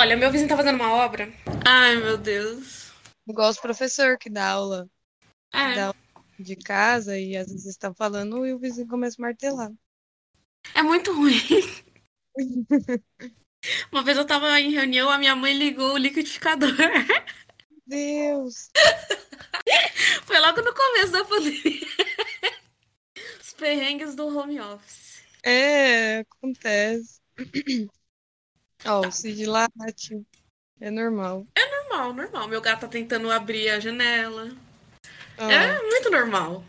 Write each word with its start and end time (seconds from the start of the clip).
Olha, 0.00 0.16
meu 0.16 0.32
vizinho 0.32 0.48
tá 0.48 0.56
fazendo 0.56 0.76
uma 0.76 0.94
obra. 0.94 1.30
Ai, 1.62 1.94
meu 1.96 2.16
Deus. 2.16 2.90
Igual 3.28 3.50
os 3.50 3.60
professor 3.60 4.16
que 4.16 4.30
dá 4.30 4.48
aula, 4.48 4.88
É, 5.52 5.74
dá 5.74 5.86
aula 5.88 5.96
de 6.38 6.56
casa 6.56 7.18
e 7.18 7.36
às 7.36 7.48
vezes 7.48 7.66
está 7.66 7.92
falando 7.92 8.46
e 8.46 8.54
o 8.54 8.58
vizinho 8.58 8.88
começa 8.88 9.16
a 9.20 9.22
martelar. 9.26 9.70
é 10.74 10.82
muito 10.82 11.12
ruim. 11.12 11.34
Uma 13.92 14.02
vez 14.02 14.16
eu 14.16 14.24
tava 14.26 14.58
em 14.58 14.70
reunião, 14.70 15.10
a 15.10 15.18
minha 15.18 15.36
mãe 15.36 15.52
ligou 15.52 15.92
o 15.92 15.98
liquidificador. 15.98 16.74
Deus! 17.86 18.70
Foi 20.24 20.38
logo 20.38 20.62
no 20.62 20.74
começo 20.74 21.12
da 21.12 21.26
pandemia. 21.26 21.86
Os 23.38 23.52
perrengues 23.52 24.14
do 24.14 24.34
home 24.34 24.58
office. 24.60 25.22
É, 25.44 26.20
acontece. 26.20 27.20
Ó, 28.84 29.06
o 29.06 29.12
Cid 29.12 29.46
late. 29.46 30.22
É 30.80 30.90
normal. 30.90 31.46
Normal, 31.90 32.12
normal. 32.14 32.48
Meu 32.48 32.60
gato 32.60 32.82
tá 32.82 32.88
tentando 32.88 33.30
abrir 33.30 33.68
a 33.70 33.80
janela. 33.80 34.50
Ó, 35.38 35.50
É 35.50 35.82
muito 35.82 36.10
normal. 36.10 36.64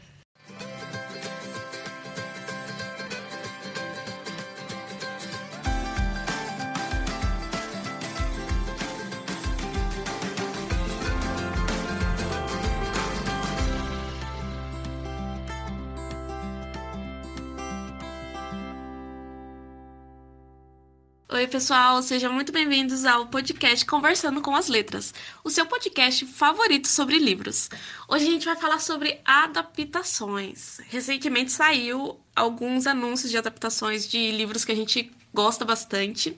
Oi, 21.41 21.47
pessoal, 21.47 22.03
sejam 22.03 22.31
muito 22.31 22.51
bem-vindos 22.51 23.03
ao 23.03 23.25
podcast 23.25 23.83
Conversando 23.83 24.43
com 24.43 24.55
as 24.55 24.67
Letras, 24.67 25.11
o 25.43 25.49
seu 25.49 25.65
podcast 25.65 26.23
favorito 26.27 26.87
sobre 26.87 27.17
livros. 27.17 27.67
Hoje 28.07 28.27
a 28.27 28.29
gente 28.29 28.45
vai 28.45 28.55
falar 28.55 28.77
sobre 28.77 29.19
adaptações. 29.25 30.77
Recentemente 30.87 31.51
saiu 31.51 32.19
alguns 32.35 32.85
anúncios 32.85 33.31
de 33.31 33.39
adaptações 33.39 34.07
de 34.07 34.29
livros 34.29 34.63
que 34.63 34.71
a 34.71 34.75
gente 34.75 35.11
gosta 35.33 35.65
bastante. 35.65 36.37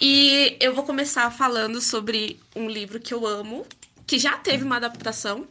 E 0.00 0.56
eu 0.58 0.74
vou 0.74 0.84
começar 0.84 1.30
falando 1.30 1.78
sobre 1.82 2.40
um 2.56 2.66
livro 2.66 2.98
que 2.98 3.12
eu 3.12 3.26
amo, 3.26 3.66
que 4.06 4.18
já 4.18 4.38
teve 4.38 4.64
uma 4.64 4.76
adaptação, 4.76 5.46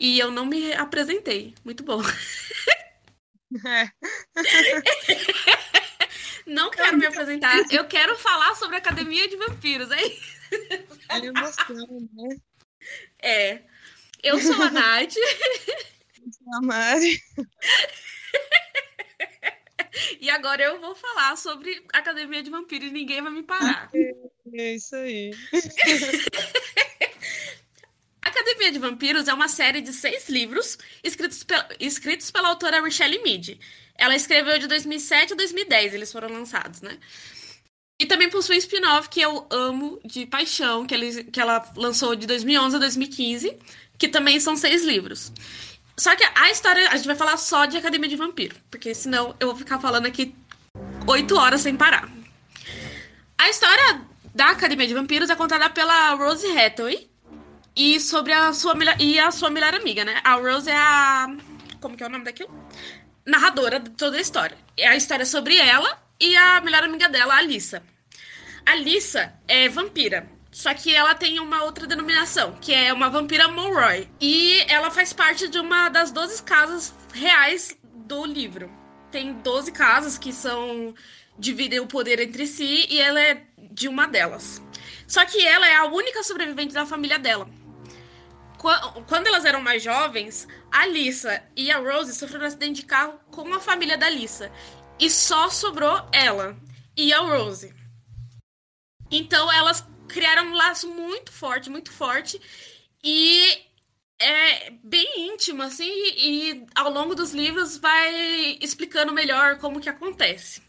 e 0.00 0.18
eu 0.18 0.30
não 0.30 0.46
me 0.46 0.72
apresentei. 0.72 1.54
Muito 1.62 1.82
bom. 1.84 2.00
É. 3.66 3.90
Não 6.50 6.68
quero 6.68 6.96
me 6.96 7.06
apresentar, 7.06 7.56
eu 7.70 7.86
quero 7.86 8.16
falar 8.18 8.56
sobre 8.56 8.74
a 8.74 8.80
Academia 8.80 9.28
de 9.28 9.36
Vampiros, 9.36 9.88
é 9.92 10.02
isso. 10.02 10.40
É 11.08 11.18
emoção, 11.18 12.08
né? 12.12 12.36
É. 13.20 13.62
Eu 14.20 14.38
sou 14.40 14.60
a 14.60 14.70
Nath 14.70 15.14
A 16.52 16.60
Mari. 16.60 17.22
e 20.20 20.28
agora 20.28 20.62
eu 20.62 20.80
vou 20.80 20.96
falar 20.96 21.36
sobre 21.36 21.84
Academia 21.92 22.42
de 22.42 22.50
Vampiros 22.50 22.88
e 22.88 22.92
ninguém 22.92 23.22
vai 23.22 23.32
me 23.32 23.44
parar. 23.44 23.88
É 24.52 24.74
isso 24.74 24.96
aí. 24.96 25.30
Vampiros 28.80 29.28
é 29.28 29.34
uma 29.34 29.48
série 29.48 29.80
de 29.80 29.92
seis 29.92 30.28
livros 30.28 30.76
escritos, 31.04 31.44
pe- 31.44 31.76
escritos 31.78 32.30
pela 32.30 32.48
autora 32.48 32.82
Michelle 32.82 33.22
Mead. 33.22 33.58
Ela 33.96 34.16
escreveu 34.16 34.58
de 34.58 34.66
2007 34.66 35.34
a 35.34 35.36
2010, 35.36 35.94
eles 35.94 36.10
foram 36.10 36.28
lançados, 36.28 36.80
né? 36.80 36.98
E 38.00 38.06
também 38.06 38.30
possui 38.30 38.56
um 38.56 38.58
spin-off 38.58 39.10
que 39.10 39.20
eu 39.20 39.46
amo 39.50 40.00
de 40.04 40.24
paixão, 40.24 40.86
que, 40.86 40.94
eles, 40.94 41.22
que 41.30 41.38
ela 41.38 41.62
lançou 41.76 42.16
de 42.16 42.26
2011 42.26 42.76
a 42.76 42.78
2015, 42.78 43.58
que 43.98 44.08
também 44.08 44.40
são 44.40 44.56
seis 44.56 44.82
livros. 44.84 45.30
Só 45.98 46.16
que 46.16 46.24
a 46.34 46.50
história, 46.50 46.88
a 46.88 46.96
gente 46.96 47.06
vai 47.06 47.14
falar 47.16 47.36
só 47.36 47.66
de 47.66 47.76
Academia 47.76 48.08
de 48.08 48.16
Vampiro, 48.16 48.56
porque 48.70 48.94
senão 48.94 49.36
eu 49.38 49.48
vou 49.48 49.56
ficar 49.56 49.78
falando 49.78 50.06
aqui 50.06 50.34
oito 51.06 51.36
horas 51.36 51.60
sem 51.60 51.76
parar. 51.76 52.10
A 53.36 53.50
história 53.50 54.00
da 54.34 54.48
Academia 54.50 54.86
de 54.86 54.94
Vampiros 54.94 55.28
é 55.28 55.36
contada 55.36 55.68
pela 55.68 56.14
Rose 56.14 56.46
Hathaway, 56.58 57.09
e 57.76 58.00
sobre 58.00 58.32
a 58.32 58.52
sua 58.52 58.74
melhor, 58.74 58.96
e 59.00 59.18
a 59.18 59.30
sua 59.30 59.50
melhor 59.50 59.74
amiga, 59.74 60.04
né? 60.04 60.20
A 60.24 60.34
Rose 60.34 60.68
é 60.68 60.76
a. 60.76 61.34
Como 61.80 61.96
que 61.96 62.02
é 62.02 62.06
o 62.06 62.10
nome 62.10 62.24
daquilo? 62.24 62.50
Narradora 63.24 63.80
de 63.80 63.90
toda 63.90 64.16
a 64.16 64.20
história. 64.20 64.56
É 64.76 64.88
a 64.88 64.96
história 64.96 65.24
sobre 65.24 65.56
ela 65.56 66.02
e 66.18 66.36
a 66.36 66.60
melhor 66.60 66.84
amiga 66.84 67.08
dela, 67.08 67.34
a 67.34 67.38
Alissa. 67.38 67.82
A 68.66 68.72
Alissa 68.72 69.32
é 69.48 69.68
vampira. 69.68 70.28
Só 70.50 70.74
que 70.74 70.92
ela 70.94 71.14
tem 71.14 71.38
uma 71.38 71.62
outra 71.62 71.86
denominação, 71.86 72.52
que 72.60 72.74
é 72.74 72.92
uma 72.92 73.08
vampira 73.08 73.46
Monroy. 73.46 74.08
E 74.20 74.60
ela 74.68 74.90
faz 74.90 75.12
parte 75.12 75.48
de 75.48 75.60
uma 75.60 75.88
das 75.88 76.10
12 76.10 76.42
casas 76.42 76.92
reais 77.14 77.78
do 77.94 78.24
livro. 78.24 78.70
Tem 79.12 79.32
12 79.32 79.72
casas 79.72 80.18
que 80.18 80.32
são. 80.32 80.94
dividem 81.38 81.80
o 81.80 81.86
poder 81.86 82.20
entre 82.20 82.46
si 82.46 82.86
e 82.90 83.00
ela 83.00 83.20
é 83.20 83.44
de 83.70 83.88
uma 83.88 84.06
delas. 84.06 84.60
Só 85.06 85.24
que 85.24 85.44
ela 85.46 85.66
é 85.68 85.74
a 85.76 85.84
única 85.84 86.22
sobrevivente 86.22 86.74
da 86.74 86.84
família 86.84 87.18
dela. 87.18 87.48
Qu- 88.60 89.02
Quando 89.08 89.26
elas 89.26 89.46
eram 89.46 89.62
mais 89.62 89.82
jovens, 89.82 90.46
a 90.70 90.84
Lisa 90.86 91.42
e 91.56 91.70
a 91.70 91.78
Rose 91.78 92.14
sofreram 92.14 92.44
um 92.44 92.48
acidente 92.48 92.82
de 92.82 92.86
carro 92.86 93.18
com 93.30 93.52
a 93.54 93.58
família 93.60 93.96
da 93.96 94.10
Lisa. 94.10 94.52
E 94.98 95.08
só 95.08 95.48
sobrou 95.48 96.06
ela 96.12 96.54
e 96.94 97.10
a 97.10 97.20
Rose. 97.20 97.74
Então 99.10 99.50
elas 99.50 99.82
criaram 100.08 100.48
um 100.48 100.54
laço 100.54 100.88
muito 100.88 101.32
forte, 101.32 101.70
muito 101.70 101.90
forte. 101.90 102.38
E 103.02 103.64
é 104.20 104.70
bem 104.84 105.28
íntimo, 105.32 105.62
assim. 105.62 105.88
E 105.88 106.66
ao 106.74 106.90
longo 106.90 107.14
dos 107.14 107.32
livros 107.32 107.78
vai 107.78 108.58
explicando 108.60 109.10
melhor 109.12 109.58
como 109.58 109.80
que 109.80 109.88
acontece. 109.88 110.62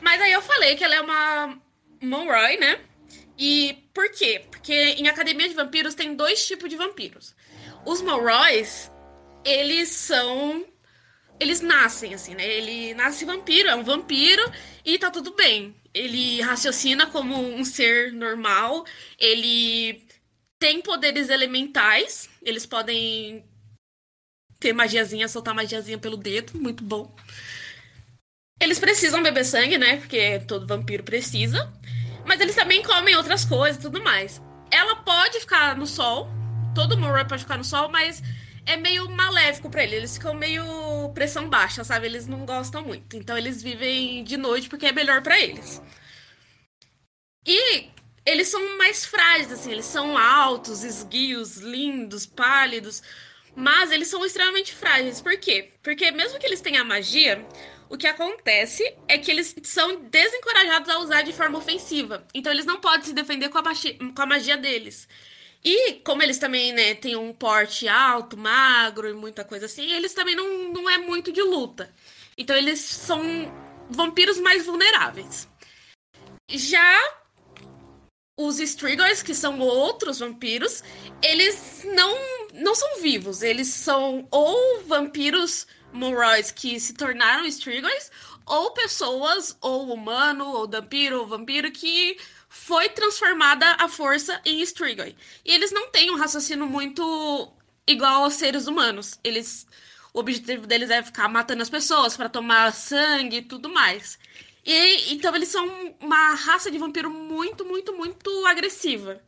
Mas 0.00 0.20
aí 0.22 0.30
eu 0.32 0.42
falei 0.42 0.76
que 0.76 0.84
ela 0.84 0.94
é 0.94 1.00
uma 1.00 1.60
Monroy, 2.00 2.56
né? 2.56 2.80
E 3.40 3.88
por 3.94 4.10
quê? 4.10 4.44
Porque 4.50 4.74
em 4.74 5.08
Academia 5.08 5.48
de 5.48 5.54
Vampiros 5.54 5.94
tem 5.94 6.14
dois 6.14 6.46
tipos 6.46 6.68
de 6.68 6.76
vampiros. 6.76 7.34
Os 7.86 8.02
Monroys, 8.02 8.90
eles 9.42 9.88
são. 9.88 10.66
Eles 11.40 11.62
nascem, 11.62 12.12
assim, 12.12 12.34
né? 12.34 12.46
Ele 12.46 12.92
nasce 12.92 13.24
vampiro, 13.24 13.70
é 13.70 13.74
um 13.74 13.82
vampiro 13.82 14.42
e 14.84 14.98
tá 14.98 15.10
tudo 15.10 15.34
bem. 15.34 15.74
Ele 15.94 16.42
raciocina 16.42 17.06
como 17.06 17.34
um 17.34 17.64
ser 17.64 18.12
normal, 18.12 18.84
ele 19.18 20.06
tem 20.58 20.82
poderes 20.82 21.30
elementais, 21.30 22.28
eles 22.42 22.66
podem 22.66 23.42
ter 24.60 24.74
magiazinha, 24.74 25.26
soltar 25.26 25.54
magiazinha 25.54 25.96
pelo 25.96 26.18
dedo, 26.18 26.60
muito 26.60 26.84
bom. 26.84 27.16
Eles 28.60 28.78
precisam 28.78 29.22
beber 29.22 29.46
sangue, 29.46 29.78
né? 29.78 29.96
Porque 29.96 30.40
todo 30.40 30.66
vampiro 30.66 31.02
precisa. 31.02 31.72
Mas 32.30 32.40
eles 32.40 32.54
também 32.54 32.80
comem 32.80 33.16
outras 33.16 33.44
coisas 33.44 33.76
e 33.76 33.80
tudo 33.80 34.00
mais. 34.04 34.40
Ela 34.70 34.94
pode 34.94 35.40
ficar 35.40 35.76
no 35.76 35.84
sol. 35.84 36.28
Todo 36.76 36.96
Monroe 36.96 37.26
pode 37.26 37.42
ficar 37.42 37.58
no 37.58 37.64
sol, 37.64 37.88
mas 37.88 38.22
é 38.64 38.76
meio 38.76 39.10
maléfico 39.10 39.68
pra 39.68 39.82
eles. 39.82 39.96
Eles 39.96 40.14
ficam 40.14 40.32
meio 40.32 41.10
pressão 41.12 41.48
baixa, 41.48 41.82
sabe? 41.82 42.06
Eles 42.06 42.28
não 42.28 42.46
gostam 42.46 42.82
muito. 42.82 43.16
Então 43.16 43.36
eles 43.36 43.60
vivem 43.60 44.22
de 44.22 44.36
noite 44.36 44.68
porque 44.68 44.86
é 44.86 44.92
melhor 44.92 45.22
pra 45.22 45.40
eles. 45.40 45.82
E 47.44 47.88
eles 48.24 48.46
são 48.46 48.78
mais 48.78 49.04
frágeis, 49.04 49.50
assim. 49.50 49.72
Eles 49.72 49.86
são 49.86 50.16
altos, 50.16 50.84
esguios, 50.84 51.56
lindos, 51.56 52.26
pálidos. 52.26 53.02
Mas 53.56 53.90
eles 53.90 54.06
são 54.06 54.24
extremamente 54.24 54.72
frágeis. 54.72 55.20
Por 55.20 55.36
quê? 55.36 55.72
Porque 55.82 56.12
mesmo 56.12 56.38
que 56.38 56.46
eles 56.46 56.60
tenham 56.60 56.84
magia, 56.84 57.44
o 57.90 57.98
que 57.98 58.06
acontece 58.06 58.82
é 59.08 59.18
que 59.18 59.32
eles 59.32 59.52
são 59.64 60.02
desencorajados 60.02 60.88
a 60.88 61.00
usar 61.00 61.22
de 61.22 61.32
forma 61.32 61.58
ofensiva. 61.58 62.24
Então 62.32 62.52
eles 62.52 62.64
não 62.64 62.80
podem 62.80 63.04
se 63.04 63.12
defender 63.12 63.48
com 63.48 63.58
a, 63.58 63.62
magia, 63.62 63.98
com 63.98 64.22
a 64.22 64.26
magia 64.26 64.56
deles. 64.56 65.08
E 65.62 65.94
como 66.04 66.22
eles 66.22 66.38
também, 66.38 66.72
né, 66.72 66.94
têm 66.94 67.16
um 67.16 67.32
porte 67.32 67.88
alto, 67.88 68.36
magro 68.36 69.08
e 69.08 69.12
muita 69.12 69.44
coisa 69.44 69.66
assim, 69.66 69.90
eles 69.90 70.14
também 70.14 70.36
não, 70.36 70.72
não 70.72 70.88
é 70.88 70.98
muito 70.98 71.32
de 71.32 71.42
luta. 71.42 71.92
Então 72.38 72.56
eles 72.56 72.78
são 72.78 73.20
vampiros 73.90 74.38
mais 74.38 74.64
vulneráveis. 74.64 75.48
Já 76.48 76.96
os 78.38 78.60
Strigoi, 78.60 79.16
que 79.24 79.34
são 79.34 79.58
outros 79.58 80.20
vampiros, 80.20 80.84
eles 81.20 81.82
não, 81.84 82.16
não 82.54 82.74
são 82.76 83.00
vivos. 83.00 83.42
Eles 83.42 83.66
são 83.66 84.28
ou 84.30 84.80
vampiros 84.84 85.66
Monroys 85.92 86.50
que 86.50 86.78
se 86.80 86.94
tornaram 86.94 87.44
Strigoi, 87.46 87.90
ou 88.46 88.72
pessoas, 88.72 89.56
ou 89.60 89.92
humano, 89.92 90.46
ou 90.46 90.68
vampiro, 90.68 91.20
ou 91.20 91.26
vampiro 91.26 91.70
que 91.70 92.18
foi 92.48 92.88
transformada 92.88 93.66
à 93.78 93.88
força 93.88 94.40
em 94.44 94.60
Strigoi. 94.62 95.14
E 95.44 95.52
eles 95.52 95.72
não 95.72 95.88
têm 95.90 96.10
um 96.10 96.16
raciocínio 96.16 96.66
muito 96.66 97.52
igual 97.86 98.24
aos 98.24 98.34
seres 98.34 98.66
humanos. 98.66 99.18
Eles 99.22 99.66
o 100.12 100.18
objetivo 100.18 100.66
deles 100.66 100.90
é 100.90 101.02
ficar 101.02 101.28
matando 101.28 101.62
as 101.62 101.70
pessoas 101.70 102.16
para 102.16 102.28
tomar 102.28 102.72
sangue 102.72 103.38
e 103.38 103.42
tudo 103.42 103.68
mais. 103.68 104.18
E 104.64 105.14
então 105.14 105.34
eles 105.34 105.48
são 105.48 105.66
uma 106.00 106.34
raça 106.34 106.70
de 106.70 106.78
vampiro 106.78 107.10
muito, 107.10 107.64
muito, 107.64 107.94
muito 107.96 108.46
agressiva. 108.46 109.22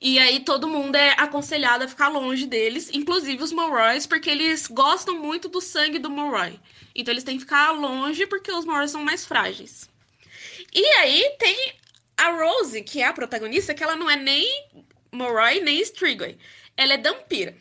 E 0.00 0.18
aí 0.18 0.40
todo 0.40 0.68
mundo 0.68 0.96
é 0.96 1.14
aconselhado 1.18 1.84
a 1.84 1.88
ficar 1.88 2.08
longe 2.08 2.46
deles, 2.46 2.90
inclusive 2.92 3.42
os 3.42 3.52
Morroys, 3.52 4.06
porque 4.06 4.28
eles 4.28 4.66
gostam 4.66 5.18
muito 5.18 5.48
do 5.48 5.60
sangue 5.60 5.98
do 5.98 6.10
Morroy. 6.10 6.60
Então 6.94 7.12
eles 7.12 7.24
têm 7.24 7.36
que 7.36 7.44
ficar 7.44 7.70
longe 7.70 8.26
porque 8.26 8.52
os 8.52 8.64
Morroys 8.64 8.90
são 8.90 9.02
mais 9.02 9.24
frágeis. 9.24 9.88
E 10.74 10.84
aí 10.96 11.36
tem 11.38 11.74
a 12.16 12.30
Rose, 12.30 12.82
que 12.82 13.00
é 13.00 13.06
a 13.06 13.12
protagonista, 13.12 13.74
que 13.74 13.82
ela 13.82 13.96
não 13.96 14.10
é 14.10 14.16
nem 14.16 14.46
Morroy 15.12 15.60
nem 15.60 15.80
Strigoi. 15.80 16.36
Ela 16.76 16.94
é 16.94 16.98
Dampira. 16.98 17.56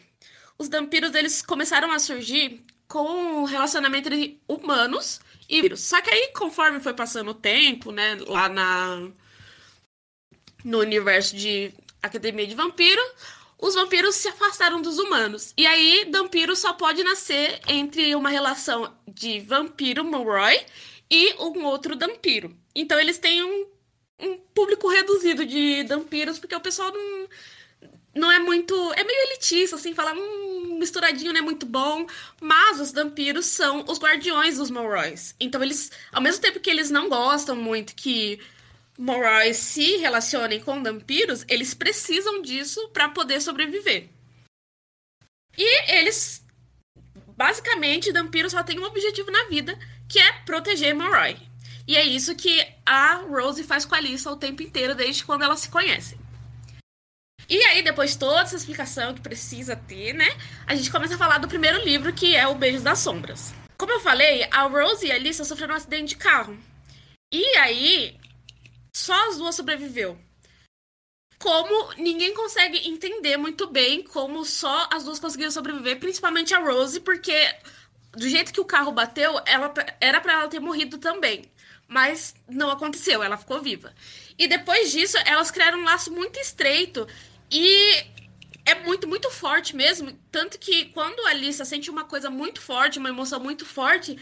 Os 0.58 0.70
Dampiros 0.70 1.14
eles 1.16 1.42
começaram 1.42 1.92
a 1.92 2.00
surgir 2.00 2.64
com 2.88 3.42
o 3.42 3.46
relacionamento 3.46 4.08
entre 4.08 4.42
humanos 4.48 5.20
e 5.50 5.62
vírus. 5.62 5.82
Só 5.82 6.02
que 6.02 6.10
aí, 6.10 6.32
conforme 6.36 6.80
foi 6.80 6.94
passando 6.94 7.32
o 7.32 7.34
tempo, 7.34 7.92
né, 7.92 8.18
lá 8.28 8.50
na 8.50 9.10
no 10.64 10.80
universo 10.80 11.36
de 11.36 11.74
Academia 12.04 12.46
de 12.46 12.54
Vampiro, 12.54 13.02
os 13.58 13.76
vampiros 13.76 14.16
se 14.16 14.28
afastaram 14.28 14.82
dos 14.82 15.00
humanos. 15.00 15.54
E 15.58 15.66
aí, 15.66 16.10
Vampiro 16.12 16.54
só 16.54 16.74
pode 16.74 17.02
nascer 17.02 17.62
entre 17.66 18.14
uma 18.14 18.30
relação 18.30 18.94
de 19.08 19.40
vampiro 19.40 20.04
Morroy 20.04 20.60
e 21.10 21.34
um 21.36 21.64
outro 21.64 21.98
Vampiro. 21.98 22.54
Então, 22.76 23.00
eles 23.00 23.20
têm 23.20 23.42
um, 23.42 23.66
um 24.20 24.38
público 24.54 24.90
reduzido 24.90 25.46
de 25.46 25.84
vampiros, 25.84 26.40
porque 26.40 26.56
o 26.56 26.60
pessoal 26.60 26.92
não, 26.92 27.28
não 28.14 28.32
é 28.32 28.40
muito. 28.40 28.76
É 28.98 29.04
meio 29.06 29.28
elitista, 29.28 29.78
assim, 29.78 29.94
falar 29.94 30.14
um 30.14 30.78
misturadinho 30.78 31.32
não 31.32 31.40
é 31.40 31.44
muito 31.44 31.66
bom. 31.66 32.06
Mas 32.42 32.82
os 32.82 32.92
vampiros 32.92 33.46
são 33.46 33.86
os 33.88 33.98
guardiões 33.98 34.58
dos 34.58 34.70
Morroys. 34.70 35.36
Então, 35.40 35.64
eles, 35.64 35.90
ao 36.12 36.22
mesmo 36.22 36.42
tempo 36.42 36.60
que 36.60 36.70
eles 36.70 36.90
não 36.90 37.08
gostam 37.08 37.56
muito 37.56 37.96
que 37.96 38.42
Morroys 38.98 39.58
se 39.58 39.98
relacionem 39.98 40.60
com 40.60 40.84
vampiros, 40.84 41.44
eles 41.48 41.74
precisam 41.74 42.42
disso 42.42 42.90
para 42.90 43.10
poder 43.10 43.42
sobreviver. 43.42 44.10
E 45.58 45.92
eles, 45.92 46.46
basicamente, 47.36 48.12
vampiros 48.12 48.52
só 48.52 48.64
têm 48.64 48.80
um 48.80 48.86
objetivo 48.86 49.32
na 49.32 49.46
vida, 49.46 49.78
que 50.08 50.20
é 50.20 50.32
proteger 50.44 50.96
Morroy. 50.96 51.38
E 51.88 51.98
é 51.98 52.04
isso 52.04 52.36
que 52.36 52.66
a 52.86 53.16
Rose 53.16 53.64
faz 53.64 53.84
com 53.84 53.96
a 53.96 53.98
Alissa 53.98 54.32
o 54.32 54.38
tempo 54.38 54.62
inteiro, 54.64 54.96
desde 54.96 55.24
quando 55.24 55.44
elas 55.44 55.60
se 55.60 55.70
conhecem. 55.70 56.18
E 57.50 57.62
aí, 57.66 57.84
depois 57.84 58.12
de 58.12 58.20
toda 58.20 58.42
essa 58.42 58.56
explicação 58.56 59.14
que 59.14 59.22
precisa 59.22 59.76
ter, 59.76 60.14
né? 60.14 60.30
A 60.66 60.76
gente 60.76 60.90
começa 60.90 61.16
a 61.16 61.18
falar 61.18 61.40
do 61.40 61.48
primeiro 61.48 61.84
livro, 61.84 62.14
que 62.14 62.36
é 62.36 62.48
O 62.48 62.56
Beijo 62.56 62.82
das 62.82 63.00
Sombras. 63.00 63.54
Como 63.78 63.92
eu 63.92 64.00
falei, 64.00 64.48
a 64.50 64.64
Rose 64.64 65.06
e 65.06 65.12
a 65.12 65.16
Alissa 65.16 65.44
sofreram 65.44 65.74
um 65.74 65.78
acidente 65.78 66.16
de 66.16 66.16
carro. 66.16 66.58
E 67.32 67.58
aí, 67.58 68.18
só 68.96 69.30
as 69.30 69.38
duas 69.38 69.56
sobreviveu. 69.56 70.18
Como 71.40 71.94
ninguém 71.98 72.34
consegue 72.34 72.88
entender 72.88 73.36
muito 73.36 73.68
bem 73.68 74.02
como 74.02 74.46
só 74.46 74.88
as 74.92 75.04
duas 75.04 75.20
conseguiram 75.20 75.52
sobreviver, 75.52 76.00
principalmente 76.00 76.54
a 76.54 76.60
Rose, 76.60 77.02
porque 77.02 77.34
do 78.12 78.30
jeito 78.30 78.54
que 78.54 78.62
o 78.62 78.66
carro 78.66 78.92
bateu, 78.92 79.42
ela 79.46 79.74
era 80.00 80.22
para 80.22 80.34
ela 80.34 80.48
ter 80.48 80.60
morrido 80.60 80.98
também. 80.98 81.52
Mas 81.88 82.34
não 82.48 82.72
aconteceu, 82.72 83.22
ela 83.22 83.38
ficou 83.38 83.62
viva. 83.62 83.94
E 84.38 84.48
depois 84.48 84.92
disso, 84.92 85.18
elas 85.26 85.52
criaram 85.52 85.80
um 85.80 85.84
laço 85.84 86.12
muito 86.12 86.40
estreito 86.40 87.08
e 87.52 88.06
é 88.66 88.76
muito, 88.76 89.08
muito 89.08 89.30
forte 89.30 89.76
mesmo. 89.76 90.12
Tanto 90.32 90.58
que 90.58 90.86
quando 90.86 91.20
a 91.28 91.32
Alissa 91.32 91.66
sente 91.66 91.90
uma 91.90 92.06
coisa 92.06 92.30
muito 92.30 92.62
forte, 92.62 93.00
uma 93.00 93.10
emoção 93.10 93.40
muito 93.40 93.66
forte, 93.66 94.18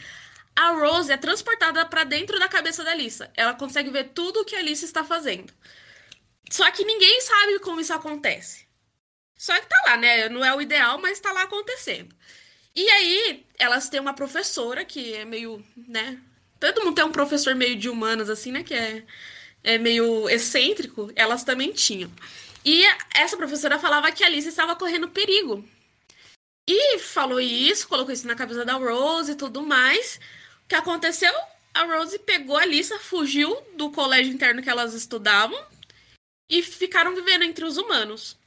a 0.56 0.71
Rose 0.71 1.12
é 1.12 1.18
transportada 1.18 1.86
para 1.86 2.03
dentro 2.03 2.38
da 2.39 2.48
cabeça 2.48 2.83
da 2.83 2.92
Alissa. 2.92 3.31
Ela 3.36 3.53
consegue 3.53 3.89
ver 3.89 4.09
tudo 4.09 4.42
o 4.42 4.45
que 4.45 4.56
a 4.56 4.59
Alissa 4.59 4.86
está 4.86 5.03
fazendo. 5.03 5.53
Só 6.50 6.69
que 6.71 6.83
ninguém 6.83 7.21
sabe 7.21 7.59
como 7.59 7.80
isso 7.80 7.94
acontece. 7.94 8.65
Só 9.38 9.57
que 9.59 9.68
tá 9.68 9.81
lá, 9.86 9.98
né? 9.98 10.30
Não 10.30 10.44
é 10.44 10.53
o 10.53 10.62
ideal, 10.62 11.00
mas 11.00 11.19
tá 11.19 11.31
lá 11.31 11.44
acontecendo. 11.44 12.13
E 12.75 12.88
aí, 12.89 13.45
elas 13.57 13.89
têm 13.89 14.00
uma 14.00 14.13
professora 14.13 14.86
que 14.86 15.13
é 15.13 15.25
meio, 15.25 15.65
né? 15.75 16.19
Todo 16.59 16.83
mundo 16.83 16.95
tem 16.95 17.06
um 17.06 17.12
professor 17.12 17.56
meio 17.56 17.75
de 17.75 17.89
humanas, 17.89 18.30
assim, 18.30 18.51
né? 18.51 18.63
Que 18.63 18.74
é, 18.74 19.03
é 19.63 19.77
meio 19.77 20.30
excêntrico. 20.30 21.12
Elas 21.15 21.44
também 21.44 21.71
tinham. 21.71 22.12
E 22.63 22.83
essa 23.15 23.38
professora 23.38 23.80
falava 23.80 24.12
que 24.12 24.24
a 24.24 24.27
Alice 24.27 24.48
estava 24.48 24.75
correndo 24.75 25.07
perigo. 25.09 25.68
E 26.68 27.00
falou 27.00 27.39
isso, 27.39 27.88
colocou 27.88 28.13
isso 28.13 28.27
na 28.27 28.36
cabeça 28.36 28.63
da 28.63 28.74
Rose 28.74 29.31
e 29.31 29.36
tudo 29.36 29.63
mais 29.63 30.19
que 30.71 30.75
aconteceu? 30.75 31.33
A 31.73 31.83
Rose 31.83 32.18
pegou 32.19 32.56
a 32.56 32.65
Lisa, 32.65 32.97
fugiu 32.97 33.62
do 33.75 33.91
colégio 33.91 34.31
interno 34.31 34.63
que 34.63 34.69
elas 34.69 34.94
estudavam 34.94 35.62
e 36.50 36.63
ficaram 36.63 37.13
vivendo 37.13 37.44
entre 37.44 37.65
os 37.65 37.75
humanos. 37.75 38.38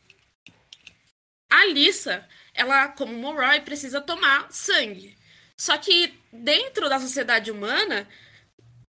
A 1.50 1.66
Lisa, 1.66 2.26
ela, 2.54 2.88
como 2.88 3.12
Morroy, 3.12 3.60
precisa 3.60 4.00
tomar 4.00 4.50
sangue. 4.50 5.14
Só 5.54 5.76
que 5.76 6.18
dentro 6.32 6.88
da 6.88 6.98
sociedade 6.98 7.50
humana, 7.50 8.08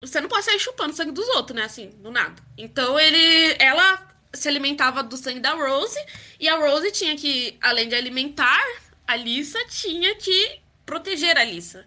você 0.02 0.22
não 0.22 0.30
pode 0.30 0.46
sair 0.46 0.60
chupando 0.60 0.96
sangue 0.96 1.12
dos 1.12 1.28
outros, 1.28 1.54
né? 1.54 1.66
Assim, 1.66 1.90
do 1.90 2.10
nada. 2.10 2.42
Então 2.58 2.98
ele, 2.98 3.58
ela 3.60 4.10
se 4.34 4.48
alimentava 4.48 5.04
do 5.04 5.18
sangue 5.18 5.42
da 5.42 5.52
Rose 5.52 6.00
e 6.40 6.48
a 6.48 6.56
Rose 6.56 6.94
tinha 6.94 7.18
que, 7.18 7.58
além 7.62 7.90
de 7.90 7.96
alimentar 7.96 8.64
a 9.06 9.18
Lisa, 9.18 9.60
tinha 9.66 10.16
que 10.16 10.62
proteger 10.86 11.38
a 11.38 11.44
Lisa. 11.44 11.86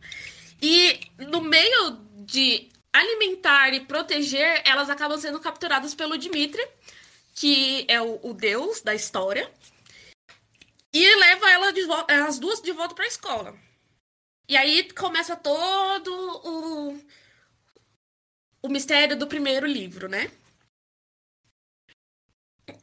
E 0.62 1.00
no 1.18 1.40
meio 1.40 1.92
de 2.26 2.70
alimentar 2.92 3.72
e 3.72 3.84
proteger, 3.84 4.62
elas 4.64 4.90
acabam 4.90 5.18
sendo 5.18 5.40
capturadas 5.40 5.94
pelo 5.94 6.18
Dimitri, 6.18 6.62
que 7.34 7.86
é 7.88 8.00
o, 8.00 8.20
o 8.22 8.34
deus 8.34 8.82
da 8.82 8.94
história, 8.94 9.50
e 10.92 11.16
leva 11.16 11.50
ela 11.50 11.72
de, 11.72 11.80
as 12.26 12.38
duas 12.38 12.60
de 12.60 12.72
volta 12.72 12.94
para 12.94 13.04
a 13.04 13.08
escola. 13.08 13.56
E 14.48 14.56
aí 14.56 14.92
começa 14.92 15.36
todo 15.36 16.12
o, 16.44 17.00
o 18.62 18.68
mistério 18.68 19.16
do 19.16 19.28
primeiro 19.28 19.66
livro, 19.66 20.08
né? 20.08 20.30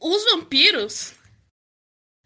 Os 0.00 0.24
vampiros, 0.24 1.14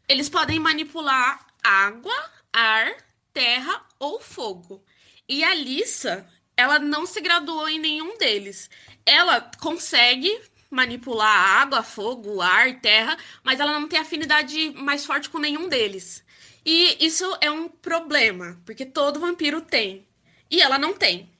eles 0.08 0.28
podem 0.28 0.60
manipular 0.60 1.46
água, 1.62 2.14
ar, 2.52 2.94
terra 3.32 3.84
ou 3.98 4.20
fogo. 4.20 4.82
E 5.28 5.42
a 5.42 5.54
Lissa, 5.54 6.26
ela 6.56 6.78
não 6.78 7.06
se 7.06 7.20
graduou 7.20 7.68
em 7.68 7.78
nenhum 7.78 8.18
deles. 8.18 8.68
Ela 9.06 9.40
consegue 9.60 10.40
manipular 10.70 11.60
água, 11.60 11.82
fogo, 11.82 12.40
ar, 12.40 12.80
terra, 12.80 13.16
mas 13.44 13.60
ela 13.60 13.78
não 13.78 13.88
tem 13.88 13.98
afinidade 13.98 14.70
mais 14.70 15.04
forte 15.04 15.28
com 15.28 15.38
nenhum 15.38 15.68
deles. 15.68 16.24
E 16.64 16.96
isso 17.04 17.36
é 17.40 17.50
um 17.50 17.68
problema, 17.68 18.60
porque 18.64 18.86
todo 18.86 19.20
vampiro 19.20 19.60
tem. 19.60 20.06
E 20.50 20.62
ela 20.62 20.78
não 20.78 20.94
tem. 20.94 21.30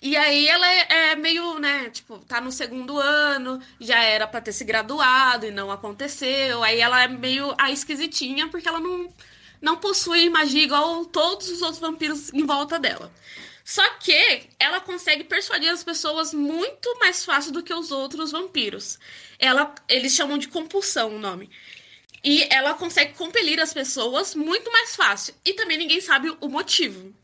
E 0.00 0.16
aí 0.16 0.48
ela 0.48 0.66
é, 0.66 1.12
é, 1.12 1.16
meio, 1.16 1.60
né, 1.60 1.88
tipo, 1.90 2.18
tá 2.20 2.40
no 2.40 2.50
segundo 2.50 2.98
ano, 2.98 3.60
já 3.80 4.02
era 4.02 4.26
para 4.26 4.40
ter 4.40 4.52
se 4.52 4.64
graduado 4.64 5.46
e 5.46 5.50
não 5.52 5.70
aconteceu. 5.70 6.62
Aí 6.64 6.80
ela 6.80 7.02
é 7.04 7.08
meio 7.08 7.54
a 7.56 7.70
esquisitinha 7.70 8.48
porque 8.48 8.68
ela 8.68 8.80
não 8.80 9.08
não 9.62 9.76
possui 9.76 10.28
magia 10.28 10.64
igual 10.64 11.04
todos 11.06 11.48
os 11.48 11.62
outros 11.62 11.78
vampiros 11.78 12.32
em 12.34 12.44
volta 12.44 12.78
dela. 12.78 13.12
Só 13.64 13.88
que 13.94 14.48
ela 14.58 14.80
consegue 14.80 15.22
persuadir 15.22 15.70
as 15.70 15.84
pessoas 15.84 16.34
muito 16.34 16.98
mais 16.98 17.24
fácil 17.24 17.52
do 17.52 17.62
que 17.62 17.72
os 17.72 17.92
outros 17.92 18.32
vampiros. 18.32 18.98
Ela, 19.38 19.72
eles 19.88 20.12
chamam 20.12 20.36
de 20.36 20.48
compulsão 20.48 21.14
o 21.14 21.18
nome. 21.18 21.48
E 22.24 22.42
ela 22.50 22.74
consegue 22.74 23.14
compelir 23.14 23.60
as 23.60 23.72
pessoas 23.72 24.34
muito 24.34 24.70
mais 24.72 24.96
fácil. 24.96 25.34
E 25.44 25.54
também 25.54 25.78
ninguém 25.78 26.00
sabe 26.00 26.36
o 26.40 26.48
motivo. 26.48 27.14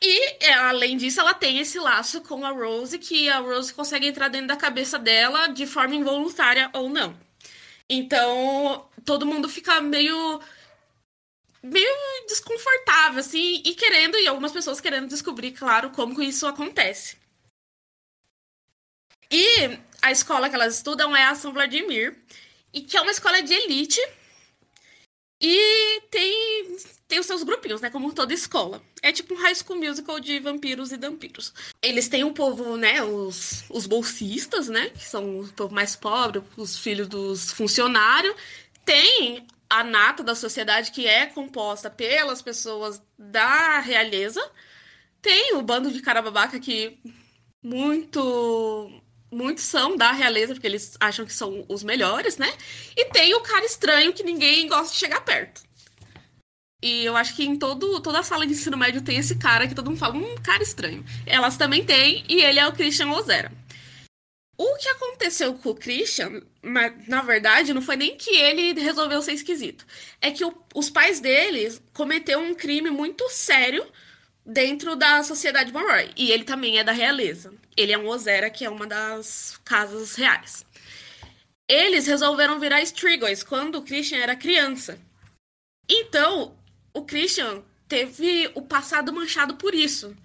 E, 0.00 0.44
além 0.54 0.96
disso, 0.96 1.20
ela 1.20 1.34
tem 1.34 1.58
esse 1.58 1.78
laço 1.78 2.20
com 2.20 2.44
a 2.44 2.50
Rose, 2.50 2.98
que 2.98 3.28
a 3.28 3.38
Rose 3.38 3.74
consegue 3.74 4.06
entrar 4.06 4.28
dentro 4.28 4.48
da 4.48 4.56
cabeça 4.56 4.98
dela 4.98 5.48
de 5.48 5.66
forma 5.66 5.94
involuntária 5.94 6.70
ou 6.72 6.88
não. 6.88 7.18
Então, 7.90 8.86
todo 9.04 9.26
mundo 9.26 9.48
fica 9.48 9.80
meio 9.80 10.40
meio 11.62 11.90
desconfortável, 12.26 13.20
assim, 13.20 13.62
e 13.64 13.74
querendo, 13.74 14.16
e 14.18 14.26
algumas 14.26 14.52
pessoas 14.52 14.80
querendo 14.80 15.08
descobrir, 15.08 15.52
claro, 15.52 15.90
como 15.90 16.22
isso 16.22 16.46
acontece. 16.46 17.16
E 19.30 19.78
a 20.00 20.10
escola 20.10 20.48
que 20.48 20.54
elas 20.54 20.76
estudam 20.76 21.14
é 21.14 21.24
a 21.24 21.34
São 21.34 21.52
Vladimir, 21.52 22.16
e 22.72 22.80
que 22.80 22.96
é 22.96 23.00
uma 23.00 23.10
escola 23.10 23.42
de 23.42 23.52
elite, 23.52 24.00
e 25.40 26.00
tem, 26.10 26.76
tem 27.06 27.20
os 27.20 27.26
seus 27.26 27.42
grupinhos, 27.44 27.80
né, 27.80 27.90
como 27.90 28.12
toda 28.12 28.34
escola. 28.34 28.82
É 29.02 29.12
tipo 29.12 29.34
um 29.34 29.36
high 29.36 29.54
school 29.54 29.78
musical 29.78 30.18
de 30.18 30.40
vampiros 30.40 30.90
e 30.90 30.96
vampiros. 30.96 31.54
Eles 31.80 32.08
têm 32.08 32.24
um 32.24 32.32
povo, 32.32 32.76
né, 32.76 33.02
os, 33.02 33.64
os 33.70 33.86
bolsistas, 33.86 34.68
né, 34.68 34.90
que 34.90 35.04
são 35.04 35.40
o 35.40 35.48
povo 35.52 35.72
mais 35.72 35.94
pobre, 35.94 36.42
os 36.56 36.76
filhos 36.76 37.06
dos 37.06 37.52
funcionários. 37.52 38.34
Tem 38.84 39.46
a 39.70 39.84
nata 39.84 40.22
da 40.22 40.34
sociedade, 40.34 40.92
que 40.92 41.06
é 41.06 41.26
composta 41.26 41.90
pelas 41.90 42.42
pessoas 42.42 43.02
da 43.18 43.80
realeza. 43.80 44.40
Tem 45.20 45.54
o 45.54 45.62
bando 45.62 45.90
de 45.90 46.00
cara 46.00 46.22
babaca 46.22 46.58
que 46.58 46.98
muito 47.62 49.02
muitos 49.30 49.64
são 49.64 49.96
da 49.96 50.12
realeza, 50.12 50.54
porque 50.54 50.66
eles 50.66 50.96
acham 50.98 51.26
que 51.26 51.32
são 51.32 51.64
os 51.68 51.82
melhores, 51.82 52.38
né? 52.38 52.50
E 52.96 53.06
tem 53.06 53.34
o 53.34 53.40
cara 53.40 53.64
estranho 53.64 54.12
que 54.12 54.22
ninguém 54.22 54.66
gosta 54.66 54.92
de 54.92 54.98
chegar 54.98 55.20
perto. 55.20 55.62
E 56.82 57.04
eu 57.04 57.16
acho 57.16 57.34
que 57.34 57.44
em 57.44 57.58
todo, 57.58 58.00
toda 58.00 58.20
a 58.20 58.22
sala 58.22 58.46
de 58.46 58.52
ensino 58.52 58.76
médio 58.76 59.02
tem 59.02 59.18
esse 59.18 59.36
cara 59.36 59.66
que 59.66 59.74
todo 59.74 59.90
mundo 59.90 59.98
fala, 59.98 60.14
um 60.14 60.36
cara 60.36 60.62
estranho. 60.62 61.04
Elas 61.26 61.56
também 61.56 61.84
têm, 61.84 62.24
e 62.28 62.40
ele 62.40 62.60
é 62.60 62.66
o 62.66 62.72
Christian 62.72 63.10
Ozera. 63.10 63.52
O 64.60 64.74
que 64.74 64.88
aconteceu 64.88 65.54
com 65.54 65.70
o 65.70 65.74
Christian, 65.74 66.42
na 67.06 67.22
verdade, 67.22 67.72
não 67.72 67.80
foi 67.80 67.94
nem 67.94 68.16
que 68.16 68.34
ele 68.34 68.80
resolveu 68.80 69.22
ser 69.22 69.32
esquisito. 69.32 69.86
É 70.20 70.32
que 70.32 70.44
o, 70.44 70.52
os 70.74 70.90
pais 70.90 71.20
dele 71.20 71.78
cometeram 71.94 72.42
um 72.42 72.54
crime 72.56 72.90
muito 72.90 73.28
sério 73.30 73.86
dentro 74.44 74.96
da 74.96 75.22
sociedade 75.22 75.72
Monroe. 75.72 76.10
E 76.16 76.32
ele 76.32 76.42
também 76.42 76.76
é 76.76 76.82
da 76.82 76.90
realeza. 76.90 77.54
Ele 77.76 77.92
é 77.92 77.98
um 77.98 78.08
Ozera, 78.08 78.50
que 78.50 78.64
é 78.64 78.70
uma 78.70 78.84
das 78.84 79.60
casas 79.64 80.16
reais. 80.16 80.66
Eles 81.68 82.08
resolveram 82.08 82.58
virar 82.58 82.82
Strigoi 82.82 83.36
quando 83.44 83.76
o 83.76 83.82
Christian 83.82 84.18
era 84.18 84.34
criança. 84.34 84.98
Então, 85.88 86.58
o 86.92 87.04
Christian 87.04 87.62
teve 87.86 88.50
o 88.56 88.62
passado 88.62 89.12
manchado 89.12 89.54
por 89.54 89.72
isso. 89.72 90.16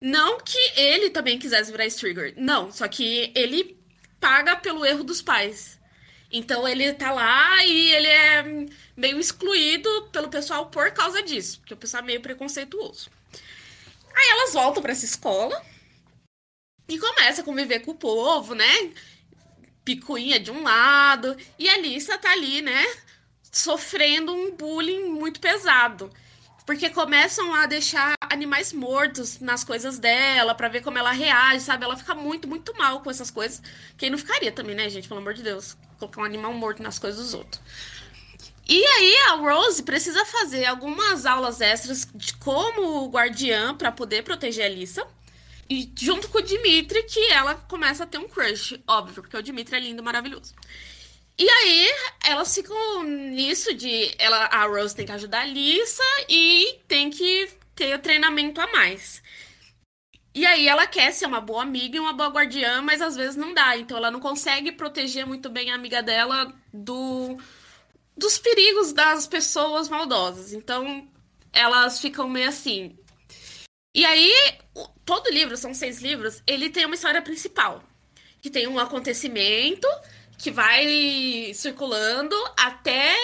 Não 0.00 0.38
que 0.38 0.58
ele 0.76 1.10
também 1.10 1.38
quisesse 1.38 1.70
virar 1.70 1.86
Strigoi. 1.86 2.34
Não, 2.36 2.70
só 2.70 2.86
que 2.86 3.32
ele 3.34 3.78
paga 4.20 4.56
pelo 4.56 4.84
erro 4.84 5.04
dos 5.04 5.22
pais. 5.22 5.78
Então 6.30 6.66
ele 6.66 6.92
tá 6.92 7.12
lá 7.12 7.64
e 7.64 7.92
ele 7.92 8.08
é 8.08 8.44
meio 8.96 9.18
excluído 9.18 10.08
pelo 10.12 10.28
pessoal 10.28 10.66
por 10.66 10.90
causa 10.92 11.22
disso, 11.22 11.60
porque 11.60 11.74
o 11.74 11.76
pessoal 11.76 12.02
é 12.02 12.06
meio 12.06 12.20
preconceituoso. 12.20 13.10
Aí 14.14 14.28
elas 14.30 14.52
voltam 14.52 14.82
para 14.82 14.92
essa 14.92 15.04
escola 15.04 15.62
e 16.88 16.98
começa 16.98 17.42
a 17.42 17.44
conviver 17.44 17.80
com 17.80 17.92
o 17.92 17.96
povo, 17.96 18.54
né? 18.54 18.92
Picuinha 19.84 20.40
de 20.40 20.50
um 20.50 20.62
lado. 20.62 21.36
E 21.58 21.68
a 21.68 21.78
Lisa 21.78 22.18
tá 22.18 22.32
ali, 22.32 22.60
né? 22.60 22.84
Sofrendo 23.52 24.34
um 24.34 24.50
bullying 24.52 25.04
muito 25.04 25.40
pesado. 25.40 26.10
Porque 26.66 26.90
começam 26.90 27.54
a 27.54 27.64
deixar 27.64 28.14
animais 28.20 28.72
mortos 28.72 29.38
nas 29.38 29.62
coisas 29.62 30.00
dela, 30.00 30.52
para 30.52 30.68
ver 30.68 30.82
como 30.82 30.98
ela 30.98 31.12
reage, 31.12 31.60
sabe? 31.60 31.84
Ela 31.84 31.96
fica 31.96 32.12
muito, 32.12 32.48
muito 32.48 32.76
mal 32.76 33.00
com 33.00 33.08
essas 33.08 33.30
coisas. 33.30 33.62
Quem 33.96 34.10
não 34.10 34.18
ficaria 34.18 34.50
também, 34.50 34.74
né, 34.74 34.90
gente? 34.90 35.06
Pelo 35.06 35.20
amor 35.20 35.32
de 35.32 35.44
Deus. 35.44 35.76
Colocar 35.96 36.20
um 36.20 36.24
animal 36.24 36.52
morto 36.52 36.82
nas 36.82 36.98
coisas 36.98 37.22
dos 37.22 37.34
outros. 37.34 37.62
E 38.68 38.84
aí 38.84 39.16
a 39.28 39.34
Rose 39.36 39.80
precisa 39.84 40.24
fazer 40.26 40.64
algumas 40.64 41.24
aulas 41.24 41.60
extras 41.60 42.08
de 42.12 42.34
como 42.34 43.08
guardiã 43.08 43.76
para 43.76 43.92
poder 43.92 44.24
proteger 44.24 44.66
a 44.66 44.68
Lisa. 44.68 45.06
E 45.70 45.88
junto 45.96 46.28
com 46.28 46.38
o 46.38 46.42
Dimitri, 46.42 47.04
que 47.04 47.30
ela 47.30 47.54
começa 47.54 48.02
a 48.02 48.06
ter 48.06 48.18
um 48.18 48.28
crush, 48.28 48.80
óbvio, 48.88 49.22
porque 49.22 49.36
o 49.36 49.42
Dimitri 49.42 49.76
é 49.76 49.80
lindo, 49.80 50.02
maravilhoso. 50.02 50.52
E 51.38 51.48
aí, 51.48 51.88
elas 52.24 52.54
ficam 52.54 53.02
nisso 53.02 53.74
de 53.74 54.10
ela, 54.18 54.46
a 54.46 54.66
Rose 54.66 54.96
tem 54.96 55.04
que 55.04 55.12
ajudar 55.12 55.40
a 55.42 55.46
Lisa 55.46 56.02
e 56.28 56.80
tem 56.88 57.10
que 57.10 57.48
ter 57.74 57.94
o 57.94 57.98
treinamento 57.98 58.60
a 58.60 58.66
mais. 58.68 59.22
E 60.34 60.44
aí 60.44 60.68
ela 60.68 60.86
quer 60.86 61.12
ser 61.12 61.26
uma 61.26 61.40
boa 61.40 61.62
amiga 61.62 61.96
e 61.96 62.00
uma 62.00 62.12
boa 62.12 62.28
guardiã, 62.28 62.82
mas 62.82 63.00
às 63.00 63.16
vezes 63.16 63.36
não 63.36 63.54
dá. 63.54 63.76
Então 63.76 63.96
ela 63.96 64.10
não 64.10 64.20
consegue 64.20 64.72
proteger 64.72 65.26
muito 65.26 65.48
bem 65.48 65.70
a 65.70 65.74
amiga 65.74 66.02
dela 66.02 66.54
do 66.72 67.38
dos 68.16 68.38
perigos 68.38 68.92
das 68.92 69.26
pessoas 69.26 69.88
maldosas. 69.88 70.52
Então, 70.52 71.06
elas 71.52 72.00
ficam 72.00 72.28
meio 72.28 72.48
assim. 72.48 72.98
E 73.94 74.04
aí, 74.04 74.32
todo 75.04 75.30
livro, 75.30 75.56
são 75.56 75.74
seis 75.74 76.00
livros, 76.00 76.42
ele 76.46 76.70
tem 76.70 76.86
uma 76.86 76.94
história 76.94 77.20
principal. 77.22 77.82
Que 78.40 78.50
tem 78.50 78.66
um 78.66 78.78
acontecimento 78.78 79.88
que 80.38 80.50
vai 80.50 81.52
circulando 81.54 82.36
até 82.58 83.14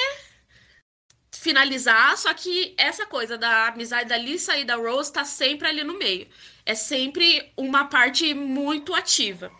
finalizar, 1.32 2.16
só 2.16 2.32
que 2.32 2.74
essa 2.78 3.04
coisa 3.04 3.36
da 3.36 3.68
amizade 3.68 4.08
da 4.08 4.16
Lisa 4.16 4.56
e 4.56 4.64
da 4.64 4.76
Rose 4.76 5.12
tá 5.12 5.24
sempre 5.24 5.66
ali 5.66 5.82
no 5.82 5.98
meio. 5.98 6.28
É 6.64 6.74
sempre 6.74 7.52
uma 7.56 7.86
parte 7.86 8.32
muito 8.32 8.94
ativa. 8.94 9.50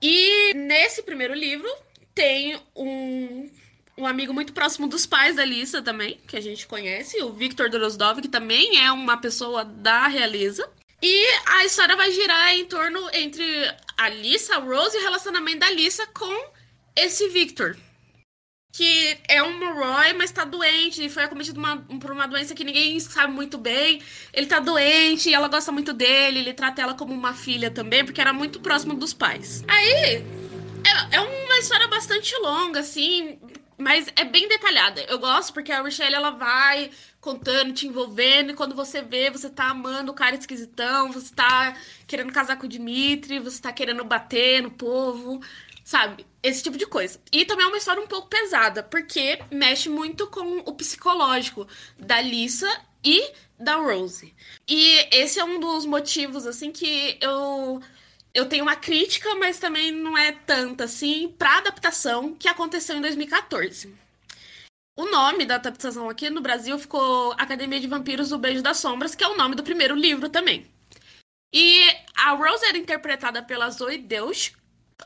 E 0.00 0.54
nesse 0.54 1.02
primeiro 1.02 1.34
livro 1.34 1.68
tem 2.14 2.60
um 2.76 3.50
um 3.96 4.06
amigo 4.06 4.34
muito 4.34 4.52
próximo 4.52 4.88
dos 4.88 5.06
pais 5.06 5.36
da 5.36 5.44
Lisa 5.44 5.80
também, 5.80 6.20
que 6.26 6.36
a 6.36 6.40
gente 6.40 6.66
conhece, 6.66 7.22
o 7.22 7.32
Victor 7.32 7.70
Drozdov, 7.70 8.20
que 8.20 8.28
também 8.28 8.84
é 8.84 8.90
uma 8.90 9.16
pessoa 9.16 9.64
da 9.64 10.08
realeza. 10.08 10.68
E 11.00 11.26
a 11.46 11.64
história 11.64 11.96
vai 11.96 12.10
girar 12.10 12.54
em 12.54 12.64
torno 12.64 13.08
entre 13.12 13.44
a 13.96 14.08
Lisa, 14.08 14.56
a 14.56 14.58
Rose 14.58 14.96
e 14.96 15.00
o 15.00 15.02
relacionamento 15.02 15.60
da 15.60 15.70
Lisa 15.70 16.06
com 16.08 16.53
esse 16.96 17.28
Victor. 17.28 17.76
Que 18.72 19.16
é 19.28 19.40
um 19.40 19.72
Roy, 19.72 20.14
mas 20.14 20.32
tá 20.32 20.44
doente, 20.44 21.04
e 21.04 21.08
foi 21.08 21.22
acometido 21.22 21.58
uma, 21.60 21.76
por 21.76 22.10
uma 22.10 22.26
doença 22.26 22.56
que 22.56 22.64
ninguém 22.64 22.98
sabe 22.98 23.32
muito 23.32 23.56
bem. 23.56 24.02
Ele 24.32 24.46
tá 24.46 24.58
doente, 24.58 25.30
e 25.30 25.34
ela 25.34 25.46
gosta 25.46 25.70
muito 25.70 25.92
dele, 25.92 26.40
ele 26.40 26.52
trata 26.52 26.82
ela 26.82 26.94
como 26.94 27.14
uma 27.14 27.32
filha 27.34 27.70
também, 27.70 28.04
porque 28.04 28.20
era 28.20 28.32
muito 28.32 28.58
próximo 28.58 28.94
dos 28.94 29.14
pais. 29.14 29.62
Aí, 29.68 30.24
é, 30.84 31.16
é 31.16 31.20
uma 31.20 31.58
história 31.58 31.86
bastante 31.86 32.34
longa, 32.38 32.80
assim, 32.80 33.38
mas 33.78 34.06
é 34.16 34.24
bem 34.24 34.48
detalhada. 34.48 35.02
Eu 35.02 35.18
gosto 35.18 35.52
porque 35.52 35.70
a 35.70 35.80
Rochelle 35.80 36.14
ela 36.14 36.30
vai 36.30 36.90
contando, 37.20 37.72
te 37.72 37.86
envolvendo, 37.86 38.50
e 38.50 38.54
quando 38.54 38.74
você 38.74 39.00
vê, 39.00 39.30
você 39.30 39.48
tá 39.48 39.70
amando 39.70 40.12
o 40.12 40.14
cara 40.14 40.36
esquisitão, 40.36 41.10
você 41.10 41.34
tá 41.34 41.74
querendo 42.06 42.32
casar 42.32 42.56
com 42.58 42.66
o 42.66 42.68
Dimitri, 42.68 43.38
você 43.38 43.62
tá 43.62 43.72
querendo 43.72 44.04
bater 44.04 44.62
no 44.62 44.70
povo, 44.70 45.40
sabe? 45.84 46.26
Esse 46.42 46.62
tipo 46.62 46.78
de 46.78 46.86
coisa. 46.86 47.20
E 47.30 47.44
também 47.44 47.66
é 47.66 47.68
uma 47.68 47.76
história 47.76 48.02
um 48.02 48.06
pouco 48.06 48.28
pesada, 48.28 48.82
porque 48.82 49.38
mexe 49.50 49.88
muito 49.88 50.26
com 50.28 50.58
o 50.60 50.74
psicológico 50.74 51.68
da 51.98 52.20
Lisa 52.20 52.68
e 53.04 53.32
da 53.58 53.76
Rose. 53.76 54.34
E 54.66 55.06
esse 55.12 55.38
é 55.38 55.44
um 55.44 55.60
dos 55.60 55.84
motivos, 55.84 56.46
assim, 56.46 56.72
que 56.72 57.18
eu 57.20 57.80
eu 58.32 58.48
tenho 58.48 58.64
uma 58.64 58.74
crítica, 58.74 59.32
mas 59.36 59.60
também 59.60 59.92
não 59.92 60.18
é 60.18 60.32
tanta 60.32 60.84
assim, 60.84 61.28
para 61.38 61.58
adaptação 61.58 62.34
que 62.34 62.48
aconteceu 62.48 62.96
em 62.96 63.00
2014. 63.00 63.94
O 64.96 65.06
nome 65.06 65.44
da 65.44 65.56
adaptação 65.56 66.08
aqui 66.08 66.30
no 66.30 66.40
Brasil 66.40 66.78
ficou 66.78 67.32
Academia 67.32 67.80
de 67.80 67.86
Vampiros 67.86 68.32
O 68.32 68.38
Beijo 68.38 68.62
das 68.62 68.78
Sombras, 68.78 69.14
que 69.14 69.22
é 69.22 69.28
o 69.28 69.36
nome 69.36 69.54
do 69.54 69.62
primeiro 69.62 69.94
livro 69.94 70.28
também. 70.28 70.66
E 71.52 71.88
a 72.16 72.30
Rose 72.30 72.64
era 72.66 72.78
interpretada 72.78 73.42
pela 73.42 73.70
Zoe 73.70 73.98
Deus, 73.98 74.52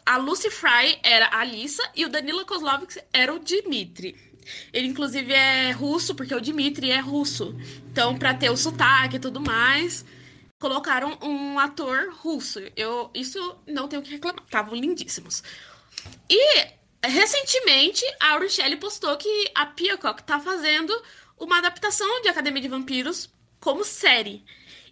a 0.05 0.17
Lucy 0.17 0.50
Fry 0.50 0.99
era 1.02 1.26
a 1.26 1.40
Alissa 1.40 1.83
e 1.95 2.05
o 2.05 2.09
Danila 2.09 2.45
Kozlovski 2.45 3.00
era 3.12 3.33
o 3.33 3.38
Dmitri. 3.38 4.17
Ele, 4.73 4.88
inclusive, 4.88 5.33
é 5.33 5.71
russo, 5.73 6.14
porque 6.14 6.35
o 6.35 6.40
Dmitri 6.40 6.90
é 6.90 7.00
russo. 7.00 7.55
Então, 7.90 8.19
para 8.19 8.35
ter 8.35 8.50
o 8.50 8.57
sotaque 8.57 9.17
e 9.17 9.21
tudo 9.21 9.40
mais, 9.40 10.05
colocaram 10.59 11.19
um 11.23 11.59
ator 11.59 12.14
russo. 12.14 12.61
Eu 12.76 13.11
isso 13.14 13.57
não 13.67 13.88
tenho 13.88 14.02
que 14.02 14.11
reclamar. 14.11 14.43
Estavam 14.45 14.75
lindíssimos. 14.75 15.43
E 16.28 16.67
recentemente 17.05 18.05
a 18.21 18.38
Rochelle 18.38 18.76
postou 18.76 19.17
que 19.17 19.50
a 19.55 19.67
Peacock 19.67 20.23
tá 20.23 20.40
fazendo 20.40 20.93
uma 21.38 21.59
adaptação 21.59 22.23
de 22.23 22.28
Academia 22.28 22.62
de 22.62 22.69
Vampiros 22.69 23.31
como 23.61 23.85
série. 23.85 24.45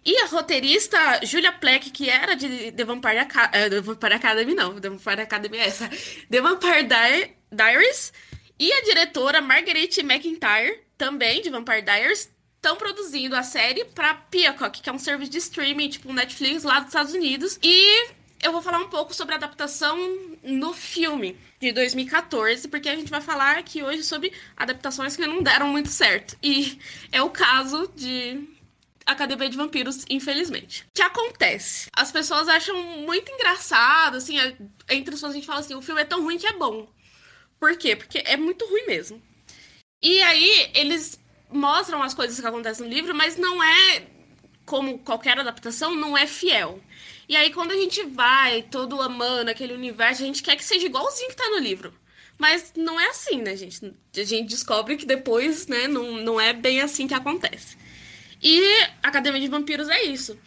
E 0.05 0.17
a 0.19 0.25
roteirista 0.27 0.97
Julia 1.23 1.51
Pleck, 1.51 1.89
que 1.91 2.09
era 2.09 2.35
de 2.35 2.71
The 2.71 2.83
Vampire, 2.83 3.19
Academy, 3.19 3.65
uh, 3.65 3.69
The 3.69 3.81
Vampire 3.81 4.13
Academy, 4.13 4.55
não, 4.55 4.79
The 4.79 4.89
Vampire 4.89 5.21
Academy 5.21 5.57
é 5.57 5.67
essa, 5.67 5.89
The 6.29 6.41
Vampire 6.41 6.83
Di 6.83 7.31
Diaries, 7.51 8.13
e 8.59 8.71
a 8.71 8.81
diretora 8.81 9.41
Marguerite 9.41 10.01
McIntyre, 10.01 10.81
também 10.97 11.41
de 11.41 11.49
Vampire 11.49 11.81
Diaries, 11.81 12.31
estão 12.55 12.75
produzindo 12.75 13.35
a 13.35 13.43
série 13.43 13.85
para 13.85 14.13
Peacock, 14.13 14.81
que 14.81 14.89
é 14.89 14.93
um 14.93 14.99
serviço 14.99 15.31
de 15.31 15.37
streaming, 15.37 15.89
tipo 15.89 16.11
Netflix 16.11 16.63
lá 16.63 16.79
dos 16.79 16.89
Estados 16.89 17.13
Unidos. 17.13 17.59
E 17.61 18.09
eu 18.41 18.51
vou 18.51 18.61
falar 18.61 18.79
um 18.79 18.89
pouco 18.89 19.13
sobre 19.13 19.33
a 19.33 19.37
adaptação 19.37 19.97
no 20.43 20.73
filme 20.73 21.37
de 21.59 21.71
2014, 21.71 22.67
porque 22.67 22.89
a 22.89 22.95
gente 22.95 23.09
vai 23.09 23.21
falar 23.21 23.57
aqui 23.57 23.83
hoje 23.83 24.03
sobre 24.03 24.31
adaptações 24.55 25.15
que 25.15 25.25
não 25.25 25.41
deram 25.41 25.69
muito 25.69 25.89
certo. 25.89 26.37
E 26.41 26.79
é 27.11 27.21
o 27.21 27.29
caso 27.29 27.91
de 27.95 28.56
Academia 29.07 29.49
de 29.49 29.55
Vampiros, 29.55 30.05
infelizmente. 30.09 30.83
O 30.83 30.85
que 30.93 31.01
acontece? 31.01 31.89
As 31.93 32.11
pessoas 32.11 32.47
acham 32.49 32.75
muito 32.99 33.31
engraçado, 33.31 34.17
assim, 34.17 34.35
entre 34.89 35.15
os 35.15 35.21
fãs 35.21 35.31
a 35.31 35.33
gente 35.33 35.47
fala 35.47 35.61
assim, 35.61 35.75
o 35.75 35.81
filme 35.81 36.01
é 36.01 36.05
tão 36.05 36.21
ruim 36.21 36.37
que 36.37 36.45
é 36.45 36.53
bom. 36.53 36.87
Por 37.59 37.77
quê? 37.77 37.95
Porque 37.95 38.21
é 38.25 38.35
muito 38.35 38.65
ruim 38.67 38.85
mesmo. 38.85 39.21
E 40.03 40.21
aí, 40.21 40.71
eles 40.75 41.19
mostram 41.49 42.03
as 42.03 42.13
coisas 42.13 42.39
que 42.39 42.45
acontecem 42.45 42.85
no 42.85 42.93
livro, 42.93 43.15
mas 43.15 43.37
não 43.37 43.63
é 43.63 44.07
como 44.65 44.99
qualquer 44.99 45.39
adaptação, 45.39 45.95
não 45.95 46.17
é 46.17 46.27
fiel. 46.27 46.81
E 47.29 47.35
aí, 47.35 47.51
quando 47.53 47.71
a 47.71 47.77
gente 47.77 48.03
vai 48.03 48.61
todo 48.61 49.01
amando 49.01 49.49
aquele 49.49 49.73
universo, 49.73 50.21
a 50.21 50.25
gente 50.25 50.43
quer 50.43 50.57
que 50.57 50.63
seja 50.63 50.85
igualzinho 50.85 51.29
que 51.29 51.35
tá 51.35 51.49
no 51.49 51.59
livro. 51.59 51.93
Mas 52.37 52.73
não 52.75 52.99
é 52.99 53.07
assim, 53.07 53.41
né, 53.41 53.55
gente? 53.55 53.93
A 54.15 54.23
gente 54.23 54.49
descobre 54.49 54.95
que 54.95 55.05
depois, 55.05 55.65
né, 55.65 55.87
não, 55.87 56.17
não 56.17 56.39
é 56.39 56.53
bem 56.53 56.81
assim 56.81 57.07
que 57.07 57.13
acontece. 57.13 57.77
E 58.41 58.61
Academia 59.03 59.41
de 59.41 59.47
Vampiros 59.47 59.89
é 59.89 60.03
isso. 60.03 60.39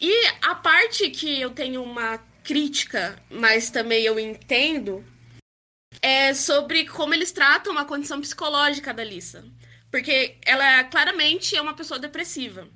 E 0.00 0.26
a 0.42 0.54
parte 0.54 1.10
que 1.10 1.40
eu 1.40 1.50
tenho 1.50 1.82
uma 1.82 2.18
crítica, 2.42 3.18
mas 3.30 3.70
também 3.70 4.04
eu 4.04 4.18
entendo, 4.18 5.04
é 6.02 6.34
sobre 6.34 6.86
como 6.86 7.14
eles 7.14 7.32
tratam 7.32 7.78
a 7.78 7.84
condição 7.84 8.20
psicológica 8.20 8.92
da 8.92 9.04
Lisa. 9.04 9.44
Porque 9.90 10.36
ela 10.44 10.84
claramente 10.84 11.56
é 11.56 11.62
uma 11.62 11.74
pessoa 11.74 12.00
depressiva. 12.00 12.68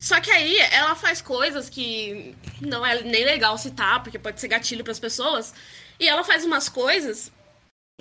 Só 0.00 0.20
que 0.20 0.30
aí 0.30 0.56
ela 0.72 0.94
faz 0.94 1.20
coisas 1.20 1.68
que 1.68 2.34
não 2.60 2.86
é 2.86 3.02
nem 3.02 3.24
legal 3.24 3.58
citar, 3.58 4.02
porque 4.02 4.18
pode 4.18 4.40
ser 4.40 4.48
gatilho 4.48 4.84
para 4.84 4.92
as 4.92 5.00
pessoas. 5.00 5.52
E 5.98 6.08
ela 6.08 6.24
faz 6.24 6.44
umas 6.44 6.68
coisas 6.68 7.32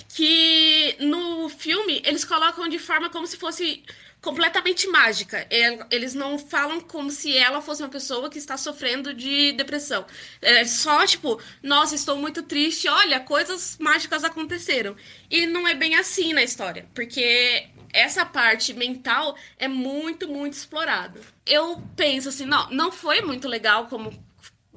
que 0.09 0.95
no 0.99 1.49
filme 1.49 2.01
eles 2.05 2.23
colocam 2.23 2.67
de 2.67 2.77
forma 2.77 3.09
como 3.09 3.25
se 3.25 3.35
fosse 3.35 3.83
completamente 4.21 4.87
mágica. 4.87 5.47
Eles 5.89 6.13
não 6.13 6.37
falam 6.37 6.81
como 6.81 7.09
se 7.09 7.37
ela 7.37 7.61
fosse 7.61 7.81
uma 7.81 7.89
pessoa 7.89 8.29
que 8.29 8.37
está 8.37 8.57
sofrendo 8.57 9.13
de 9.13 9.53
depressão. 9.53 10.05
É 10.41 10.65
só 10.65 11.05
tipo, 11.05 11.41
nossa, 11.61 11.95
estou 11.95 12.17
muito 12.17 12.43
triste, 12.43 12.87
olha, 12.87 13.19
coisas 13.19 13.77
mágicas 13.79 14.23
aconteceram. 14.23 14.95
E 15.29 15.45
não 15.45 15.67
é 15.67 15.73
bem 15.73 15.95
assim 15.95 16.33
na 16.33 16.43
história, 16.43 16.89
porque 16.93 17.67
essa 17.93 18.25
parte 18.25 18.73
mental 18.73 19.37
é 19.57 19.67
muito, 19.67 20.27
muito 20.27 20.53
explorada. 20.53 21.19
Eu 21.45 21.81
penso 21.95 22.29
assim, 22.29 22.45
não, 22.45 22.69
não 22.69 22.91
foi 22.91 23.21
muito 23.21 23.47
legal 23.47 23.87
como 23.87 24.11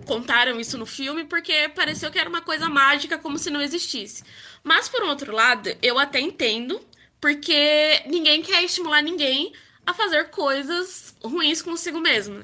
contaram 0.06 0.58
isso 0.58 0.78
no 0.78 0.86
filme, 0.86 1.24
porque 1.24 1.68
pareceu 1.70 2.10
que 2.10 2.18
era 2.18 2.28
uma 2.28 2.40
coisa 2.40 2.68
mágica, 2.68 3.18
como 3.18 3.38
se 3.38 3.50
não 3.50 3.60
existisse. 3.60 4.22
Mas, 4.62 4.88
por 4.88 5.02
outro 5.02 5.32
lado, 5.32 5.70
eu 5.82 5.98
até 5.98 6.20
entendo, 6.20 6.80
porque 7.20 8.02
ninguém 8.06 8.42
quer 8.42 8.62
estimular 8.64 9.02
ninguém 9.02 9.52
a 9.86 9.92
fazer 9.92 10.30
coisas 10.30 11.14
ruins 11.22 11.60
consigo 11.62 12.00
mesmo. 12.00 12.42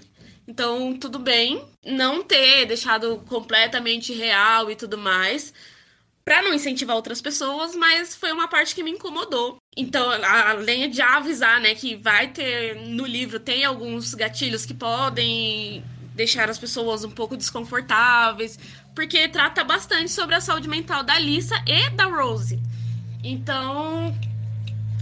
Então, 0.49 0.97
tudo 0.97 1.19
bem 1.19 1.65
não 1.85 2.23
ter 2.23 2.67
deixado 2.67 3.23
completamente 3.29 4.13
real 4.13 4.71
e 4.71 4.77
tudo 4.77 4.97
mais, 4.97 5.53
para 6.25 6.43
não 6.43 6.55
incentivar 6.55 6.95
outras 6.95 7.21
pessoas, 7.21 7.75
mas 7.75 8.15
foi 8.15 8.33
uma 8.33 8.49
parte 8.49 8.75
que 8.75 8.83
me 8.83 8.91
incomodou. 8.91 9.59
Então, 9.77 10.09
além 10.25 10.91
de 10.91 11.01
avisar, 11.01 11.61
né, 11.61 11.75
que 11.75 11.97
vai 11.97 12.29
ter 12.29 12.77
no 12.77 13.07
livro 13.07 13.39
tem 13.39 13.65
alguns 13.65 14.15
gatilhos 14.15 14.65
que 14.67 14.75
podem 14.75 15.85
deixar 16.15 16.49
as 16.49 16.59
pessoas 16.59 17.05
um 17.05 17.11
pouco 17.11 17.37
desconfortáveis, 17.37 18.59
porque 18.95 19.29
trata 19.29 19.63
bastante 19.63 20.11
sobre 20.11 20.35
a 20.35 20.41
saúde 20.41 20.69
mental 20.69 21.05
da 21.05 21.19
Lisa 21.19 21.55
e 21.67 21.91
da 21.91 22.07
Rose. 22.07 22.59
Então, 23.23 24.15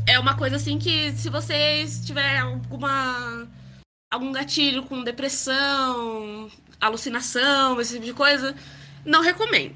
é 0.07 0.19
uma 0.19 0.37
coisa 0.37 0.57
assim 0.57 0.79
que 0.79 1.13
se 1.13 1.29
você 1.29 1.85
tiver 2.05 2.39
alguma 2.39 3.49
algum 4.11 4.31
gatilho 4.31 4.85
com 4.85 5.03
depressão, 5.03 6.51
alucinação, 6.81 7.81
esse 7.81 7.95
tipo 7.95 8.07
de 8.07 8.15
coisa, 8.15 8.55
não 9.05 9.23
recomendo. 9.23 9.75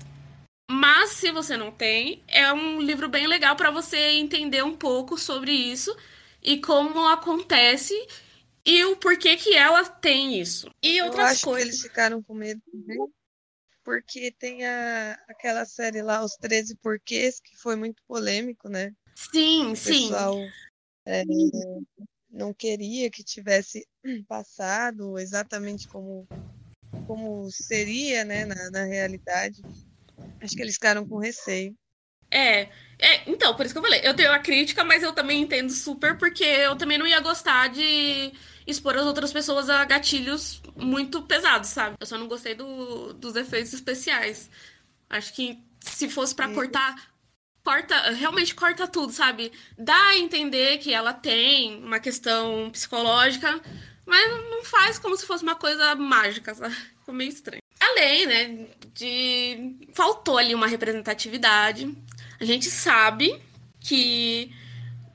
Mas 0.70 1.10
se 1.10 1.32
você 1.32 1.56
não 1.56 1.72
tem, 1.72 2.22
é 2.28 2.52
um 2.52 2.80
livro 2.80 3.08
bem 3.08 3.26
legal 3.26 3.56
para 3.56 3.70
você 3.70 3.96
entender 4.10 4.62
um 4.62 4.76
pouco 4.76 5.18
sobre 5.18 5.50
isso 5.50 5.96
e 6.42 6.60
como 6.60 7.08
acontece 7.08 7.94
e 8.64 8.84
o 8.84 8.96
porquê 8.96 9.36
que 9.36 9.54
ela 9.54 9.84
tem 9.84 10.38
isso. 10.38 10.70
E 10.82 11.00
outras 11.02 11.18
Eu 11.18 11.32
acho 11.32 11.44
coisas. 11.44 11.64
que 11.64 11.70
eles 11.70 11.82
ficaram 11.82 12.22
com 12.22 12.34
medo 12.34 12.60
também, 12.70 12.98
porque 13.82 14.30
tem 14.38 14.64
a, 14.66 15.18
aquela 15.26 15.64
série 15.64 16.02
lá, 16.02 16.22
Os 16.22 16.36
13 16.36 16.76
Porquês, 16.76 17.40
que 17.40 17.56
foi 17.56 17.74
muito 17.74 18.02
polêmico, 18.06 18.68
né? 18.68 18.92
Sim, 19.18 19.72
O 19.72 19.76
sim. 19.76 20.02
pessoal 20.08 20.36
é, 21.04 21.24
não 22.30 22.54
queria 22.54 23.10
que 23.10 23.24
tivesse 23.24 23.84
passado 24.28 25.18
exatamente 25.18 25.88
como, 25.88 26.28
como 27.06 27.50
seria, 27.50 28.24
né, 28.24 28.44
na, 28.44 28.70
na 28.70 28.84
realidade. 28.84 29.60
Acho 30.40 30.54
que 30.54 30.62
eles 30.62 30.74
ficaram 30.74 31.06
com 31.06 31.18
receio. 31.18 31.74
É, 32.30 32.68
é, 32.98 33.30
então, 33.30 33.56
por 33.56 33.64
isso 33.64 33.74
que 33.74 33.78
eu 33.78 33.82
falei, 33.82 34.00
eu 34.04 34.14
tenho 34.14 34.32
a 34.32 34.38
crítica, 34.38 34.84
mas 34.84 35.02
eu 35.02 35.12
também 35.12 35.42
entendo 35.42 35.70
super, 35.70 36.16
porque 36.16 36.44
eu 36.44 36.76
também 36.76 36.98
não 36.98 37.06
ia 37.06 37.20
gostar 37.20 37.68
de 37.68 38.32
expor 38.66 38.96
as 38.96 39.06
outras 39.06 39.32
pessoas 39.32 39.68
a 39.68 39.84
gatilhos 39.84 40.62
muito 40.76 41.22
pesados, 41.22 41.70
sabe? 41.70 41.96
Eu 41.98 42.06
só 42.06 42.16
não 42.18 42.28
gostei 42.28 42.54
do, 42.54 43.14
dos 43.14 43.34
efeitos 43.34 43.72
especiais. 43.72 44.48
Acho 45.08 45.34
que 45.34 45.58
se 45.80 46.08
fosse 46.08 46.34
para 46.34 46.52
cortar, 46.52 47.17
corta, 47.68 48.12
realmente 48.12 48.54
corta 48.54 48.88
tudo, 48.88 49.12
sabe? 49.12 49.52
Dá 49.76 50.06
a 50.06 50.16
entender 50.16 50.78
que 50.78 50.90
ela 50.90 51.12
tem 51.12 51.84
uma 51.84 52.00
questão 52.00 52.70
psicológica, 52.70 53.60
mas 54.06 54.30
não 54.50 54.64
faz 54.64 54.98
como 54.98 55.14
se 55.18 55.26
fosse 55.26 55.42
uma 55.42 55.54
coisa 55.54 55.94
mágica, 55.94 56.54
sabe? 56.54 56.74
Ficou 56.74 57.14
meio 57.14 57.28
estranho. 57.28 57.60
Além, 57.78 58.26
né, 58.26 58.66
de. 58.94 59.76
Faltou 59.92 60.38
ali 60.38 60.54
uma 60.54 60.66
representatividade. 60.66 61.94
A 62.40 62.44
gente 62.44 62.70
sabe 62.70 63.38
que 63.78 64.50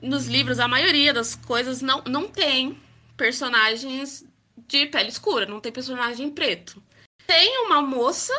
nos 0.00 0.28
livros 0.28 0.60
a 0.60 0.68
maioria 0.68 1.12
das 1.12 1.34
coisas 1.34 1.82
não, 1.82 2.04
não 2.06 2.28
tem 2.28 2.80
personagens 3.16 4.24
de 4.68 4.86
pele 4.86 5.08
escura, 5.08 5.44
não 5.44 5.58
tem 5.58 5.72
personagem 5.72 6.30
preto. 6.30 6.80
Tem 7.26 7.66
uma 7.66 7.82
moça 7.82 8.32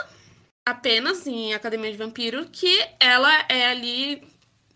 apenas 0.66 1.28
em 1.28 1.54
Academia 1.54 1.92
de 1.92 1.98
Vampiro 1.98 2.50
que 2.50 2.84
ela 3.00 3.32
é 3.48 3.68
ali. 3.68 4.24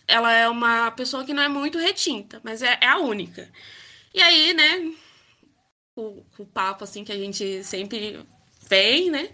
Ela 0.07 0.33
é 0.33 0.47
uma 0.47 0.91
pessoa 0.91 1.23
que 1.23 1.33
não 1.33 1.43
é 1.43 1.47
muito 1.47 1.77
retinta, 1.77 2.41
mas 2.43 2.61
é, 2.61 2.77
é 2.81 2.87
a 2.87 2.97
única. 2.99 3.49
E 4.13 4.21
aí, 4.21 4.53
né, 4.53 4.91
o, 5.95 6.23
o 6.37 6.45
papo 6.45 6.83
assim 6.83 7.03
que 7.03 7.11
a 7.11 7.17
gente 7.17 7.63
sempre 7.63 8.19
vem, 8.67 9.11
né? 9.11 9.29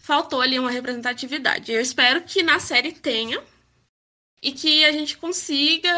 Faltou 0.00 0.40
ali 0.40 0.58
uma 0.58 0.70
representatividade. 0.70 1.72
Eu 1.72 1.80
espero 1.80 2.22
que 2.22 2.42
na 2.42 2.58
série 2.58 2.92
tenha 2.92 3.42
e 4.42 4.52
que 4.52 4.84
a 4.84 4.92
gente 4.92 5.16
consiga 5.16 5.90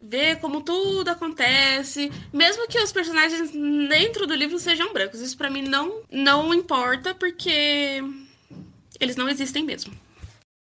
ver 0.00 0.38
como 0.38 0.62
tudo 0.62 1.08
acontece, 1.08 2.12
mesmo 2.30 2.68
que 2.68 2.78
os 2.78 2.92
personagens 2.92 3.50
dentro 3.88 4.26
do 4.26 4.34
livro 4.34 4.58
sejam 4.58 4.92
brancos. 4.92 5.20
Isso 5.20 5.36
pra 5.36 5.50
mim 5.50 5.62
não 5.62 6.02
não 6.10 6.52
importa 6.52 7.14
porque 7.14 8.02
eles 9.00 9.16
não 9.16 9.28
existem 9.28 9.64
mesmo. 9.64 9.92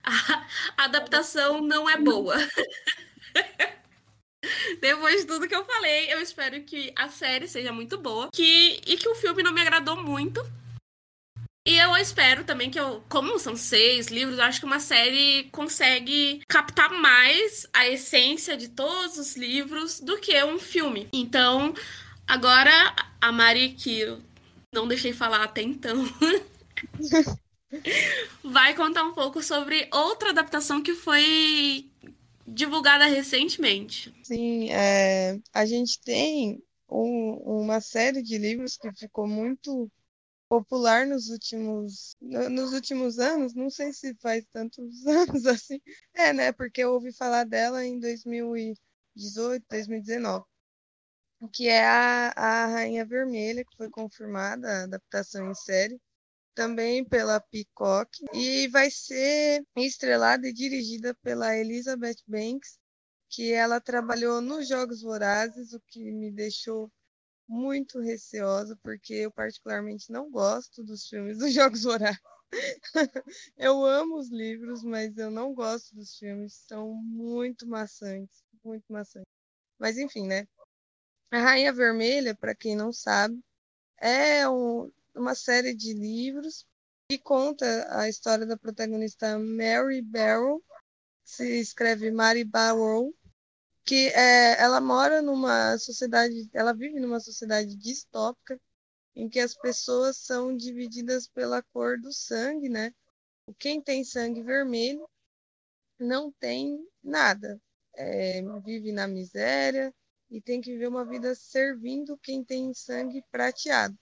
A, 0.03 0.47
adaptação 0.85 1.61
não 1.61 1.89
é 1.89 1.97
boa. 1.97 2.37
Depois 4.81 5.23
de 5.23 5.27
tudo 5.27 5.49
que 5.49 5.55
eu 5.55 5.65
falei, 5.65 6.13
eu 6.13 6.21
espero 6.21 6.63
que 6.63 6.93
a 6.95 7.09
série 7.09 7.49
seja 7.49 7.73
muito 7.73 7.99
boa 7.99 8.29
que, 8.33 8.81
e 8.87 8.97
que 8.97 9.09
o 9.09 9.17
filme 9.17 9.43
não 9.43 9.53
me 9.53 9.61
agradou 9.61 9.97
muito. 9.97 10.41
E 11.67 11.77
eu 11.77 11.97
espero 11.97 12.45
também 12.45 12.71
que 12.71 12.79
eu, 12.79 13.03
como 13.09 13.41
são 13.41 13.57
seis 13.57 14.07
livros, 14.07 14.39
eu 14.39 14.45
acho 14.45 14.61
que 14.61 14.67
uma 14.67 14.79
série 14.79 15.49
consegue 15.51 16.41
captar 16.49 16.91
mais 16.91 17.67
a 17.73 17.89
essência 17.89 18.57
de 18.57 18.69
todos 18.69 19.19
os 19.19 19.35
livros 19.35 19.99
do 19.99 20.17
que 20.19 20.41
um 20.45 20.61
filme. 20.61 21.09
Então, 21.13 21.75
agora 22.25 22.95
a 23.21 23.33
Mari, 23.33 23.71
que 23.71 23.99
eu 23.99 24.23
não 24.73 24.87
deixei 24.87 25.13
falar 25.13 25.43
até 25.43 25.61
então, 25.61 26.09
vai 28.43 28.75
contar 28.75 29.05
um 29.05 29.13
pouco 29.13 29.43
sobre 29.43 29.89
outra 29.93 30.31
adaptação 30.31 30.83
que 30.83 30.95
foi 30.95 31.89
divulgada 32.47 33.07
recentemente. 33.07 34.15
Sim, 34.23 34.71
é, 34.73 35.39
a 35.53 35.65
gente 35.67 36.01
tem 36.03 36.63
um- 36.89 37.35
uma 37.63 37.81
série 37.81 38.23
de 38.23 38.37
livros 38.39 38.77
que 38.77 38.93
ficou 38.95 39.27
muito 39.27 39.91
popular 40.49 41.07
nos 41.07 41.29
últimos, 41.31 42.17
no- 42.21 42.51
nos 42.51 42.73
últimos 42.75 43.19
anos, 43.21 43.55
não 43.55 43.71
sei 43.71 43.93
se 43.93 44.15
faz 44.23 44.45
tantos 44.53 45.07
anos 45.43 45.47
assim. 45.47 45.81
É, 46.15 46.33
né? 46.33 46.53
Porque 46.53 46.83
eu 46.83 46.93
ouvi 46.95 47.13
falar 47.15 47.45
dela 47.45 47.85
em 47.85 48.01
2018, 48.01 49.65
2019, 49.71 50.45
que 51.53 51.69
é 51.69 51.85
a, 51.87 52.31
a 52.37 52.67
Rainha 52.69 53.05
Vermelha, 53.07 53.65
que 53.65 53.77
foi 53.77 53.91
confirmada 53.91 54.69
a 54.69 54.85
adaptação 54.85 55.51
em 55.51 55.55
série, 55.55 56.01
também 56.57 57.05
pela 57.05 57.39
Peacock, 57.39 58.11
e 58.33 58.67
vai 58.69 58.91
ser 58.91 59.63
estrelada 59.77 60.49
e 60.49 60.55
dirigida 60.55 61.15
pela 61.23 61.55
Elizabeth 61.55 62.17
Banks, 62.27 62.79
que 63.29 63.53
ela 63.53 63.79
trabalhou 63.81 64.41
nos 64.41 64.67
Jogos 64.67 65.03
Vorazes, 65.03 65.75
o 65.75 65.81
que 65.87 66.11
me 66.11 66.33
deixou 66.33 66.91
muito 67.47 68.01
receosa, 68.01 68.77
porque 68.83 69.15
eu 69.15 69.31
particularmente 69.33 70.11
não 70.11 70.31
gosto 70.31 70.83
dos 70.83 71.07
filmes 71.07 71.39
dos 71.39 71.53
Jogos 71.55 71.83
Vorazes. 71.85 72.21
Eu 73.59 73.85
amo 73.85 74.17
os 74.19 74.31
livros, 74.31 74.83
mas 74.85 75.19
eu 75.19 75.31
não 75.33 75.53
gosto 75.53 75.95
dos 75.97 76.17
filmes, 76.17 76.55
são 76.69 76.95
muito 76.95 77.67
maçantes, 77.67 78.45
muito 78.65 78.85
maçantes. 78.89 79.29
Mas 79.79 79.99
enfim, 79.99 80.27
né? 80.29 80.47
A 81.31 81.41
Rainha 81.41 81.73
Vermelha, 81.73 82.35
para 82.37 82.55
quem 82.55 82.77
não 82.77 82.93
sabe, 82.93 83.39
é 84.01 84.49
um- 84.49 84.91
uma 85.17 85.35
série 85.35 85.75
de 85.75 85.93
livros 85.93 86.67
que 87.09 87.19
conta 87.19 87.65
a 87.99 88.09
história 88.09 88.45
da 88.45 88.57
protagonista 88.57 89.39
Mary 89.39 90.03
Barrow, 90.03 90.63
se 91.25 91.61
escreve 91.61 92.11
Mary 92.11 92.45
Barrow, 92.45 93.15
que 93.85 94.09
é, 94.09 94.61
ela 94.61 94.81
mora 94.81 95.23
numa 95.23 95.79
sociedade, 95.79 96.49
ela 96.53 96.73
vive 96.73 96.99
numa 96.99 97.21
sociedade 97.21 97.77
distópica 97.77 98.61
em 99.15 99.29
que 99.29 99.41
as 99.41 99.55
pessoas 99.55 100.19
são 100.19 100.57
divididas 100.57 101.29
pela 101.29 101.63
cor 101.63 101.99
do 101.99 102.13
sangue, 102.13 102.69
né? 102.69 102.93
Quem 103.59 103.81
tem 103.81 104.05
sangue 104.05 104.43
vermelho 104.43 105.09
não 105.99 106.33
tem 106.33 106.87
nada, 107.03 107.61
é, 107.95 108.43
vive 108.65 108.93
na 108.93 109.07
miséria 109.07 109.95
e 110.29 110.41
tem 110.41 110.61
que 110.61 110.73
viver 110.73 110.89
uma 110.89 111.05
vida 111.05 111.35
servindo 111.35 112.19
quem 112.19 112.45
tem 112.45 112.75
sangue 112.75 113.23
prateado. 113.31 113.97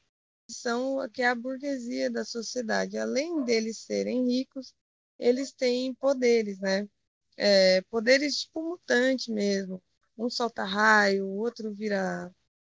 São 0.49 1.09
que 1.11 1.23
é 1.23 1.29
a 1.29 1.35
burguesia 1.35 2.11
da 2.11 2.25
sociedade. 2.25 2.99
Além 2.99 3.45
deles 3.45 3.79
serem 3.79 4.27
ricos, 4.27 4.75
eles 5.19 5.53
têm 5.53 5.95
poderes, 5.95 6.59
né? 6.61 6.89
É, 7.37 7.83
poderes 7.83 8.43
tipo 8.43 8.63
mutante 8.63 9.31
mesmo. 9.33 9.83
Um 10.17 10.31
solta 10.31 10.65
raio, 10.65 11.27
o 11.27 11.39
outro 11.39 11.73
vira 11.73 12.33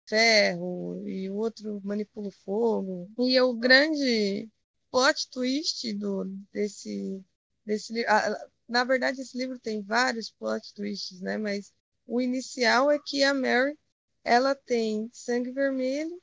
ferro 0.07 1.07
e 1.09 1.29
o 1.31 1.37
outro 1.37 1.81
manipula 1.85 2.29
o 2.29 2.33
fogo. 2.33 3.11
E 3.19 3.41
o 3.41 3.55
grande 3.55 4.49
plot 4.91 5.29
twist 5.31 5.93
do, 5.95 6.25
desse, 6.53 7.23
desse 7.65 7.93
na 8.69 8.85
verdade, 8.85 9.21
esse 9.21 9.37
livro 9.37 9.59
tem 9.59 9.83
vários 9.83 10.31
plot 10.31 10.75
twists, 10.75 11.21
né? 11.21 11.37
Mas 11.39 11.73
o 12.07 12.21
inicial 12.21 12.91
é 12.91 12.99
que 12.99 13.23
a 13.23 13.35
Mary 13.35 13.79
ela 14.25 14.55
tem 14.55 15.09
sangue 15.13 15.53
vermelho 15.53 16.21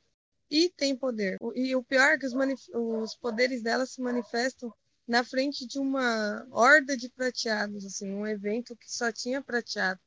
e 0.54 0.70
tem 0.70 0.96
poder. 0.96 1.36
E 1.56 1.74
o 1.74 1.82
pior 1.82 2.12
é 2.12 2.18
que 2.18 2.26
os, 2.26 2.34
os 2.72 3.16
poderes 3.16 3.60
dela 3.60 3.84
se 3.86 4.00
manifestam 4.00 4.72
na 5.06 5.24
frente 5.24 5.66
de 5.66 5.80
uma 5.80 6.46
horda 6.52 6.96
de 6.96 7.10
prateados, 7.10 7.84
assim, 7.84 8.12
um 8.12 8.24
evento 8.26 8.76
que 8.76 8.88
só 8.88 9.10
tinha 9.10 9.42
prateado. 9.42 10.00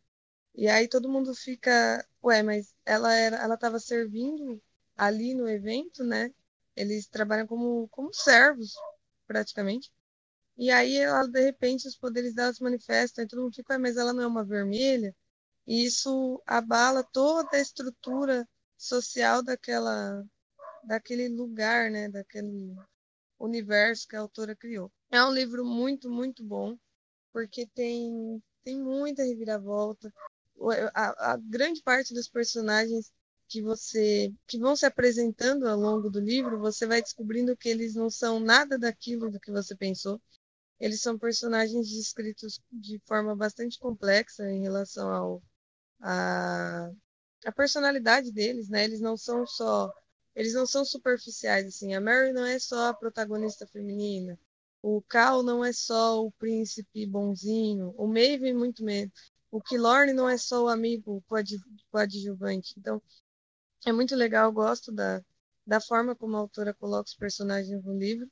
E 0.55 0.69
aí 0.69 0.87
todo 0.87 1.09
mundo 1.09 1.35
fica, 1.35 2.05
ué, 2.23 2.41
mas 2.43 2.73
ela 2.85 3.13
era, 3.13 3.37
ela 3.37 3.55
estava 3.55 3.77
servindo 3.79 4.61
ali 4.95 5.33
no 5.35 5.49
evento, 5.49 6.03
né? 6.03 6.33
Eles 6.75 7.07
trabalham 7.07 7.47
como 7.47 7.87
como 7.89 8.13
servos, 8.13 8.73
praticamente. 9.27 9.91
E 10.57 10.71
aí, 10.71 10.97
ela, 10.97 11.27
de 11.27 11.41
repente, 11.43 11.87
os 11.87 11.97
poderes 11.97 12.33
dela 12.33 12.53
se 12.53 12.63
manifestam, 12.63 13.23
e 13.23 13.27
todo 13.27 13.43
mundo 13.43 13.55
fica, 13.55 13.77
mas 13.79 13.97
ela 13.97 14.13
não 14.13 14.23
é 14.23 14.27
uma 14.27 14.45
vermelha. 14.45 15.15
E 15.67 15.85
isso 15.85 16.41
abala 16.45 17.03
toda 17.03 17.57
a 17.57 17.59
estrutura 17.61 18.47
social 18.77 19.43
daquela, 19.43 20.23
daquele 20.83 21.29
lugar, 21.29 21.89
né? 21.91 22.09
Daquele 22.09 22.75
universo 23.39 24.07
que 24.07 24.15
a 24.15 24.21
autora 24.21 24.55
criou. 24.55 24.91
É 25.11 25.23
um 25.23 25.31
livro 25.31 25.65
muito, 25.65 26.09
muito 26.09 26.43
bom, 26.43 26.77
porque 27.31 27.67
tem, 27.67 28.41
tem 28.63 28.81
muita 28.81 29.23
reviravolta. 29.23 30.11
A, 30.93 31.33
a 31.33 31.37
grande 31.37 31.81
parte 31.83 32.13
dos 32.13 32.27
personagens 32.27 33.11
que 33.47 33.61
você 33.61 34.33
que 34.45 34.59
vão 34.59 34.75
se 34.75 34.85
apresentando 34.85 35.67
ao 35.67 35.79
longo 35.79 36.09
do 36.09 36.19
livro, 36.19 36.59
você 36.59 36.85
vai 36.85 37.01
descobrindo 37.01 37.55
que 37.55 37.69
eles 37.69 37.95
não 37.95 38.09
são 38.09 38.39
nada 38.39 38.77
daquilo 38.77 39.31
do 39.31 39.39
que 39.39 39.51
você 39.51 39.75
pensou. 39.75 40.21
Eles 40.79 41.01
são 41.01 41.17
personagens 41.17 41.87
descritos 41.89 42.59
de 42.71 42.99
forma 43.05 43.35
bastante 43.35 43.79
complexa 43.79 44.49
em 44.49 44.61
relação 44.61 45.09
ao 45.09 45.43
a, 46.01 46.91
a 47.45 47.51
personalidade 47.51 48.31
deles, 48.31 48.69
né? 48.69 48.83
Eles 48.83 49.01
não 49.01 49.17
são 49.17 49.45
só 49.45 49.91
eles 50.37 50.53
não 50.53 50.67
são 50.67 50.85
superficiais 50.85 51.65
assim. 51.65 51.95
A 51.95 52.01
Mary 52.01 52.31
não 52.31 52.45
é 52.45 52.59
só 52.59 52.89
a 52.89 52.93
protagonista 52.93 53.65
feminina. 53.65 54.39
O 54.83 55.01
Cal 55.01 55.41
não 55.41 55.65
é 55.65 55.73
só 55.73 56.23
o 56.23 56.31
príncipe 56.31 57.07
bonzinho. 57.07 57.93
O 57.97 58.07
Maven 58.07 58.53
muito 58.53 58.83
menos. 58.83 59.11
O 59.49 59.59
Kilorn 59.61 60.13
não 60.13 60.29
é 60.29 60.37
só 60.37 60.63
o 60.63 60.67
amigo 60.67 61.23
coadjuvante. 61.89 62.75
Então, 62.77 63.01
é 63.85 63.91
muito 63.91 64.15
legal, 64.15 64.51
gosto 64.51 64.91
da, 64.91 65.23
da 65.65 65.81
forma 65.81 66.15
como 66.15 66.35
a 66.37 66.39
autora 66.39 66.73
coloca 66.73 67.09
os 67.09 67.15
personagens 67.15 67.83
no 67.83 67.97
livro. 67.97 68.29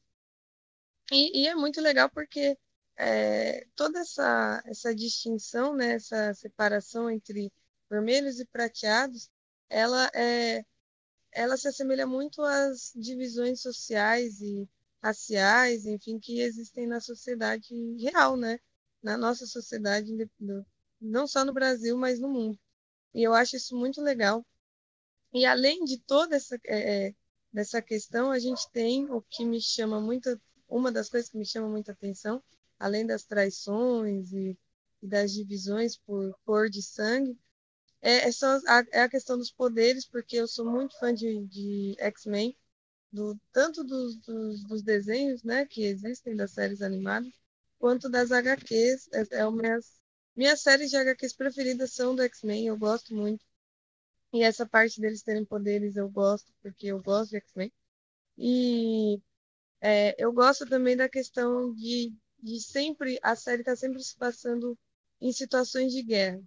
E, 1.12 1.42
e 1.42 1.48
é 1.48 1.56
muito 1.56 1.82
legal 1.82 2.10
porque 2.10 2.56
é, 2.98 3.66
toda 3.76 4.00
essa, 4.00 4.62
essa 4.66 4.94
distinção, 4.94 5.76
né, 5.76 5.94
essa 5.94 6.34
separação 6.36 7.10
entre 7.10 7.52
vermelhos 7.90 8.40
e 8.40 8.46
prateados, 8.46 9.30
ela, 9.70 10.10
é, 10.14 10.64
ela 11.36 11.58
se 11.58 11.68
assemelha 11.68 12.08
muito 12.08 12.42
às 12.42 12.94
divisões 12.96 13.62
sociais 13.62 14.42
e 14.42 14.68
raciais, 15.04 15.86
enfim, 15.86 16.18
que 16.18 16.40
existem 16.40 16.88
na 16.88 17.02
sociedade 17.02 17.68
real, 18.00 18.38
né? 18.38 18.58
Na 19.04 19.18
nossa 19.18 19.46
sociedade, 19.46 20.12
não 21.00 21.28
só 21.28 21.46
no 21.46 21.54
Brasil, 21.54 21.98
mas 21.98 22.20
no 22.20 22.30
mundo. 22.30 22.58
E 23.14 23.22
eu 23.22 23.34
acho 23.34 23.58
isso 23.58 23.76
muito 23.76 24.02
legal. 24.02 24.46
E 25.34 25.46
além 25.46 25.84
de 25.84 26.00
toda 26.00 26.38
essa, 26.38 26.56
é, 26.66 27.08
é 27.08 27.16
dessa 27.52 27.82
questão, 27.82 28.32
a 28.32 28.40
gente 28.40 28.70
tem 28.72 29.12
o 29.12 29.22
que 29.22 29.46
me 29.46 29.62
chama 29.62 30.00
muito 30.00 30.40
uma 30.68 30.92
das 30.92 31.10
coisas 31.10 31.30
que 31.30 31.38
me 31.38 31.46
chama 31.46 31.68
muita 31.68 31.92
atenção, 31.92 32.42
além 32.80 33.06
das 33.06 33.26
traições 33.26 34.32
e, 34.32 34.58
e 35.02 35.08
das 35.08 35.34
divisões 35.34 35.98
por 35.98 36.34
cor 36.46 36.70
de 36.70 36.82
sangue, 36.82 37.38
é, 38.06 38.30
é, 38.30 38.32
a, 38.68 38.86
é 38.92 39.02
a 39.02 39.10
questão 39.10 39.38
dos 39.38 39.52
poderes, 39.52 40.06
porque 40.06 40.38
eu 40.38 40.48
sou 40.48 40.66
muito 40.70 40.98
fã 41.00 41.12
de, 41.14 41.46
de 41.48 41.96
X-Men, 42.00 42.56
do, 43.12 43.40
tanto 43.52 43.84
dos, 43.84 44.18
dos, 44.18 44.64
dos, 44.66 44.84
desenhos 44.84 45.44
né, 45.44 45.66
que 45.66 45.84
existem, 45.86 46.36
das 46.36 46.52
séries 46.52 46.82
animadas, 46.84 47.34
quanto 47.80 48.10
das 48.10 48.32
HQs. 48.32 49.10
É, 49.12 49.40
é 49.40 49.52
minhas, 49.52 50.00
minhas 50.36 50.62
séries 50.62 50.92
de 50.92 50.98
HQs 50.98 51.34
preferidas 51.36 51.94
são 51.94 52.16
do 52.16 52.22
X-Men, 52.24 52.68
eu 52.68 52.78
gosto 52.78 53.16
muito. 53.16 53.44
E 54.34 54.44
essa 54.44 54.68
parte 54.68 55.02
deles 55.02 55.24
terem 55.24 55.46
poderes 55.46 55.96
eu 55.98 56.10
gosto, 56.10 56.54
porque 56.62 56.88
eu 56.88 57.02
gosto 57.02 57.32
de 57.32 57.38
X-Men. 57.38 57.74
E 58.38 59.22
é, 59.82 60.16
eu 60.24 60.34
gosto 60.34 60.66
também 60.68 60.96
da 60.98 61.10
questão 61.10 61.74
de, 61.74 62.14
de 62.42 62.62
sempre, 62.62 63.20
a 63.24 63.36
série 63.36 63.62
está 63.62 63.76
sempre 63.76 64.04
se 64.04 64.16
passando 64.18 64.78
em 65.22 65.32
situações 65.34 65.94
de 65.94 66.04
guerra. 66.04 66.42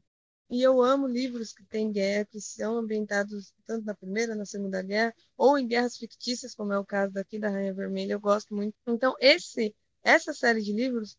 E 0.50 0.62
eu 0.62 0.82
amo 0.82 1.06
livros 1.06 1.52
que 1.52 1.64
têm 1.64 1.92
guerra, 1.92 2.24
que 2.24 2.40
são 2.40 2.78
ambientados 2.78 3.52
tanto 3.66 3.84
na 3.84 3.94
Primeira, 3.94 4.34
na 4.34 4.46
Segunda 4.46 4.82
Guerra, 4.82 5.14
ou 5.36 5.58
em 5.58 5.66
guerras 5.66 5.96
fictícias, 5.96 6.54
como 6.54 6.72
é 6.72 6.78
o 6.78 6.84
caso 6.84 7.12
daqui 7.12 7.38
da 7.38 7.50
Rainha 7.50 7.74
Vermelha, 7.74 8.14
eu 8.14 8.20
gosto 8.20 8.54
muito. 8.54 8.74
Então, 8.86 9.14
esse, 9.20 9.74
essa 10.02 10.32
série 10.32 10.62
de 10.62 10.72
livros, 10.72 11.18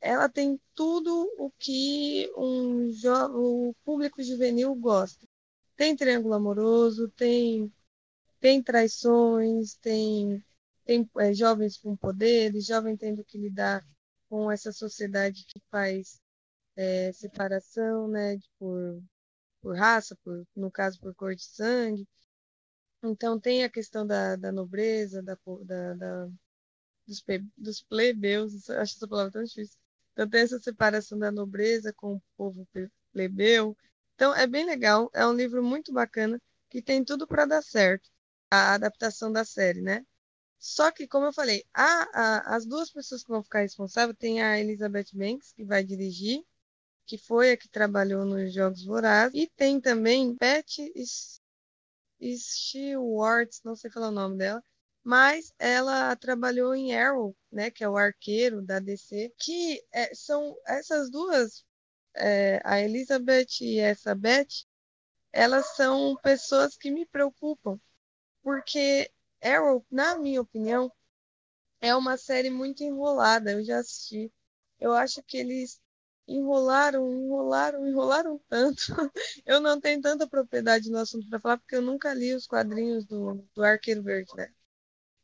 ela 0.00 0.28
tem 0.28 0.60
tudo 0.74 1.30
o 1.38 1.50
que 1.58 2.30
um 2.36 2.90
o 3.34 3.74
público 3.84 4.22
juvenil 4.22 4.74
gosta. 4.74 5.26
Tem 5.76 5.96
triângulo 5.96 6.34
amoroso, 6.34 7.08
tem, 7.10 7.72
tem 8.40 8.62
traições, 8.62 9.74
tem 9.76 10.42
tem 10.84 11.08
é, 11.18 11.32
jovens 11.32 11.76
com 11.76 11.96
poderes, 11.96 12.66
jovens 12.66 12.98
tendo 12.98 13.24
que 13.24 13.38
lidar 13.38 13.84
com 14.28 14.50
essa 14.50 14.72
sociedade 14.72 15.44
que 15.46 15.60
faz 15.70 16.20
é, 16.76 17.12
separação, 17.12 18.08
né, 18.08 18.38
por, 18.58 19.02
por 19.60 19.76
raça, 19.76 20.16
por, 20.24 20.46
no 20.56 20.70
caso 20.70 21.00
por 21.00 21.14
cor 21.14 21.34
de 21.34 21.44
sangue. 21.44 22.06
Então 23.02 23.38
tem 23.40 23.64
a 23.64 23.70
questão 23.70 24.06
da, 24.06 24.36
da 24.36 24.52
nobreza, 24.52 25.22
da, 25.22 25.36
da, 25.64 25.94
da 25.94 26.28
dos, 27.06 27.22
dos 27.56 27.82
plebeus, 27.82 28.68
acho 28.70 28.96
essa 28.96 29.08
palavra 29.08 29.32
tão 29.32 29.44
difícil. 29.44 29.78
Então 30.12 30.28
tem 30.28 30.40
essa 30.42 30.58
separação 30.60 31.18
da 31.18 31.30
nobreza 31.32 31.92
com 31.92 32.16
o 32.16 32.22
povo 32.36 32.66
plebeu. 33.12 33.76
Então 34.14 34.34
é 34.34 34.46
bem 34.46 34.64
legal, 34.64 35.10
é 35.14 35.26
um 35.26 35.32
livro 35.34 35.62
muito 35.62 35.92
bacana 35.92 36.40
que 36.70 36.82
tem 36.82 37.04
tudo 37.04 37.26
para 37.26 37.44
dar 37.46 37.62
certo, 37.62 38.10
a 38.50 38.74
adaptação 38.74 39.32
da 39.32 39.44
série, 39.44 39.82
né? 39.82 40.04
Só 40.58 40.92
que, 40.92 41.08
como 41.08 41.26
eu 41.26 41.32
falei, 41.32 41.64
a, 41.74 41.84
a, 42.14 42.56
as 42.56 42.66
duas 42.66 42.90
pessoas 42.90 43.22
que 43.24 43.30
vão 43.30 43.42
ficar 43.42 43.60
responsáveis 43.60 44.16
tem 44.18 44.42
a 44.42 44.58
Elizabeth 44.60 45.08
Banks, 45.12 45.52
que 45.52 45.64
vai 45.64 45.84
dirigir, 45.84 46.44
que 47.12 47.18
foi 47.18 47.52
a 47.52 47.56
que 47.58 47.68
trabalhou 47.68 48.24
nos 48.24 48.54
Jogos 48.54 48.86
Vorazes, 48.86 49.38
e 49.38 49.46
tem 49.46 49.78
também 49.78 50.34
Beth 50.34 50.64
Stewart, 52.22 53.50
não 53.62 53.76
sei 53.76 53.90
falar 53.90 54.08
o 54.08 54.10
nome 54.10 54.38
dela, 54.38 54.64
mas 55.04 55.52
ela 55.58 56.16
trabalhou 56.16 56.74
em 56.74 56.96
Arrow, 56.96 57.36
né, 57.50 57.70
que 57.70 57.84
é 57.84 57.88
o 57.88 57.98
arqueiro 57.98 58.62
da 58.62 58.78
DC, 58.78 59.30
que 59.38 59.84
é, 59.92 60.14
são 60.14 60.56
essas 60.66 61.10
duas, 61.10 61.66
é, 62.14 62.62
a 62.64 62.80
Elizabeth 62.80 63.60
e 63.60 63.78
essa 63.78 64.14
Beth, 64.14 64.64
elas 65.34 65.66
são 65.76 66.16
pessoas 66.22 66.78
que 66.78 66.90
me 66.90 67.04
preocupam, 67.04 67.78
porque 68.42 69.12
Arrow, 69.42 69.84
na 69.90 70.16
minha 70.16 70.40
opinião, 70.40 70.90
é 71.78 71.94
uma 71.94 72.16
série 72.16 72.48
muito 72.48 72.82
enrolada. 72.82 73.52
Eu 73.52 73.64
já 73.64 73.78
assisti. 73.80 74.32
Eu 74.80 74.92
acho 74.94 75.22
que 75.24 75.36
eles 75.36 75.81
enrolaram, 76.28 77.12
enrolaram, 77.12 77.86
enrolaram 77.86 78.40
tanto. 78.48 78.82
Eu 79.46 79.60
não 79.60 79.80
tenho 79.80 80.00
tanta 80.00 80.26
propriedade 80.28 80.90
no 80.90 80.98
assunto 80.98 81.28
para 81.28 81.40
falar, 81.40 81.58
porque 81.58 81.76
eu 81.76 81.82
nunca 81.82 82.12
li 82.14 82.34
os 82.34 82.46
quadrinhos 82.46 83.04
do, 83.06 83.34
do 83.54 83.64
Arqueiro 83.64 84.02
Verde, 84.02 84.32
né? 84.36 84.52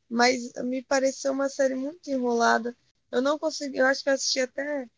Mas 0.09 0.53
me 0.65 0.83
pareceu 0.85 1.33
uma 1.33 1.49
série 1.49 1.75
muito 1.75 2.09
enrolada. 2.11 2.77
Eu 3.11 3.23
não 3.23 3.39
consegui, 3.39 3.79
eu 3.79 3.87
acho 3.87 4.03
que 4.03 4.09
eu 4.11 4.15
assisti 4.15 4.41
até 4.41 4.89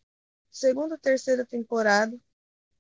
segunda, 0.51 0.99
terceira 0.99 1.47
temporada. 1.47 2.19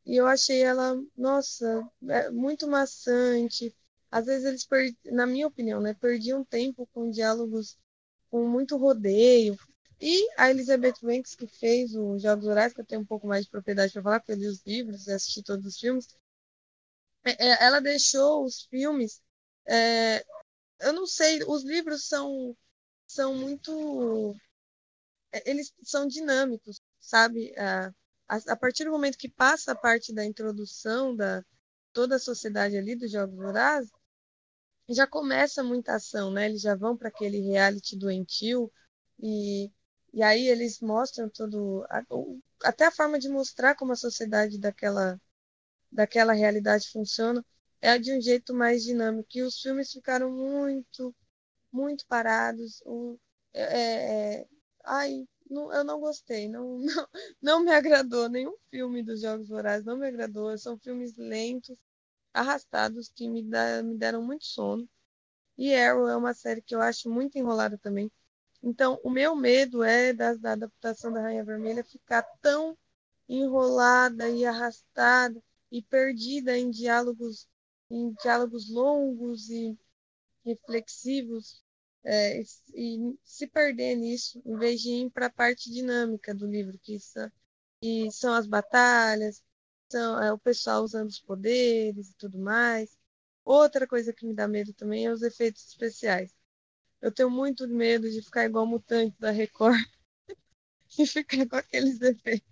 E 0.07 0.17
eu 0.17 0.27
achei 0.27 0.63
ela, 0.63 0.95
nossa, 1.17 1.89
é 2.09 2.31
muito 2.31 2.69
maçante 2.69 3.75
às 4.11 4.27
vezes 4.27 4.45
eles, 4.71 4.97
na 5.07 5.27
minha 5.27 5.47
opinião, 5.49 5.81
né, 5.81 5.95
perdiam 5.95 6.45
tempo 6.45 6.87
com 6.93 7.11
diálogos 7.11 7.79
com 8.31 8.49
muito 8.49 8.77
rodeio. 8.77 9.57
E 10.01 10.29
a 10.37 10.51
Elizabeth 10.51 10.95
Banks, 11.03 11.35
que 11.35 11.47
fez 11.47 11.95
os 11.95 12.23
Jogos 12.23 12.47
Horários, 12.47 12.75
que 12.75 12.81
eu 12.81 12.87
tenho 12.87 13.03
um 13.03 13.07
pouco 13.07 13.27
mais 13.27 13.45
de 13.45 13.51
propriedade 13.51 13.93
para 13.93 14.03
falar, 14.03 14.21
porque 14.21 14.33
eu 14.33 14.37
li 14.37 14.47
os 14.47 14.63
livros 14.67 15.07
e 15.07 15.13
assisti 15.13 15.43
todos 15.43 15.67
os 15.67 15.79
filmes, 15.79 16.09
é, 17.25 17.49
é, 17.49 17.65
ela 17.65 17.81
deixou 17.81 18.45
os 18.45 18.63
filmes. 18.63 19.21
É... 19.69 20.25
eu 20.81 20.93
não 20.93 21.07
sei, 21.07 21.43
os 21.47 21.65
livros 21.65 22.07
são, 22.07 22.57
são 23.07 23.35
muito. 23.35 24.35
É, 25.33 25.51
eles 25.51 25.73
são 25.85 26.07
dinâmicos, 26.07 26.81
sabe? 27.01 27.55
A, 27.59 27.93
a, 28.29 28.57
partir 28.57 28.85
do 28.85 28.91
momento 28.93 29.19
que 29.19 29.29
passa 29.29 29.73
a 29.73 29.77
parte 29.77 30.15
da 30.15 30.25
introdução 30.25 31.15
da 31.15 31.45
toda 31.93 32.17
a 32.17 32.19
sociedade 32.21 32.77
ali 32.77 32.97
dos 32.97 33.11
Jogos 33.11 33.37
Vorazes, 33.37 33.91
já 34.89 35.07
começa 35.07 35.63
muita 35.63 35.95
ação, 35.97 36.31
né? 36.31 36.47
Eles 36.47 36.63
já 36.63 36.75
vão 36.75 36.97
para 36.97 37.09
aquele 37.09 37.41
reality 37.41 37.97
doentio 37.97 38.73
e, 39.19 39.71
e 40.13 40.23
aí 40.23 40.47
eles 40.49 40.81
mostram 40.81 41.29
todo 41.29 41.87
até 42.63 42.87
a 42.87 42.91
forma 42.91 43.19
de 43.19 43.29
mostrar 43.29 43.75
como 43.77 43.93
a 43.93 43.97
sociedade 43.97 44.59
daquela 44.59 45.21
daquela 45.93 46.33
realidade 46.33 46.91
funciona 46.91 47.45
é 47.81 47.99
de 47.99 48.13
um 48.13 48.21
jeito 48.21 48.55
mais 48.55 48.83
dinâmico. 48.85 49.29
E 49.35 49.43
os 49.43 49.61
filmes 49.61 49.93
ficaram 49.93 50.31
muito, 50.31 51.15
muito 51.73 52.07
parados. 52.07 52.83
O, 52.87 53.19
é, 53.55 54.41
é, 54.43 54.49
ai, 54.85 55.27
não, 55.51 55.73
eu 55.73 55.85
não 55.85 56.01
gostei, 56.01 56.49
não, 56.49 56.79
não, 56.81 57.09
não 57.43 57.65
me 57.65 57.73
agradou. 57.73 58.29
Nenhum 58.29 58.57
filme 58.71 59.03
dos 59.03 59.21
Jogos 59.23 59.49
Vorazes 59.49 59.85
não 59.87 59.97
me 59.99 60.07
agradou. 60.09 60.57
São 60.59 60.79
filmes 60.79 61.17
lentos, 61.17 61.77
arrastados, 62.35 63.11
que 63.15 63.29
me, 63.29 63.43
dá, 63.45 63.83
me 63.83 63.97
deram 63.99 64.23
muito 64.25 64.45
sono. 64.47 64.89
E 65.59 65.75
Arrow 65.75 66.09
é 66.09 66.17
uma 66.17 66.35
série 66.35 66.63
que 66.63 66.75
eu 66.75 66.81
acho 66.81 67.11
muito 67.11 67.39
enrolada 67.39 67.79
também. 67.79 68.11
Então, 68.63 69.01
o 69.03 69.11
meu 69.11 69.35
medo 69.35 69.83
é 69.83 70.13
da, 70.13 70.35
da 70.35 70.53
adaptação 70.53 71.13
da 71.13 71.23
Rainha 71.23 71.45
Vermelha 71.45 71.85
ficar 71.85 72.23
tão 72.43 72.77
enrolada 73.29 74.29
e 74.29 74.45
arrastada 74.45 75.43
e 75.71 75.83
perdida 75.83 76.59
em 76.59 76.71
diálogos 76.71 77.49
em 77.91 78.13
diálogos 78.23 78.71
longos 78.71 79.51
e 79.51 79.77
reflexivos 80.45 81.63
é, 82.05 82.41
e 82.75 83.19
se 83.23 83.47
perder 83.47 83.95
nisso, 83.97 84.41
em 84.45 84.57
vez 84.57 84.81
de 84.81 84.91
ir 84.91 85.11
para 85.11 85.27
a 85.27 85.31
parte 85.31 85.71
dinâmica 85.71 86.35
do 86.35 86.47
livro, 86.47 86.79
que 86.79 86.99
são, 86.99 87.31
são 88.11 88.35
as 88.35 88.47
batalhas, 88.47 89.43
são 89.91 90.23
é, 90.23 90.33
o 90.33 90.39
pessoal 90.39 90.83
usando 90.83 91.09
os 91.09 91.21
poderes 91.21 92.11
e 92.11 92.15
tudo 92.15 92.39
mais. 92.39 92.97
Outra 93.45 93.87
coisa 93.87 94.13
que 94.13 94.27
me 94.27 94.35
dá 94.35 94.49
medo 94.49 94.73
também 94.73 95.07
é 95.07 95.13
os 95.13 95.23
efeitos 95.23 95.67
especiais. 95.67 96.35
Eu 97.01 97.13
tenho 97.13 97.31
muito 97.31 97.67
medo 97.69 98.11
de 98.11 98.23
ficar 98.23 98.45
igual 98.45 98.67
mutante 98.67 99.19
da 99.19 99.31
Record 99.31 99.79
e 100.99 101.07
ficar 101.07 101.49
com 101.49 101.57
aqueles 101.57 102.01
efeitos. 102.01 102.51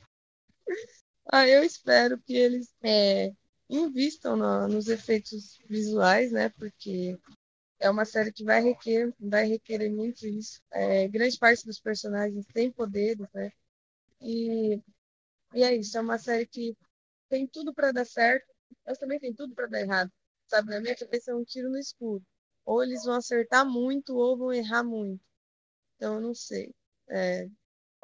Ah, 1.31 1.47
eu 1.47 1.63
espero 1.63 2.19
que 2.19 2.35
eles 2.35 2.75
é, 2.83 3.33
invistam 3.69 4.37
no, 4.37 4.69
nos 4.69 4.89
efeitos 4.89 5.59
visuais, 5.69 6.33
né? 6.33 6.49
Porque 6.49 7.19
é 7.79 7.91
uma 7.91 8.05
série 8.05 8.33
que 8.33 8.45
vai 8.45 8.63
requerer, 8.63 9.15
vai 9.21 9.47
requerer 9.47 9.91
muito 9.91 10.27
isso. 10.27 10.63
É, 10.71 11.07
grande 11.09 11.39
parte 11.39 11.67
dos 11.67 11.81
personagens 11.81 12.47
tem 12.47 12.71
poderes, 12.71 13.27
né? 13.35 13.53
E, 14.21 14.81
e 15.55 15.63
é 15.63 15.75
isso, 15.77 15.97
é 15.99 16.01
uma 16.01 16.19
série 16.19 16.47
que 16.47 16.77
tem 17.29 17.47
tudo 17.47 17.75
para 17.75 17.93
dar 17.93 18.07
certo, 18.07 18.53
mas 18.87 18.99
também 18.99 19.21
tem 19.21 19.35
tudo 19.35 19.55
para 19.55 19.67
dar 19.67 19.81
errado. 19.81 20.13
Sabe, 20.47 20.71
na 20.71 20.81
minha 20.81 20.97
cabeça 20.97 21.31
é 21.31 21.35
um 21.35 21.45
tiro 21.45 21.71
no 21.71 21.79
escuro. 21.79 22.25
Ou 22.69 22.83
eles 22.83 23.05
vão 23.05 23.15
acertar 23.17 23.65
muito 23.67 24.17
ou 24.17 24.37
vão 24.37 24.53
errar 24.53 24.85
muito. 24.85 25.23
Então, 25.97 26.17
eu 26.17 26.21
não 26.21 26.35
sei. 26.35 26.75
É, 27.09 27.49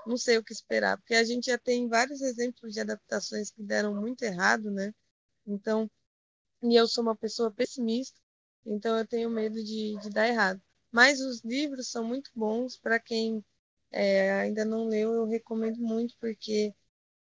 não 0.07 0.16
sei 0.16 0.38
o 0.38 0.44
que 0.44 0.53
esperar, 0.53 0.98
porque 0.98 1.14
a 1.14 1.24
gente 1.24 1.46
já 1.46 1.59
tem 1.59 1.88
vários 1.88 2.22
exemplos 2.22 2.72
de 2.74 2.81
adaptações 2.81 3.50
que 3.50 3.62
deram 3.62 3.94
muito 3.94 4.22
errado, 4.24 4.70
né? 4.70 4.94
Então, 5.46 5.90
e 6.62 6.77
eu 6.77 6.88
sou 6.88 7.03
uma 7.05 7.16
pessoa 7.16 7.50
pessimista, 7.53 8.18
então 8.66 8.98
eu 8.98 9.07
tenho 9.07 9.31
medo 9.31 9.57
de, 9.62 9.96
de 9.98 10.11
dar 10.11 10.29
errado. 10.29 10.61
Mas 10.92 11.20
os 11.20 11.42
livros 11.44 11.90
são 11.90 12.05
muito 12.05 12.31
bons 12.35 12.77
para 12.79 13.00
quem 13.00 13.44
é, 13.90 14.33
ainda 14.35 14.64
não 14.64 14.87
leu, 14.88 15.12
eu 15.14 15.27
recomendo 15.27 15.79
muito, 15.81 16.16
porque 16.20 16.74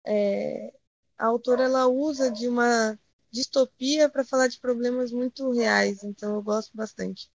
é, 0.04 0.72
a 1.18 1.26
autora 1.26 1.64
ela 1.64 1.86
usa 1.88 2.30
de 2.30 2.48
uma 2.48 2.98
distopia 3.32 4.08
para 4.08 4.24
falar 4.24 4.48
de 4.48 4.60
problemas 4.60 5.12
muito 5.12 5.50
reais, 5.52 6.04
então 6.04 6.34
eu 6.36 6.42
gosto 6.42 6.76
bastante. 6.76 7.30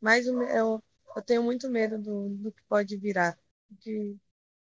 Mas 0.00 0.26
eu, 0.26 0.42
eu 1.16 1.22
tenho 1.26 1.42
muito 1.42 1.68
medo 1.70 1.98
do, 1.98 2.28
do 2.30 2.52
que 2.52 2.62
pode 2.64 2.96
virar, 2.96 3.38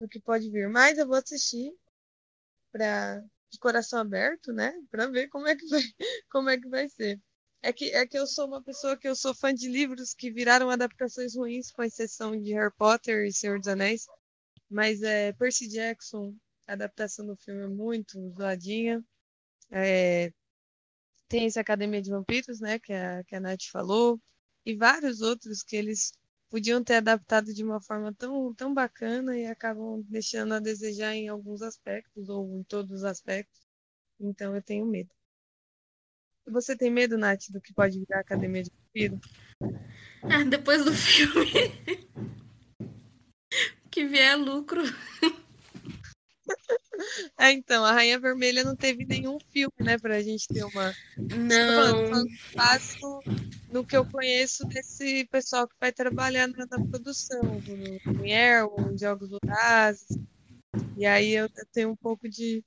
do 0.00 0.08
que 0.08 0.20
pode 0.20 0.50
vir. 0.50 0.68
Mas 0.68 0.98
eu 0.98 1.06
vou 1.06 1.16
assistir 1.16 1.72
para 2.72 3.22
de 3.50 3.58
coração 3.58 4.00
aberto, 4.00 4.52
né? 4.52 4.72
Para 4.90 5.06
ver 5.06 5.28
como 5.28 5.46
é 5.46 5.56
que 5.56 5.66
vai, 5.68 5.80
como 6.30 6.50
é 6.50 6.58
que 6.58 6.68
vai 6.68 6.88
ser. 6.88 7.20
É 7.62 7.72
que 7.72 7.90
é 7.92 8.06
que 8.06 8.18
eu 8.18 8.26
sou 8.26 8.46
uma 8.46 8.62
pessoa 8.62 8.96
que 8.96 9.08
eu 9.08 9.16
sou 9.16 9.34
fã 9.34 9.54
de 9.54 9.68
livros 9.68 10.14
que 10.14 10.30
viraram 10.30 10.68
adaptações 10.70 11.36
ruins, 11.36 11.70
com 11.70 11.82
exceção 11.82 12.38
de 12.40 12.52
Harry 12.52 12.72
Potter 12.76 13.24
e 13.26 13.32
Senhor 13.32 13.58
dos 13.58 13.68
Anéis. 13.68 14.06
Mas 14.68 15.02
é 15.02 15.32
Percy 15.34 15.68
Jackson, 15.68 16.34
a 16.66 16.72
adaptação 16.74 17.26
do 17.26 17.36
filme 17.36 17.62
é 17.64 17.68
muito 17.68 18.18
zoadinha. 18.36 19.04
É, 19.70 20.32
tem 21.28 21.46
esse 21.46 21.58
Academia 21.58 22.02
de 22.02 22.10
Vampiros, 22.10 22.60
né? 22.60 22.78
Que 22.78 22.92
a, 22.92 23.24
que 23.24 23.34
a 23.34 23.40
Nath 23.40 23.64
falou. 23.70 24.20
E 24.64 24.76
vários 24.76 25.20
outros 25.20 25.62
que 25.62 25.76
eles 25.76 26.12
podiam 26.48 26.82
ter 26.82 26.94
adaptado 26.94 27.52
de 27.52 27.64
uma 27.64 27.80
forma 27.80 28.14
tão, 28.14 28.54
tão 28.54 28.72
bacana 28.72 29.36
e 29.36 29.46
acabam 29.46 30.02
deixando 30.08 30.54
a 30.54 30.60
desejar 30.60 31.14
em 31.14 31.28
alguns 31.28 31.62
aspectos 31.62 32.28
ou 32.28 32.58
em 32.58 32.62
todos 32.62 32.98
os 32.98 33.04
aspectos. 33.04 33.60
Então 34.20 34.54
eu 34.54 34.62
tenho 34.62 34.86
medo. 34.86 35.10
Você 36.46 36.76
tem 36.76 36.90
medo, 36.90 37.16
Nath, 37.16 37.50
do 37.50 37.60
que 37.60 37.72
pode 37.72 37.98
virar 37.98 38.18
a 38.18 38.20
Academia 38.20 38.62
de 38.62 38.70
Vampiro? 38.70 39.20
Ah, 40.22 40.44
depois 40.44 40.84
do 40.84 40.92
filme. 40.94 41.52
que 43.90 44.06
vier 44.06 44.36
lucro. 44.36 44.82
É, 47.38 47.50
então, 47.50 47.84
a 47.84 47.92
Rainha 47.92 48.18
Vermelha 48.18 48.64
não 48.64 48.76
teve 48.76 49.04
nenhum 49.04 49.38
filme, 49.50 49.72
né, 49.80 49.98
pra 49.98 50.22
gente 50.22 50.46
ter 50.48 50.64
uma. 50.64 50.94
Não. 51.18 52.24
Faço 52.52 53.20
no 53.70 53.84
que 53.84 53.96
eu 53.96 54.04
conheço 54.04 54.64
desse 54.66 55.26
pessoal 55.26 55.66
que 55.66 55.74
vai 55.80 55.92
trabalhar 55.92 56.46
na, 56.48 56.66
na 56.66 56.86
produção, 56.86 57.42
no, 57.42 58.12
no 58.12 58.24
Air, 58.24 58.66
em 58.92 58.98
Jogos 58.98 59.30
Vorazes. 59.30 60.06
E 60.96 61.06
aí 61.06 61.34
eu 61.34 61.48
tenho 61.72 61.90
um 61.90 61.96
pouco 61.96 62.28
de. 62.28 62.64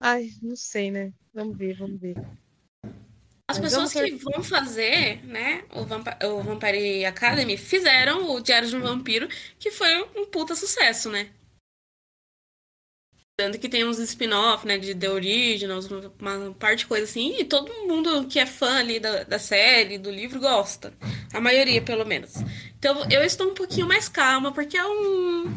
Ai, 0.00 0.30
não 0.42 0.56
sei, 0.56 0.90
né? 0.90 1.12
Vamos 1.32 1.56
ver, 1.56 1.76
vamos 1.76 2.00
ver. 2.00 2.16
As 3.48 3.60
Mas 3.60 3.72
pessoas 3.72 3.92
que 3.92 4.16
vão 4.16 4.42
fazer, 4.42 5.24
né, 5.24 5.64
o, 5.72 5.84
Vamp 5.84 6.08
o 6.24 6.42
Vampire 6.42 7.04
Academy 7.04 7.56
fizeram 7.56 8.30
o 8.30 8.40
Diário 8.40 8.68
de 8.68 8.74
um 8.74 8.80
Vampiro, 8.80 9.28
que 9.56 9.70
foi 9.70 10.02
um 10.16 10.26
puta 10.26 10.56
sucesso, 10.56 11.10
né? 11.10 11.30
Tanto 13.38 13.58
que 13.58 13.68
tem 13.68 13.84
uns 13.84 13.98
spin-off, 13.98 14.66
né, 14.66 14.78
de 14.78 14.94
The 14.94 15.10
Originals, 15.10 15.86
uma 16.18 16.54
parte 16.54 16.78
de 16.78 16.86
coisa 16.86 17.04
assim, 17.04 17.38
e 17.38 17.44
todo 17.44 17.70
mundo 17.86 18.26
que 18.26 18.38
é 18.38 18.46
fã 18.46 18.78
ali 18.78 18.98
da, 18.98 19.24
da 19.24 19.38
série, 19.38 19.98
do 19.98 20.10
livro, 20.10 20.40
gosta. 20.40 20.94
A 21.34 21.38
maioria, 21.38 21.82
pelo 21.82 22.06
menos. 22.06 22.32
Então 22.78 23.06
eu 23.10 23.22
estou 23.22 23.50
um 23.50 23.54
pouquinho 23.54 23.86
mais 23.86 24.08
calma, 24.08 24.52
porque 24.52 24.78
é 24.78 24.86
um, 24.86 25.54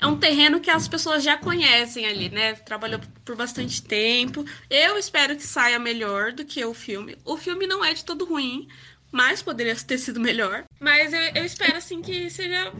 é 0.00 0.06
um 0.06 0.18
terreno 0.18 0.60
que 0.60 0.70
as 0.70 0.88
pessoas 0.88 1.22
já 1.22 1.36
conhecem 1.36 2.06
ali, 2.06 2.30
né? 2.30 2.54
Trabalhou 2.54 2.98
por 3.22 3.36
bastante 3.36 3.82
tempo. 3.82 4.42
Eu 4.70 4.96
espero 4.96 5.36
que 5.36 5.42
saia 5.42 5.78
melhor 5.78 6.32
do 6.32 6.42
que 6.42 6.64
o 6.64 6.72
filme. 6.72 7.18
O 7.22 7.36
filme 7.36 7.66
não 7.66 7.84
é 7.84 7.92
de 7.92 8.02
todo 8.02 8.24
ruim, 8.24 8.66
mas 9.12 9.42
poderia 9.42 9.76
ter 9.76 9.98
sido 9.98 10.18
melhor. 10.18 10.64
Mas 10.80 11.12
eu, 11.12 11.20
eu 11.34 11.44
espero, 11.44 11.76
assim, 11.76 12.00
que 12.00 12.30
seja 12.30 12.72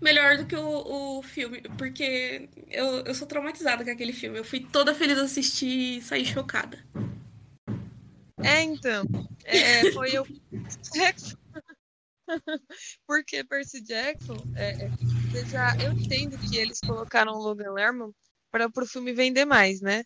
melhor 0.00 0.36
do 0.38 0.46
que 0.46 0.56
o, 0.56 1.18
o 1.18 1.22
filme, 1.22 1.62
porque 1.76 2.48
eu, 2.68 3.04
eu 3.04 3.14
sou 3.14 3.26
traumatizada 3.26 3.84
com 3.84 3.90
aquele 3.90 4.12
filme. 4.12 4.38
Eu 4.38 4.44
fui 4.44 4.60
toda 4.60 4.94
feliz 4.94 5.18
assistir 5.18 5.98
e 5.98 6.02
saí 6.02 6.24
chocada. 6.24 6.78
É, 8.42 8.62
então. 8.62 9.04
É, 9.44 9.90
foi 9.92 10.16
eu. 10.16 10.26
porque 13.06 13.42
Percy 13.44 13.82
Jackson, 13.82 14.36
é, 14.54 14.72
é, 14.84 15.44
já, 15.46 15.76
eu 15.82 15.92
entendo 15.92 16.38
que 16.38 16.56
eles 16.56 16.80
colocaram 16.80 17.32
o 17.32 17.38
Logan 17.38 17.72
Lerman 17.72 18.12
para 18.50 18.68
o 18.76 18.86
filme 18.86 19.12
vender 19.12 19.44
mais, 19.44 19.80
né? 19.80 20.04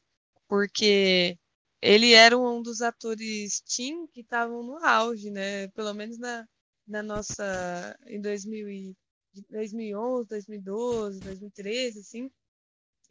Porque 0.49 1.37
ele 1.81 2.13
era 2.13 2.37
um 2.39 2.63
dos 2.63 2.81
atores 2.81 3.61
teen 3.63 4.07
que 4.09 4.21
estavam 4.21 4.63
no 4.63 4.77
auge, 4.85 5.31
né? 5.31 5.69
Pelo 5.69 5.93
menos 5.95 6.19
na, 6.19 6.47
na 6.87 7.03
nossa. 7.03 7.97
em 8.07 8.21
2000 8.21 8.69
e, 8.71 8.97
de 9.33 9.43
2011, 9.51 10.29
2012, 10.29 11.21
2013, 11.21 12.01
assim, 12.01 12.31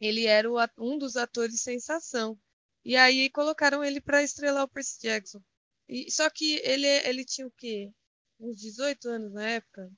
ele 0.00 0.26
era 0.26 0.50
o, 0.50 0.56
um 0.78 0.98
dos 0.98 1.16
atores 1.16 1.62
sensação. 1.62 2.38
E 2.84 2.96
aí 2.96 3.30
colocaram 3.30 3.84
ele 3.84 4.00
para 4.00 4.22
estrelar 4.22 4.64
o 4.64 4.68
Percy 4.68 5.00
Jackson. 5.00 5.42
E, 5.88 6.10
só 6.10 6.28
que 6.30 6.60
ele, 6.64 6.86
ele 6.86 7.24
tinha 7.24 7.46
o 7.46 7.50
quê? 7.52 7.92
Uns 8.40 8.56
18 8.58 9.08
anos 9.08 9.32
na 9.32 9.48
época? 9.48 9.90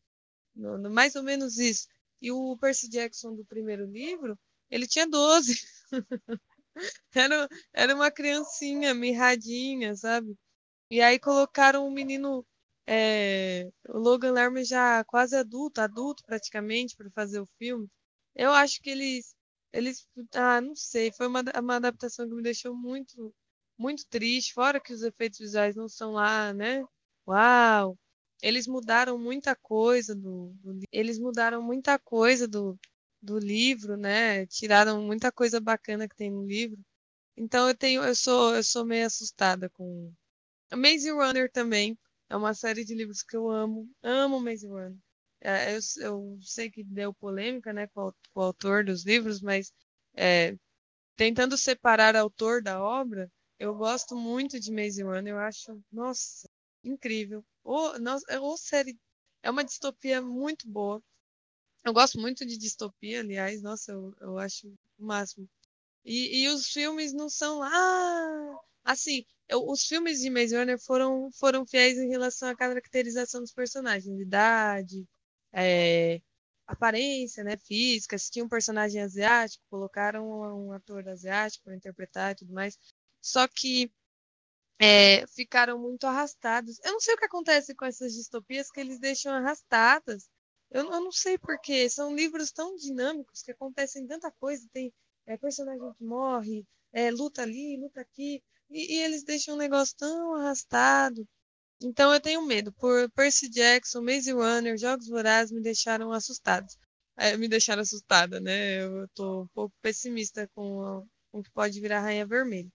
No, 0.55 0.79
no, 0.79 0.91
mais 0.91 1.15
ou 1.17 1.23
menos 1.23 1.59
isso. 1.59 1.89
E 2.21 2.31
o 2.31 2.57
Percy 2.59 2.89
Jackson 2.89 3.35
do 3.35 3.45
primeiro 3.45 3.87
livro, 3.87 4.39
ele 4.71 4.87
tinha 4.87 5.07
12. 5.07 5.61
era, 7.15 7.49
era 7.73 7.95
uma 7.95 8.11
criancinha 8.11 8.95
mirradinha, 8.95 9.95
sabe? 9.97 10.37
E 10.91 11.01
aí 11.01 11.19
colocaram 11.19 11.87
um 11.87 11.91
menino, 11.91 12.47
é, 12.87 13.71
o 13.89 13.99
Logan 13.99 14.33
Lerman 14.33 14.65
já 14.65 15.05
quase 15.05 15.37
adulto, 15.37 15.81
adulto 15.81 16.23
praticamente, 16.25 16.97
para 16.97 17.11
fazer 17.11 17.41
o 17.41 17.47
filme. 17.59 17.89
Eu 18.35 18.53
acho 18.53 18.81
que 18.83 18.91
eles, 18.91 19.35
eles, 19.73 20.07
ah, 20.35 20.61
não 20.61 20.75
sei, 20.75 21.13
foi 21.13 21.27
uma, 21.27 21.43
uma 21.59 21.77
adaptação 21.77 22.29
que 22.29 22.35
me 22.35 22.43
deixou 22.43 22.75
muito, 22.77 23.35
muito 23.79 24.07
triste. 24.09 24.53
Fora 24.55 24.81
que 24.81 24.93
os 24.93 25.03
efeitos 25.03 25.39
visuais 25.39 25.77
não 25.77 25.89
são 25.89 26.13
lá, 26.13 26.53
né? 26.53 26.85
Uau! 27.27 27.99
Eles 28.43 28.67
mudaram 28.67 29.19
muita 29.19 29.57
coisa 29.57 30.15
do, 30.15 30.53
do 30.63 30.81
eles 30.93 31.19
mudaram 31.19 31.63
muita 31.63 31.99
coisa 31.99 32.47
do, 32.47 32.79
do 33.23 33.39
livro, 33.39 33.97
né? 33.97 34.47
Tiraram 34.47 35.03
muita 35.03 35.33
coisa 35.33 35.61
bacana 35.61 36.09
que 36.09 36.17
tem 36.17 36.31
no 36.31 36.45
livro. 36.47 36.79
Então 37.37 37.69
eu 37.69 37.77
tenho, 37.77 38.03
eu 38.05 38.15
sou, 38.15 38.55
eu 38.55 38.65
sou 38.65 38.85
meio 38.85 39.07
assustada 39.07 39.71
com 39.71 40.13
Maze 40.75 41.11
Runner 41.11 41.51
também. 41.51 41.99
É 42.35 42.37
uma 42.37 42.53
série 42.53 42.85
de 42.85 42.97
livros 42.97 43.23
que 43.23 43.37
eu 43.37 43.49
amo, 43.49 43.89
amo 44.03 44.41
Maze 44.41 44.67
Runner. 44.67 44.99
É, 45.41 45.77
eu, 45.77 45.81
eu, 46.01 46.39
sei 46.43 46.69
que 46.69 46.83
deu 46.83 47.15
polêmica, 47.15 47.73
né, 47.73 47.87
com, 47.87 48.11
com 48.33 48.41
o 48.41 48.43
autor 48.43 48.85
dos 48.85 49.05
livros, 49.05 49.41
mas 49.41 49.73
é, 50.17 50.57
tentando 51.17 51.57
separar 51.57 52.17
autor 52.17 52.61
da 52.61 52.83
obra, 52.83 53.31
eu 53.57 53.73
gosto 53.77 54.17
muito 54.17 54.59
de 54.59 54.73
Maze 54.73 55.01
Runner. 55.01 55.33
Eu 55.33 55.39
acho, 55.39 55.81
nossa, 55.93 56.49
incrível. 56.83 57.45
Ou, 57.63 58.01
nossa, 58.01 58.41
ou 58.41 58.57
série, 58.59 58.99
é 59.41 59.49
uma 59.49 59.65
distopia 59.65 60.21
muito 60.21 60.69
boa. 60.69 61.01
Eu 61.85 61.93
gosto 61.93 62.19
muito 62.21 62.45
de 62.45 62.59
distopia, 62.59 63.21
aliás, 63.21 63.63
nossa, 63.63 63.93
eu, 63.93 64.13
eu 64.21 64.39
acho 64.39 64.67
o 64.99 65.05
máximo. 65.07 65.49
E, 66.05 66.43
e 66.43 66.49
os 66.49 66.67
filmes 66.67 67.13
não 67.13 67.29
são 67.29 67.61
lá. 67.61 68.59
Assim, 68.85 69.25
eu, 69.49 69.67
os 69.69 69.87
filmes 69.87 70.21
de 70.21 70.31
Maze 70.31 70.57
Runner 70.57 70.79
foram, 70.79 71.31
foram 71.33 71.67
fiéis 71.67 71.99
em 71.99 72.09
relação 72.09 72.49
à 72.49 72.57
caracterização 72.57 73.41
dos 73.41 73.53
personagens, 73.53 74.21
idade, 74.21 75.07
é, 75.53 76.21
aparência, 76.67 77.45
né, 77.45 77.57
física. 77.57 78.19
Se 78.19 78.31
tinha 78.31 78.45
um 78.45 78.49
personagem 78.49 79.01
asiático, 79.03 79.65
colocaram 79.71 80.29
um, 80.67 80.73
ator 80.73 81.09
asiático 81.09 81.65
para 81.65 81.77
interpretar 81.77 82.33
e 82.33 82.37
tudo 82.37 82.53
mais. 82.53 82.79
Só 83.21 83.49
que 83.49 83.91
é, 84.79 85.27
ficaram 85.29 85.79
muito 85.79 86.07
arrastados. 86.07 86.79
Eu 86.85 86.93
não 86.93 87.01
sei 87.01 87.15
o 87.15 87.19
que 87.19 87.25
acontece 87.27 87.75
com 87.75 87.85
essas 87.85 88.15
distopias 88.15 88.71
que 88.71 88.81
eles 88.81 88.99
deixam 88.99 89.33
arrastadas. 89.33 90.29
Eu, 90.71 90.85
eu 90.93 91.01
não 91.01 91.13
sei 91.13 91.39
porquê. 91.39 91.89
São 91.89 92.15
livros 92.15 92.53
tão 92.53 92.77
dinâmicos 92.77 93.43
que 93.43 93.53
acontecem 93.53 94.07
tanta 94.07 94.31
coisa. 94.33 94.69
Tem 94.73 94.93
é, 95.27 95.37
personagem 95.37 95.93
que 95.95 96.05
morre, 96.05 96.67
é, 96.93 97.11
luta 97.11 97.43
ali, 97.43 97.77
luta 97.77 98.01
aqui, 98.01 98.43
e, 98.71 98.97
e, 98.97 99.03
eles 99.03 99.25
deixam 99.25 99.55
um 99.55 99.59
negócio 99.59 99.97
tão 99.97 100.35
arrastado. 100.35 101.27
Então 101.83 102.13
eu 102.13 102.21
tenho 102.21 102.43
medo. 102.47 102.73
Por 102.73 103.11
Percy 103.13 103.49
Jackson, 103.49 104.03
Maze 104.03 104.33
Runner, 104.33 104.77
Jogos 104.79 105.09
Vorazes 105.09 105.53
me 105.53 105.61
deixaram 105.63 106.13
assustados. 106.13 106.79
É, 107.17 107.37
me 107.37 107.49
deixaram 107.49 107.83
assustada, 107.83 108.41
né? 108.41 108.83
Eu 108.83 109.09
tô 109.15 109.43
um 109.43 109.49
pouco 109.49 109.75
pessimista 109.83 110.49
com 110.55 111.07
o 111.33 111.43
que 111.43 111.51
pode 111.53 111.81
virar 111.81 112.01
Rainha 112.01 112.27
Vermelha. 112.27 112.71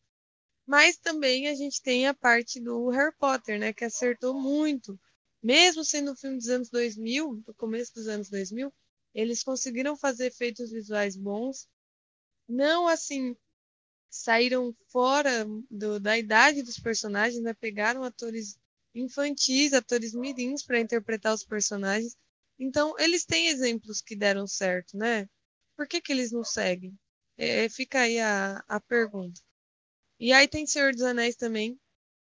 Mas 0.66 0.98
também 0.98 1.48
a 1.48 1.56
gente 1.56 1.82
tem 1.82 2.08
a 2.08 2.14
parte 2.14 2.60
do 2.62 2.90
Harry 2.90 3.16
Potter, 3.18 3.60
né? 3.60 3.74
Que 3.74 3.86
acertou 3.86 4.34
muito. 4.40 5.00
Mesmo 5.44 5.84
sendo 5.86 6.12
um 6.12 6.16
filme 6.16 6.38
dos 6.38 6.50
anos 6.50 6.70
2000, 6.70 7.42
do 7.46 7.54
começo 7.56 7.94
dos 7.94 8.08
anos 8.08 8.30
2000, 8.30 8.74
eles 9.14 9.44
conseguiram 9.44 9.98
fazer 9.98 10.28
efeitos 10.28 10.72
visuais 10.72 11.16
bons 11.18 11.68
não 12.50 12.88
assim 12.88 13.36
saíram 14.10 14.76
fora 14.88 15.46
do, 15.70 16.00
da 16.00 16.18
idade 16.18 16.64
dos 16.64 16.80
personagens, 16.80 17.42
né? 17.42 17.54
pegaram 17.54 18.04
atores 18.04 18.58
infantis, 18.94 19.74
atores 19.74 20.14
mirins 20.14 20.64
para 20.64 20.80
interpretar 20.80 21.34
os 21.34 21.44
personagens. 21.44 22.18
Então, 22.58 22.96
eles 23.00 23.26
têm 23.26 23.48
exemplos 23.48 24.02
que 24.02 24.16
deram 24.16 24.48
certo, 24.48 24.98
né? 24.98 25.30
Por 25.78 25.88
que, 25.88 26.02
que 26.02 26.12
eles 26.12 26.32
não 26.32 26.44
seguem? 26.44 26.98
É, 27.38 27.70
fica 27.70 28.02
aí 28.02 28.20
a, 28.20 28.64
a 28.68 28.80
pergunta. 28.82 29.40
E 30.20 30.34
aí 30.34 30.48
tem 30.48 30.68
Senhor 30.68 30.94
dos 30.94 31.04
Anéis 31.04 31.36
também, 31.36 31.80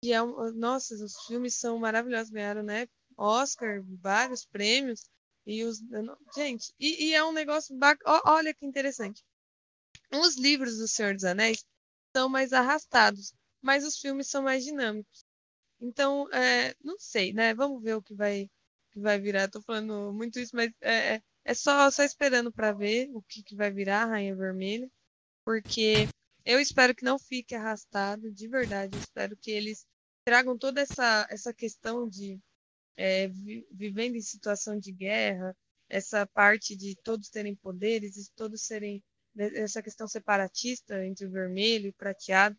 que 0.03 0.13
é 0.13 0.21
um, 0.21 0.51
nossa, 0.53 0.93
os 0.95 1.25
filmes 1.25 1.55
são 1.55 1.79
maravilhosos, 1.79 2.31
ganharam, 2.31 2.63
né? 2.63 2.87
Oscar, 3.17 3.81
vários 4.01 4.45
prêmios. 4.45 5.09
E 5.45 5.63
os. 5.63 5.79
Gente, 6.35 6.73
e, 6.79 7.07
e 7.09 7.15
é 7.15 7.23
um 7.23 7.31
negócio 7.31 7.75
bacana. 7.75 8.21
Olha 8.25 8.53
que 8.53 8.65
interessante. 8.65 9.23
Os 10.11 10.37
livros 10.37 10.77
do 10.77 10.87
Senhor 10.87 11.13
dos 11.13 11.23
Anéis 11.23 11.65
são 12.15 12.27
mais 12.29 12.53
arrastados, 12.53 13.33
mas 13.61 13.85
os 13.85 13.99
filmes 13.99 14.27
são 14.27 14.41
mais 14.43 14.63
dinâmicos. 14.63 15.25
Então, 15.79 16.29
é, 16.33 16.75
não 16.83 16.97
sei, 16.99 17.33
né? 17.33 17.53
Vamos 17.53 17.81
ver 17.81 17.95
o 17.95 18.01
que 18.01 18.13
vai, 18.13 18.49
que 18.91 18.99
vai 18.99 19.19
virar. 19.19 19.45
Estou 19.45 19.61
falando 19.61 20.11
muito 20.13 20.39
isso, 20.39 20.55
mas 20.55 20.71
é, 20.81 21.15
é, 21.15 21.23
é 21.45 21.53
só, 21.53 21.89
só 21.91 22.03
esperando 22.03 22.51
para 22.51 22.71
ver 22.73 23.09
o 23.13 23.21
que, 23.21 23.43
que 23.43 23.55
vai 23.55 23.71
virar 23.71 24.03
a 24.03 24.05
Rainha 24.07 24.35
Vermelha, 24.35 24.89
porque 25.45 26.07
eu 26.45 26.59
espero 26.59 26.95
que 26.95 27.03
não 27.05 27.19
fique 27.19 27.55
arrastado, 27.55 28.31
de 28.31 28.47
verdade. 28.47 28.95
Eu 28.97 29.01
espero 29.01 29.37
que 29.37 29.51
eles 29.51 29.85
tragam 30.25 30.57
toda 30.57 30.81
essa, 30.81 31.27
essa 31.29 31.53
questão 31.53 32.07
de 32.09 32.39
é, 32.97 33.27
vi, 33.29 33.65
vivendo 33.71 34.15
em 34.15 34.21
situação 34.21 34.77
de 34.77 34.91
guerra, 34.91 35.55
essa 35.87 36.27
parte 36.27 36.75
de 36.75 36.95
todos 37.03 37.29
terem 37.29 37.55
poderes 37.55 38.17
e 38.17 38.31
todos 38.35 38.63
serem 38.63 39.03
essa 39.37 39.81
questão 39.81 40.07
separatista 40.07 41.05
entre 41.05 41.25
o 41.25 41.31
vermelho 41.31 41.87
e 41.87 41.89
o 41.89 41.93
prateado, 41.93 42.57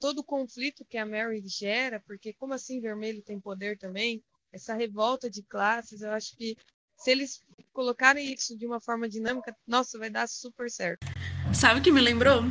todo 0.00 0.20
o 0.20 0.24
conflito 0.24 0.84
que 0.84 0.98
a 0.98 1.06
Mary 1.06 1.42
gera, 1.46 2.00
porque 2.06 2.32
como 2.32 2.54
assim 2.54 2.80
vermelho 2.80 3.22
tem 3.22 3.40
poder 3.40 3.78
também, 3.78 4.22
essa 4.52 4.74
revolta 4.74 5.30
de 5.30 5.42
classes, 5.42 6.02
eu 6.02 6.10
acho 6.12 6.36
que 6.36 6.56
se 6.96 7.10
eles 7.10 7.42
colocarem 7.72 8.32
isso 8.32 8.56
de 8.56 8.66
uma 8.66 8.80
forma 8.80 9.08
dinâmica, 9.08 9.54
nossa, 9.66 9.98
vai 9.98 10.10
dar 10.10 10.26
super 10.28 10.70
certo. 10.70 11.06
Sabe 11.54 11.80
o 11.80 11.82
que 11.82 11.92
me 11.92 12.00
lembrou? 12.00 12.42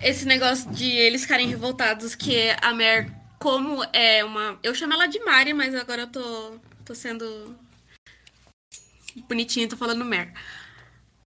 Esse 0.00 0.24
negócio 0.24 0.70
de 0.72 0.90
eles 0.90 1.22
ficarem 1.22 1.48
revoltados 1.48 2.14
que 2.14 2.50
a 2.62 2.72
Mary, 2.72 3.12
como 3.38 3.84
é 3.92 4.24
uma. 4.24 4.58
Eu 4.62 4.74
chamo 4.74 4.94
ela 4.94 5.06
de 5.06 5.18
Mari, 5.20 5.52
mas 5.52 5.74
agora 5.74 6.02
eu 6.02 6.10
tô, 6.10 6.58
tô 6.84 6.94
sendo 6.94 7.56
bonitinha, 9.28 9.68
tô 9.68 9.76
falando 9.76 10.04
Mary. 10.04 10.32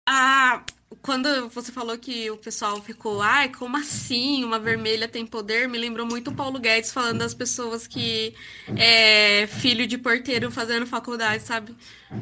A, 0.05 0.65
quando 1.03 1.49
você 1.49 1.73
falou 1.73 1.99
que 1.99 2.31
o 2.31 2.37
pessoal 2.37 2.81
ficou, 2.81 3.21
ai, 3.21 3.49
como 3.53 3.77
assim 3.77 4.45
uma 4.45 4.59
vermelha 4.59 5.09
tem 5.09 5.27
poder? 5.27 5.69
Me 5.69 5.79
lembrou 5.79 6.07
muito 6.07 6.31
o 6.31 6.35
Paulo 6.35 6.61
Guedes 6.61 6.93
falando 6.93 7.19
das 7.19 7.35
pessoas 7.35 7.87
que 7.87 8.35
é 8.77 9.47
filho 9.49 9.87
de 9.87 9.99
porteiro 9.99 10.51
fazendo 10.51 10.87
faculdade, 10.87 11.43
sabe? 11.43 11.75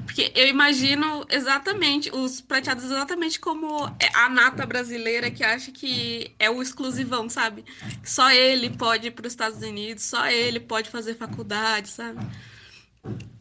Porque 0.07 0.33
eu 0.35 0.49
imagino 0.49 1.27
exatamente 1.31 2.11
os 2.11 2.41
prateados 2.41 2.85
exatamente 2.85 3.39
como 3.39 3.85
a 4.15 4.29
nata 4.31 4.65
brasileira 4.65 5.31
que 5.31 5.45
acha 5.45 5.71
que 5.71 6.35
é 6.39 6.49
o 6.49 6.63
exclusivão, 6.63 7.29
sabe? 7.29 7.65
Só 8.03 8.31
ele 8.31 8.71
pode 8.71 9.09
ir 9.09 9.11
para 9.11 9.27
os 9.27 9.33
Estados 9.33 9.63
Unidos, 9.63 10.05
só 10.05 10.27
ele 10.27 10.59
pode 10.59 10.89
fazer 10.89 11.17
faculdade, 11.17 11.89
sabe? 11.89 12.27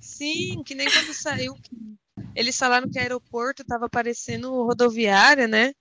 Sim, 0.02 0.62
que 0.66 0.76
nem 0.76 0.90
quando 0.90 1.14
saiu 1.14 1.56
eles 2.36 2.58
falaram 2.58 2.90
que 2.90 2.98
o 2.98 3.02
aeroporto 3.02 3.62
estava 3.62 3.90
parecendo 3.90 4.64
rodoviária, 4.64 5.48
né? 5.48 5.74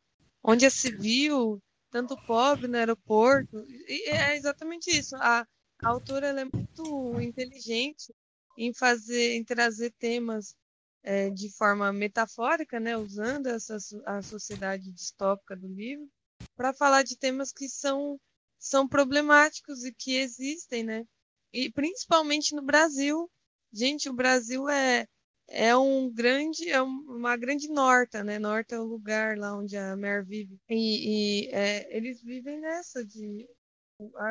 Onde 0.43 0.71
se 0.71 0.91
viu 0.95 1.63
tanto 1.91 2.17
pobre 2.27 2.67
no 2.67 2.77
aeroporto. 2.77 3.65
E 3.69 4.11
é 4.11 4.37
exatamente 4.37 4.91
isso. 4.91 5.15
A, 5.17 5.47
a 5.83 5.89
autora 5.89 6.29
é 6.29 6.45
muito 6.45 7.21
inteligente 7.21 8.13
em 8.57 8.73
fazer, 8.73 9.35
em 9.35 9.45
trazer 9.45 9.93
temas 9.99 10.55
é, 11.03 11.31
de 11.31 11.51
forma 11.57 11.93
metafórica, 11.93 12.79
né? 12.81 12.97
Usando 12.97 13.47
essa, 13.47 13.77
a 14.07 14.23
sociedade 14.23 14.91
distópica 14.93 15.57
do 15.57 15.69
livro 15.69 16.09
para 16.57 16.73
falar 16.73 17.03
de 17.03 17.17
temas 17.17 17.53
que 17.53 17.69
são 17.69 18.19
são 18.59 18.87
problemáticos 18.87 19.85
e 19.85 19.93
que 19.93 20.17
existem, 20.17 20.85
né? 20.85 21.05
E 21.53 21.71
principalmente 21.71 22.55
no 22.55 22.63
Brasil. 22.63 23.29
Gente, 23.73 24.09
o 24.09 24.13
Brasil 24.13 24.69
é 24.69 25.07
é 25.49 25.77
um 25.77 26.11
grande, 26.11 26.69
é 26.71 26.81
uma 26.81 27.37
grande 27.37 27.69
norta, 27.69 28.25
né? 28.25 28.39
Norta 28.39 28.75
é 28.75 28.79
o 28.79 28.85
lugar 28.85 29.37
lá 29.37 29.57
onde 29.57 29.77
a 29.77 29.97
Mer 29.97 30.25
vive. 30.25 30.59
E, 30.69 31.47
e 31.47 31.49
é, 31.53 31.97
eles 31.97 32.23
vivem 32.23 32.61
nessa 32.61 33.05
de, 33.05 33.49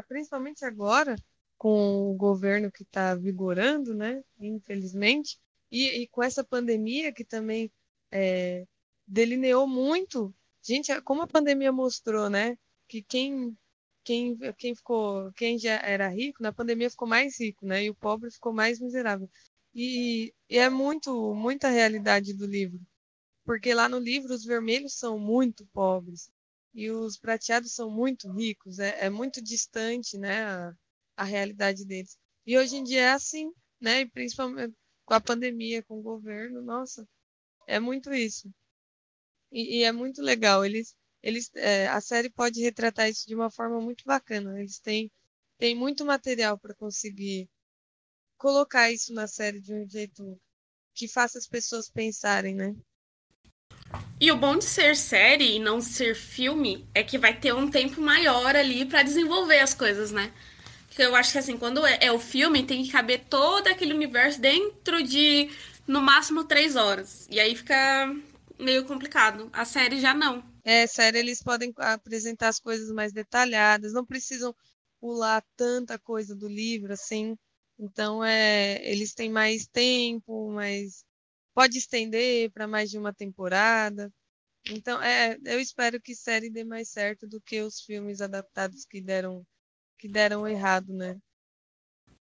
principalmente 0.07 0.65
agora, 0.65 1.15
com 1.57 2.11
o 2.11 2.15
governo 2.15 2.71
que 2.71 2.83
está 2.83 3.15
vigorando, 3.15 3.93
né? 3.93 4.23
Infelizmente, 4.39 5.39
e, 5.71 6.03
e, 6.03 6.07
com 6.07 6.23
essa 6.23 6.43
pandemia 6.43 7.13
que 7.13 7.23
também 7.23 7.71
é, 8.11 8.65
delineou 9.07 9.67
muito. 9.67 10.33
Gente, 10.63 10.99
como 11.01 11.21
a 11.21 11.27
pandemia 11.27 11.71
mostrou, 11.71 12.29
né? 12.29 12.57
Que 12.87 13.01
quem 13.01 13.55
quem, 14.03 14.35
quem 14.57 14.75
ficou, 14.75 15.31
quem 15.33 15.57
já 15.57 15.73
era 15.73 16.07
rico, 16.07 16.41
na 16.41 16.51
pandemia 16.51 16.89
ficou 16.89 17.07
mais 17.07 17.39
rico, 17.39 17.65
né? 17.65 17.83
E 17.83 17.89
o 17.89 17.95
pobre 17.95 18.31
ficou 18.31 18.51
mais 18.53 18.79
miserável. 18.79 19.29
E, 19.73 20.33
e 20.49 20.57
é 20.57 20.69
muito, 20.69 21.33
muita 21.35 21.69
realidade 21.69 22.33
do 22.33 22.45
livro. 22.45 22.79
Porque 23.45 23.73
lá 23.73 23.89
no 23.89 23.99
livro 23.99 24.33
os 24.33 24.43
vermelhos 24.45 24.93
são 24.93 25.19
muito 25.19 25.65
pobres 25.67 26.31
e 26.73 26.89
os 26.91 27.17
prateados 27.17 27.73
são 27.73 27.89
muito 27.89 28.31
ricos. 28.31 28.79
É, 28.79 29.05
é 29.05 29.09
muito 29.09 29.41
distante, 29.41 30.17
né? 30.17 30.43
A, 30.45 30.73
a 31.17 31.23
realidade 31.23 31.85
deles. 31.85 32.17
E 32.45 32.57
hoje 32.57 32.77
em 32.77 32.83
dia 32.83 33.01
é 33.01 33.11
assim, 33.11 33.51
né? 33.79 34.01
E 34.01 34.09
principalmente 34.09 34.75
com 35.05 35.13
a 35.13 35.21
pandemia, 35.21 35.83
com 35.83 35.99
o 35.99 36.03
governo, 36.03 36.61
nossa, 36.61 37.07
é 37.67 37.79
muito 37.79 38.13
isso. 38.13 38.49
E, 39.51 39.79
e 39.79 39.83
é 39.83 39.91
muito 39.91 40.21
legal. 40.21 40.65
Eles, 40.65 40.95
eles, 41.21 41.51
é, 41.55 41.87
a 41.87 42.01
série 42.01 42.29
pode 42.29 42.61
retratar 42.61 43.09
isso 43.09 43.27
de 43.27 43.35
uma 43.35 43.49
forma 43.51 43.79
muito 43.81 44.03
bacana. 44.05 44.59
Eles 44.59 44.79
têm, 44.79 45.11
têm 45.57 45.75
muito 45.75 46.05
material 46.05 46.57
para 46.57 46.73
conseguir 46.75 47.49
colocar 48.41 48.91
isso 48.91 49.13
na 49.13 49.27
série 49.27 49.61
de 49.61 49.71
um 49.71 49.87
jeito 49.87 50.35
que 50.95 51.07
faça 51.07 51.37
as 51.37 51.47
pessoas 51.47 51.87
pensarem, 51.87 52.55
né? 52.55 52.75
E 54.19 54.31
o 54.31 54.35
bom 54.35 54.57
de 54.57 54.65
ser 54.65 54.95
série 54.95 55.57
e 55.57 55.59
não 55.59 55.79
ser 55.79 56.15
filme 56.15 56.89
é 56.95 57.03
que 57.03 57.19
vai 57.19 57.39
ter 57.39 57.53
um 57.53 57.69
tempo 57.69 58.01
maior 58.01 58.55
ali 58.55 58.83
para 58.83 59.03
desenvolver 59.03 59.59
as 59.59 59.75
coisas, 59.75 60.11
né? 60.11 60.33
Porque 60.87 61.03
eu 61.03 61.15
acho 61.15 61.31
que 61.31 61.37
assim, 61.37 61.55
quando 61.55 61.85
é, 61.85 61.99
é, 62.01 62.11
o 62.11 62.17
filme, 62.17 62.65
tem 62.65 62.83
que 62.83 62.91
caber 62.91 63.25
todo 63.29 63.67
aquele 63.67 63.93
universo 63.93 64.41
dentro 64.41 65.03
de 65.03 65.49
no 65.87 66.01
máximo 66.01 66.43
três 66.43 66.75
horas. 66.75 67.27
E 67.29 67.39
aí 67.39 67.55
fica 67.55 68.11
meio 68.57 68.85
complicado. 68.85 69.49
A 69.53 69.65
série 69.65 70.01
já 70.01 70.15
não. 70.15 70.43
É, 70.63 70.87
série 70.87 71.19
eles 71.19 71.43
podem 71.43 71.71
apresentar 71.77 72.47
as 72.47 72.59
coisas 72.59 72.91
mais 72.91 73.13
detalhadas, 73.13 73.93
não 73.93 74.05
precisam 74.05 74.55
pular 74.99 75.43
tanta 75.55 75.99
coisa 75.99 76.35
do 76.35 76.47
livro, 76.47 76.91
assim. 76.93 77.37
Então, 77.81 78.23
é, 78.23 78.79
eles 78.87 79.13
têm 79.15 79.31
mais 79.31 79.65
tempo, 79.67 80.51
mas 80.51 81.03
pode 81.53 81.79
estender 81.79 82.51
para 82.51 82.67
mais 82.67 82.91
de 82.91 82.97
uma 82.99 83.11
temporada. 83.11 84.13
Então, 84.69 85.01
é, 85.01 85.37
eu 85.45 85.59
espero 85.59 85.99
que 85.99 86.15
série 86.15 86.51
dê 86.51 86.63
mais 86.63 86.89
certo 86.89 87.27
do 87.27 87.41
que 87.41 87.61
os 87.61 87.81
filmes 87.81 88.21
adaptados 88.21 88.85
que 88.85 89.01
deram 89.01 89.45
que 89.97 90.07
deram 90.07 90.47
errado, 90.47 90.93
né? 90.93 91.19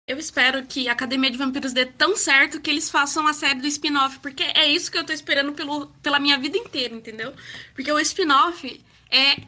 Eu 0.06 0.18
espero 0.18 0.66
que 0.66 0.88
a 0.88 0.92
Academia 0.92 1.30
de 1.30 1.38
Vampiros 1.38 1.72
dê 1.72 1.86
tão 1.86 2.16
certo 2.16 2.60
que 2.60 2.68
eles 2.68 2.90
façam 2.90 3.26
a 3.26 3.32
série 3.32 3.60
do 3.60 3.66
spin-off, 3.66 4.18
porque 4.20 4.42
é 4.42 4.66
isso 4.66 4.90
que 4.90 4.98
eu 4.98 5.06
tô 5.06 5.12
esperando 5.12 5.52
pelo, 5.54 5.88
pela 6.02 6.18
minha 6.18 6.38
vida 6.38 6.58
inteira, 6.58 6.94
entendeu? 6.94 7.34
Porque 7.74 7.90
o 7.90 7.98
spin-off 8.00 8.84
é 9.10 9.46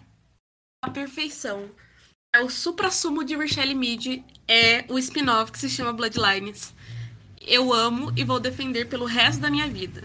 a 0.83 0.91
perfeição. 0.91 1.71
É 2.35 2.41
o 2.41 2.51
supra-sumo 2.51 3.23
de 3.23 3.37
Rochelle 3.37 3.77
Mead, 3.77 4.25
é 4.49 4.93
o 4.93 4.99
spin-off 4.99 5.53
que 5.53 5.59
se 5.61 5.71
chama 5.71 5.93
Bloodlines. 5.93 6.75
Eu 7.41 7.73
amo 7.73 8.13
e 8.19 8.25
vou 8.25 8.41
defender 8.41 8.89
pelo 8.89 9.05
resto 9.05 9.41
da 9.41 9.49
minha 9.49 9.69
vida. 9.69 10.03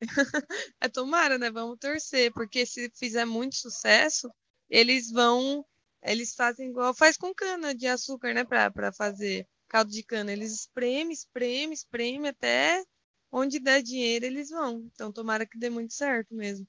é 0.80 0.88
tomara, 0.88 1.38
né? 1.38 1.48
Vamos 1.48 1.78
torcer, 1.78 2.32
porque 2.32 2.66
se 2.66 2.90
fizer 2.90 3.24
muito 3.24 3.54
sucesso, 3.54 4.28
eles 4.68 5.12
vão 5.12 5.64
eles 6.02 6.34
fazem 6.34 6.70
igual 6.70 6.92
faz 6.92 7.16
com 7.16 7.32
cana 7.32 7.72
de 7.72 7.86
açúcar, 7.86 8.34
né? 8.34 8.44
Para 8.44 8.92
fazer 8.92 9.46
caldo 9.68 9.92
de 9.92 10.02
cana. 10.02 10.32
Eles 10.32 10.52
espreme, 10.52 11.14
espreme, 11.14 11.72
espreme 11.72 12.28
até 12.30 12.82
onde 13.30 13.60
der 13.60 13.80
dinheiro 13.80 14.26
eles 14.26 14.50
vão. 14.50 14.90
Então 14.92 15.12
tomara 15.12 15.46
que 15.46 15.56
dê 15.56 15.70
muito 15.70 15.94
certo 15.94 16.34
mesmo. 16.34 16.66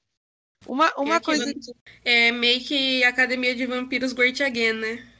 Uma, 0.66 0.94
uma 0.96 1.16
é 1.16 1.20
coisa. 1.20 1.54
Que... 1.54 1.60
É 2.04 2.32
meio 2.32 2.64
que 2.64 3.04
Academia 3.04 3.56
de 3.56 3.66
Vampiros 3.66 4.14
Great 4.14 4.42
Again, 4.44 4.74
né? 4.74 5.12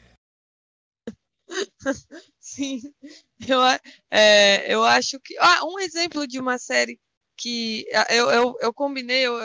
Sim, 2.40 2.82
eu, 3.48 3.60
é, 4.10 4.74
eu 4.74 4.84
acho 4.84 5.20
que. 5.20 5.38
Ah, 5.40 5.66
um 5.66 5.80
exemplo 5.80 6.28
de 6.28 6.40
uma 6.40 6.58
série 6.58 7.00
que 7.36 7.86
eu, 8.10 8.30
eu, 8.30 8.58
eu 8.62 8.74
combinei, 8.74 9.26
eu, 9.26 9.36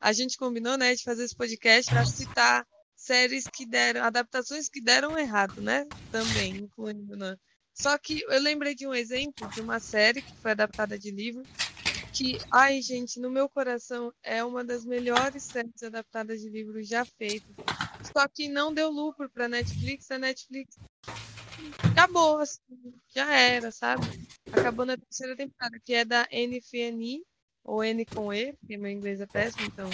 a 0.00 0.12
gente 0.12 0.38
combinou, 0.38 0.78
né, 0.78 0.94
de 0.94 1.02
fazer 1.02 1.24
esse 1.24 1.36
podcast 1.36 1.90
para 1.90 2.06
citar 2.06 2.66
séries 2.94 3.44
que 3.44 3.66
deram, 3.66 4.04
adaptações 4.04 4.68
que 4.68 4.80
deram 4.80 5.18
errado, 5.18 5.60
né? 5.60 5.86
Também, 6.12 6.56
incluindo. 6.56 7.16
Né? 7.16 7.36
Só 7.74 7.96
que 7.98 8.22
eu 8.28 8.40
lembrei 8.40 8.74
de 8.74 8.86
um 8.86 8.94
exemplo 8.94 9.48
de 9.50 9.60
uma 9.60 9.80
série 9.80 10.22
que 10.22 10.36
foi 10.36 10.52
adaptada 10.52 10.98
de 10.98 11.10
livro, 11.10 11.42
que, 12.20 12.36
ai, 12.50 12.82
gente, 12.82 13.18
no 13.18 13.30
meu 13.30 13.48
coração 13.48 14.12
é 14.22 14.44
uma 14.44 14.62
das 14.62 14.84
melhores 14.84 15.42
séries 15.42 15.82
adaptadas 15.82 16.42
de 16.42 16.50
livro 16.50 16.82
já 16.82 17.02
feitas. 17.02 17.48
Só 18.14 18.28
que 18.28 18.46
não 18.46 18.74
deu 18.74 18.90
lucro 18.90 19.30
para 19.30 19.48
Netflix, 19.48 20.10
a 20.10 20.18
Netflix 20.18 20.76
acabou, 21.90 22.36
assim, 22.38 22.60
já 23.08 23.34
era, 23.34 23.72
sabe? 23.72 24.02
Acabou 24.52 24.84
na 24.84 24.98
terceira 24.98 25.34
temporada, 25.34 25.80
que 25.82 25.94
é 25.94 26.04
da 26.04 26.28
NFNI, 26.30 27.24
ou 27.64 27.82
N 27.82 28.04
com 28.04 28.30
E, 28.30 28.52
porque 28.52 28.76
meu 28.76 28.90
inglês 28.90 29.22
é 29.22 29.26
péssimo, 29.26 29.64
então 29.64 29.88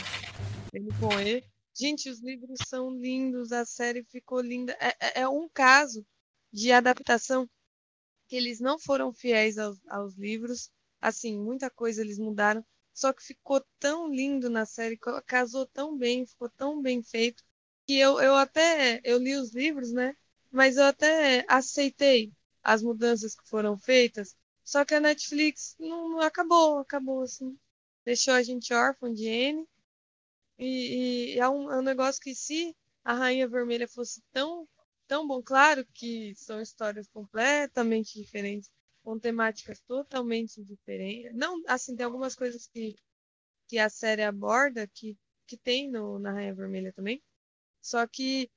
N 0.74 0.88
com 0.98 1.20
E 1.20 1.44
Gente, 1.78 2.10
os 2.10 2.18
livros 2.20 2.58
são 2.66 2.90
lindos, 2.90 3.52
a 3.52 3.64
série 3.64 4.02
ficou 4.02 4.40
linda. 4.40 4.76
É, 4.80 4.96
é, 4.98 5.20
é 5.20 5.28
um 5.28 5.48
caso 5.48 6.04
de 6.52 6.72
adaptação 6.72 7.48
que 8.26 8.34
eles 8.34 8.58
não 8.58 8.80
foram 8.80 9.12
fiéis 9.12 9.58
aos, 9.58 9.78
aos, 9.88 10.16
livros. 10.16 10.70
Assim, 11.06 11.38
muita 11.38 11.70
coisa 11.70 12.00
eles 12.02 12.18
mudaram. 12.18 12.64
Só 12.92 13.12
que 13.12 13.22
ficou 13.22 13.64
tão 13.78 14.08
lindo 14.12 14.50
na 14.50 14.66
série, 14.66 14.98
casou 15.24 15.64
tão 15.66 15.96
bem, 15.96 16.26
ficou 16.26 16.48
tão 16.50 16.82
bem 16.82 17.00
feito, 17.00 17.44
que 17.86 17.96
eu, 17.96 18.20
eu 18.20 18.34
até 18.34 19.00
eu 19.04 19.18
li 19.18 19.36
os 19.36 19.52
livros, 19.54 19.92
né? 19.92 20.16
Mas 20.50 20.76
eu 20.76 20.84
até 20.84 21.44
aceitei 21.48 22.32
as 22.62 22.82
mudanças 22.82 23.36
que 23.36 23.48
foram 23.48 23.78
feitas. 23.78 24.36
Só 24.64 24.84
que 24.84 24.94
a 24.94 25.00
Netflix 25.00 25.76
não, 25.78 26.20
acabou, 26.20 26.78
acabou 26.78 27.22
assim. 27.22 27.56
Deixou 28.04 28.34
a 28.34 28.42
gente 28.42 28.74
órfão 28.74 29.12
de 29.12 29.26
N 29.28 29.64
e, 30.58 31.34
e 31.36 31.38
é, 31.38 31.48
um, 31.48 31.70
é 31.70 31.78
um 31.78 31.82
negócio 31.82 32.20
que 32.20 32.34
se 32.34 32.76
a 33.04 33.14
Rainha 33.14 33.48
Vermelha 33.48 33.86
fosse 33.86 34.22
tão, 34.32 34.68
tão 35.06 35.26
bom, 35.26 35.40
claro 35.42 35.86
que 35.94 36.34
são 36.36 36.60
histórias 36.60 37.06
completamente 37.08 38.20
diferentes, 38.20 38.70
com 39.06 39.20
temáticas 39.20 39.80
totalmente 39.82 40.60
diferentes. 40.64 41.32
Não, 41.32 41.62
assim, 41.68 41.94
tem 41.94 42.04
algumas 42.04 42.34
coisas 42.34 42.66
que, 42.66 42.96
que 43.68 43.78
a 43.78 43.88
série 43.88 44.24
aborda 44.24 44.84
que, 44.92 45.16
que 45.46 45.56
tem 45.56 45.88
no, 45.88 46.18
na 46.18 46.32
Rainha 46.32 46.52
Vermelha 46.52 46.92
também. 46.92 47.22
Só 47.80 48.04
que, 48.04 48.50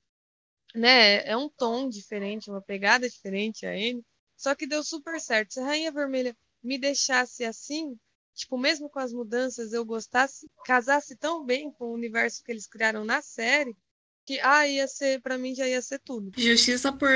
né, 0.74 1.24
é 1.24 1.38
um 1.38 1.48
tom 1.48 1.88
diferente, 1.88 2.50
uma 2.50 2.64
pegada 2.64 3.08
diferente 3.08 3.68
a 3.68 3.78
ele. 3.78 4.04
Só 4.36 4.56
que 4.56 4.66
deu 4.66 4.84
super 4.84 5.22
certo. 5.22 5.54
Se 5.54 5.60
a 5.60 5.66
Rainha 5.66 5.92
Vermelha 5.92 6.36
me 6.64 6.80
deixasse 6.80 7.46
assim, 7.46 7.96
tipo, 8.34 8.58
mesmo 8.58 8.90
com 8.90 8.98
as 8.98 9.14
mudanças, 9.14 9.72
eu 9.72 9.86
gostasse, 9.86 10.50
casasse 10.66 11.16
tão 11.16 11.46
bem 11.46 11.72
com 11.72 11.92
o 11.92 11.94
universo 11.94 12.44
que 12.44 12.52
eles 12.52 12.66
criaram 12.66 13.06
na 13.06 13.22
série, 13.22 13.78
que, 14.26 14.40
ah, 14.40 14.68
ia 14.68 14.88
ser, 14.88 15.22
pra 15.22 15.38
mim 15.38 15.54
já 15.54 15.68
ia 15.68 15.82
ser 15.84 16.00
tudo. 16.00 16.32
Justiça 16.36 16.92
por 16.92 17.12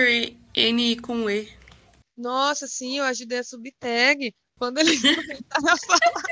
N 0.53 1.01
com 1.01 1.27
E. 1.27 1.62
Nossa, 2.15 2.67
sim, 2.67 2.99
eu 2.99 3.05
ajudei 3.05 3.39
a 3.39 3.43
subtag 3.43 4.35
quando 4.57 4.77
eles 4.79 5.01
começaram 5.51 5.73
a 5.73 5.77
falar. 5.77 6.23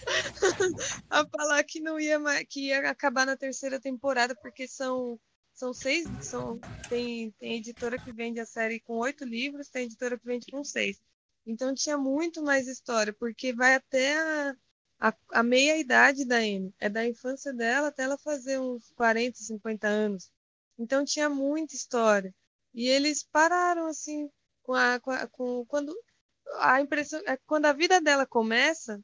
a 1.10 1.26
falar 1.26 1.64
que 1.64 1.80
não 1.80 2.00
ia 2.00 2.18
mais, 2.18 2.46
que 2.48 2.68
ia 2.68 2.88
acabar 2.90 3.26
na 3.26 3.36
terceira 3.36 3.78
temporada, 3.78 4.34
porque 4.34 4.66
são 4.66 5.18
são 5.60 5.74
seis, 5.74 6.06
são, 6.22 6.58
tem, 6.88 7.32
tem 7.32 7.56
editora 7.56 7.98
que 7.98 8.10
vende 8.12 8.40
a 8.40 8.46
série 8.46 8.80
com 8.80 8.96
oito 8.96 9.26
livros, 9.26 9.68
tem 9.68 9.84
editora 9.84 10.18
que 10.18 10.24
vende 10.24 10.46
com 10.50 10.64
seis. 10.64 10.98
Então 11.46 11.74
tinha 11.74 11.98
muito 11.98 12.42
mais 12.42 12.66
história, 12.66 13.12
porque 13.12 13.52
vai 13.52 13.74
até 13.74 14.16
a, 14.16 14.56
a, 14.98 15.14
a 15.32 15.42
meia 15.42 15.76
idade 15.76 16.24
da 16.24 16.38
Amy. 16.38 16.72
É 16.78 16.88
da 16.88 17.06
infância 17.06 17.52
dela 17.52 17.88
até 17.88 18.04
ela 18.04 18.16
fazer 18.16 18.58
uns 18.58 18.90
40, 18.92 19.38
50 19.38 19.86
anos. 19.86 20.30
Então 20.78 21.04
tinha 21.04 21.28
muita 21.28 21.74
história. 21.74 22.34
E 22.72 22.88
eles 22.88 23.22
pararam 23.22 23.86
assim 23.86 24.30
com 24.70 24.74
a, 24.76 25.00
com, 25.00 25.10
a, 25.10 25.26
com 25.26 25.66
quando 25.66 25.92
a 26.60 26.80
impressão 26.80 27.20
é 27.26 27.36
quando 27.38 27.66
a 27.66 27.72
vida 27.72 28.00
dela 28.00 28.24
começa, 28.24 29.02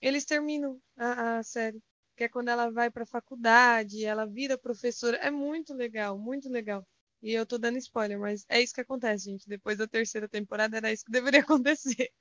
eles 0.00 0.24
terminam 0.24 0.80
a, 0.96 1.38
a 1.38 1.42
série, 1.42 1.82
que 2.16 2.22
é 2.24 2.28
quando 2.28 2.48
ela 2.50 2.70
vai 2.70 2.88
para 2.90 3.02
a 3.02 3.06
faculdade, 3.06 4.04
ela 4.04 4.26
vira 4.26 4.56
professora. 4.56 5.16
É 5.18 5.30
muito 5.30 5.74
legal, 5.74 6.16
muito 6.18 6.48
legal. 6.48 6.86
E 7.20 7.32
eu 7.32 7.44
tô 7.44 7.58
dando 7.58 7.78
spoiler, 7.78 8.18
mas 8.20 8.44
é 8.48 8.60
isso 8.62 8.72
que 8.74 8.80
acontece, 8.80 9.24
gente. 9.24 9.48
Depois 9.48 9.76
da 9.78 9.88
terceira 9.88 10.28
temporada 10.28 10.76
era 10.76 10.92
isso 10.92 11.04
que 11.04 11.10
deveria 11.12 11.40
acontecer. 11.42 12.12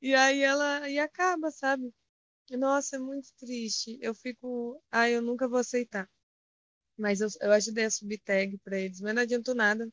e 0.00 0.14
aí 0.14 0.40
ela 0.42 0.88
e 0.88 0.98
acaba, 0.98 1.50
sabe? 1.50 1.92
Nossa, 2.52 2.96
é 2.96 2.98
muito 3.00 3.28
triste. 3.38 3.98
Eu 4.02 4.14
fico, 4.14 4.82
ah, 4.90 5.08
eu 5.10 5.22
nunca 5.22 5.48
vou 5.48 5.60
aceitar. 5.60 6.08
Mas 6.98 7.20
eu, 7.20 7.28
eu 7.40 7.52
ajudei 7.52 7.84
a 7.84 7.90
subir 7.90 8.18
tag 8.18 8.58
para 8.58 8.78
eles, 8.78 9.00
mas 9.00 9.14
não 9.14 9.22
adiantou 9.22 9.54
nada. 9.54 9.88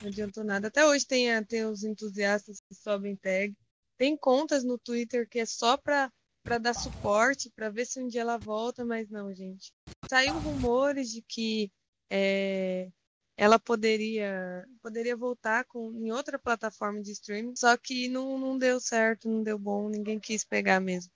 Não 0.00 0.08
adiantou 0.08 0.44
nada. 0.44 0.68
Até 0.68 0.86
hoje 0.86 1.06
tem, 1.06 1.44
tem 1.44 1.64
os 1.64 1.84
entusiastas 1.84 2.60
que 2.60 2.74
sobem 2.74 3.16
tag. 3.16 3.54
Tem 3.96 4.16
contas 4.16 4.64
no 4.64 4.78
Twitter 4.78 5.28
que 5.28 5.38
é 5.38 5.46
só 5.46 5.76
para 5.76 6.10
para 6.44 6.58
dar 6.58 6.74
suporte, 6.74 7.50
para 7.56 7.70
ver 7.70 7.86
se 7.86 7.98
um 7.98 8.06
dia 8.06 8.20
ela 8.20 8.36
volta, 8.36 8.84
mas 8.84 9.08
não, 9.08 9.34
gente. 9.34 9.72
Saiu 10.10 10.34
rumores 10.34 11.10
de 11.10 11.22
que 11.22 11.72
é, 12.10 12.90
ela 13.34 13.58
poderia 13.58 14.68
poderia 14.82 15.16
voltar 15.16 15.64
com, 15.64 15.90
em 15.94 16.12
outra 16.12 16.38
plataforma 16.38 17.00
de 17.00 17.12
streaming, 17.12 17.56
só 17.56 17.74
que 17.78 18.08
não, 18.08 18.38
não 18.38 18.58
deu 18.58 18.78
certo, 18.78 19.26
não 19.26 19.42
deu 19.42 19.58
bom, 19.58 19.88
ninguém 19.88 20.20
quis 20.20 20.44
pegar 20.44 20.80
mesmo. 20.80 21.10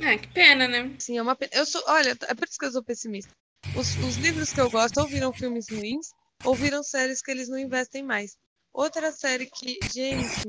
É, 0.00 0.18
que 0.18 0.28
pena, 0.28 0.68
né? 0.68 0.94
Sim, 0.98 1.16
é 1.16 1.22
uma 1.22 1.34
pena. 1.34 1.52
Eu 1.54 1.64
sou, 1.64 1.82
olha, 1.86 2.10
é 2.10 2.34
por 2.34 2.46
isso 2.46 2.58
que 2.58 2.66
eu 2.66 2.72
sou 2.72 2.82
pessimista. 2.82 3.32
Os, 3.74 3.96
os 4.04 4.16
livros 4.16 4.52
que 4.52 4.60
eu 4.60 4.70
gosto 4.70 5.00
ou 5.00 5.06
viram 5.06 5.32
filmes 5.32 5.66
ruins, 5.70 6.10
ou 6.44 6.54
viram 6.54 6.82
séries 6.82 7.22
que 7.22 7.30
eles 7.30 7.48
não 7.48 7.58
investem 7.58 8.02
mais. 8.02 8.36
Outra 8.72 9.12
série 9.12 9.46
que, 9.46 9.78
gente, 9.92 10.48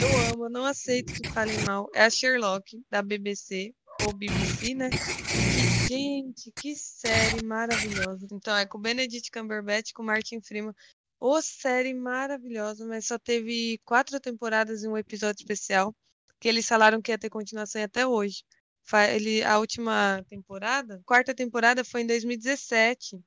eu 0.00 0.34
amo, 0.34 0.48
não 0.48 0.64
aceito 0.64 1.12
que 1.14 1.28
falem 1.30 1.58
mal, 1.64 1.88
é 1.94 2.04
a 2.04 2.10
Sherlock, 2.10 2.80
da 2.90 3.00
BBC, 3.02 3.74
ou 4.06 4.12
BBC, 4.12 4.74
né? 4.74 4.90
Gente, 5.88 6.52
que 6.52 6.76
série 6.76 7.44
maravilhosa. 7.44 8.26
Então, 8.30 8.56
é 8.56 8.66
com 8.66 8.78
Benedict 8.78 9.30
Cumberbatch 9.30 9.92
com 9.94 10.02
Martin 10.02 10.40
Freeman. 10.40 10.74
Ô, 11.18 11.40
série 11.40 11.94
maravilhosa, 11.94 12.86
mas 12.86 13.06
só 13.06 13.18
teve 13.18 13.80
quatro 13.84 14.20
temporadas 14.20 14.82
e 14.82 14.88
um 14.88 14.98
episódio 14.98 15.40
especial, 15.40 15.94
que 16.38 16.48
eles 16.48 16.66
falaram 16.66 17.00
que 17.00 17.10
ia 17.10 17.18
ter 17.18 17.30
continuação 17.30 17.82
até 17.82 18.06
hoje. 18.06 18.44
Ele, 19.14 19.42
a 19.44 19.58
última 19.58 20.24
temporada, 20.28 21.00
quarta 21.06 21.34
temporada 21.34 21.84
foi 21.84 22.02
em 22.02 22.06
2017. 22.06 23.22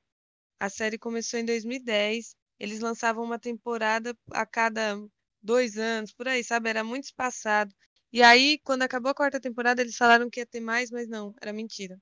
A 0.60 0.68
série 0.68 0.98
começou 0.98 1.38
em 1.40 1.44
2010. 1.44 2.36
Eles 2.58 2.80
lançavam 2.80 3.24
uma 3.24 3.38
temporada 3.38 4.16
a 4.32 4.46
cada 4.46 4.96
dois 5.42 5.76
anos, 5.78 6.12
por 6.12 6.28
aí, 6.28 6.42
sabe? 6.44 6.68
Era 6.70 6.84
muito 6.84 7.04
espaçado. 7.04 7.74
E 8.12 8.22
aí, 8.22 8.58
quando 8.64 8.82
acabou 8.82 9.10
a 9.10 9.14
quarta 9.14 9.40
temporada, 9.40 9.82
eles 9.82 9.96
falaram 9.96 10.30
que 10.30 10.40
ia 10.40 10.46
ter 10.46 10.60
mais, 10.60 10.90
mas 10.90 11.08
não, 11.08 11.34
era 11.40 11.52
mentira. 11.52 11.98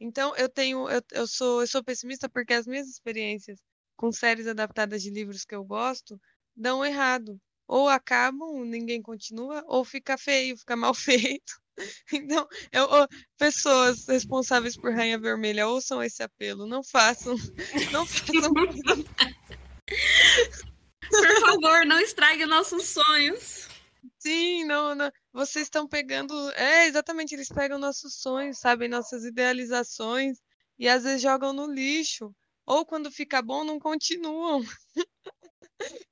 Então, 0.00 0.34
eu 0.36 0.48
tenho, 0.48 0.88
eu, 0.90 1.02
eu 1.12 1.26
sou, 1.26 1.60
eu 1.62 1.66
sou 1.66 1.82
pessimista 1.84 2.28
porque 2.28 2.54
as 2.54 2.66
minhas 2.66 2.88
experiências 2.88 3.60
com 3.96 4.12
séries 4.12 4.46
adaptadas 4.46 5.02
de 5.02 5.10
livros 5.10 5.44
que 5.44 5.54
eu 5.54 5.64
gosto 5.64 6.20
dão 6.56 6.84
errado. 6.84 7.40
Ou 7.68 7.88
acabam, 7.88 8.64
ninguém 8.64 9.02
continua, 9.02 9.64
ou 9.66 9.84
fica 9.84 10.16
feio, 10.18 10.56
fica 10.58 10.76
mal 10.76 10.94
feito. 10.94 11.60
Então, 12.12 12.48
eu, 12.72 12.88
pessoas 13.36 14.06
responsáveis 14.06 14.76
por 14.76 14.92
Rainha 14.92 15.18
Vermelha, 15.18 15.68
ouçam 15.68 16.02
esse 16.02 16.22
apelo, 16.22 16.66
não 16.66 16.82
façam, 16.82 17.36
não 17.92 18.06
façam. 18.06 18.52
Por 21.08 21.40
favor, 21.40 21.86
não 21.86 22.00
estrague 22.00 22.46
nossos 22.46 22.88
sonhos. 22.88 23.68
Sim, 24.18 24.64
não, 24.64 24.94
não, 24.94 25.10
vocês 25.32 25.66
estão 25.66 25.86
pegando. 25.86 26.34
É, 26.52 26.86
exatamente, 26.86 27.34
eles 27.34 27.48
pegam 27.48 27.78
nossos 27.78 28.14
sonhos, 28.14 28.58
sabem, 28.58 28.88
nossas 28.88 29.24
idealizações, 29.24 30.38
e 30.78 30.88
às 30.88 31.04
vezes 31.04 31.22
jogam 31.22 31.52
no 31.52 31.70
lixo. 31.70 32.34
Ou 32.66 32.84
quando 32.84 33.12
fica 33.12 33.40
bom, 33.40 33.62
não 33.62 33.78
continuam. 33.78 34.64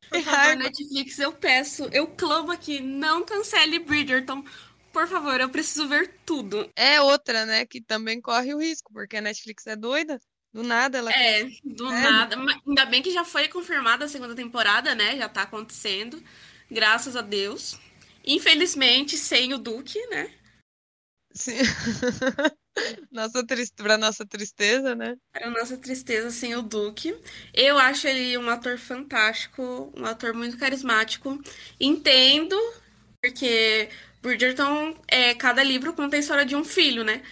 Por 0.09 0.23
favor, 0.23 0.57
Netflix, 0.57 1.19
eu 1.19 1.33
peço, 1.33 1.89
eu 1.93 2.07
clamo 2.07 2.53
aqui, 2.53 2.81
não 2.81 3.25
cancele 3.25 3.81
Bridgerton. 3.81 4.45
Por 4.95 5.09
favor, 5.09 5.41
eu 5.41 5.51
preciso 5.51 5.89
ver 5.89 6.21
tudo. 6.25 6.71
É 6.77 7.01
outra, 7.01 7.45
né, 7.45 7.67
que 7.67 7.81
também 7.81 8.21
corre 8.21 8.55
o 8.55 8.61
risco, 8.61 8.93
porque 8.93 9.17
a 9.17 9.21
Netflix 9.21 9.67
é 9.67 9.75
doida. 9.75 10.21
Do 10.53 10.63
nada 10.63 10.99
ela. 10.99 11.11
É, 11.11 11.51
do 11.65 11.89
é. 11.89 12.01
nada. 12.01 12.37
Ainda 12.65 12.87
bem 12.87 13.03
que 13.03 13.13
já 13.13 13.25
foi 13.25 13.49
confirmada 13.49 14.05
a 14.05 14.09
segunda 14.09 14.37
temporada, 14.37 14.95
né? 14.95 15.17
Já 15.17 15.29
tá 15.29 15.43
acontecendo. 15.43 16.23
Graças 16.71 17.17
a 17.17 17.23
Deus. 17.23 17.77
Infelizmente, 18.25 19.19
sem 19.19 19.53
o 19.53 19.59
Duque, 19.59 19.99
né? 20.07 20.33
Sim. 21.33 21.59
nossa 23.11 23.45
triste... 23.45 23.75
Pra 23.75 23.99
nossa 23.99 24.25
tristeza, 24.25 24.95
né? 24.95 25.17
Para 25.33 25.51
nossa 25.51 25.77
tristeza, 25.77 26.31
sem 26.31 26.55
o 26.55 26.63
Duque. 26.63 27.19
Eu 27.53 27.77
acho 27.77 28.07
ele 28.07 28.39
um 28.39 28.49
ator 28.49 28.79
fantástico, 28.79 29.93
um 29.97 30.07
ator 30.07 30.33
muito 30.33 30.57
carismático. 30.57 31.37
Entendo, 31.81 32.57
porque 33.21 33.89
Bridgerton, 34.25 34.97
é, 35.07 35.35
cada 35.35 35.63
livro 35.63 35.93
conta 35.93 36.17
a 36.17 36.19
história 36.19 36.45
de 36.45 36.57
um 36.57 36.65
filho, 36.65 37.05
né? 37.05 37.23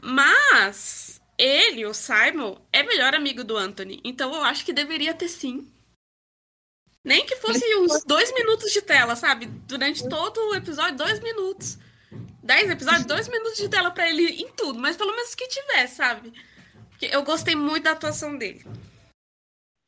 Mas 0.00 1.20
ele, 1.38 1.86
o 1.86 1.94
Simon, 1.94 2.58
é 2.72 2.82
melhor 2.82 3.14
amigo 3.14 3.42
do 3.42 3.56
Anthony. 3.56 4.00
Então 4.04 4.34
eu 4.34 4.44
acho 4.44 4.64
que 4.64 4.72
deveria 4.72 5.14
ter 5.14 5.28
sim 5.28 5.66
nem 7.06 7.24
que 7.24 7.36
fosse 7.36 7.64
uns 7.76 8.02
dois 8.04 8.34
minutos 8.34 8.72
de 8.72 8.82
tela, 8.82 9.14
sabe? 9.14 9.46
Durante 9.46 10.08
todo 10.08 10.38
o 10.50 10.54
episódio, 10.56 10.96
dois 10.96 11.20
minutos. 11.20 11.78
Dez 12.42 12.68
episódios, 12.68 13.06
dois 13.06 13.28
minutos 13.28 13.56
de 13.56 13.68
tela 13.68 13.92
para 13.92 14.08
ele 14.10 14.24
em 14.42 14.50
tudo, 14.52 14.80
mas 14.80 14.96
pelo 14.96 15.14
menos 15.14 15.32
que 15.32 15.46
tivesse, 15.46 15.94
sabe? 15.94 16.32
Porque 16.90 17.06
eu 17.06 17.22
gostei 17.22 17.54
muito 17.54 17.84
da 17.84 17.92
atuação 17.92 18.36
dele. 18.36 18.66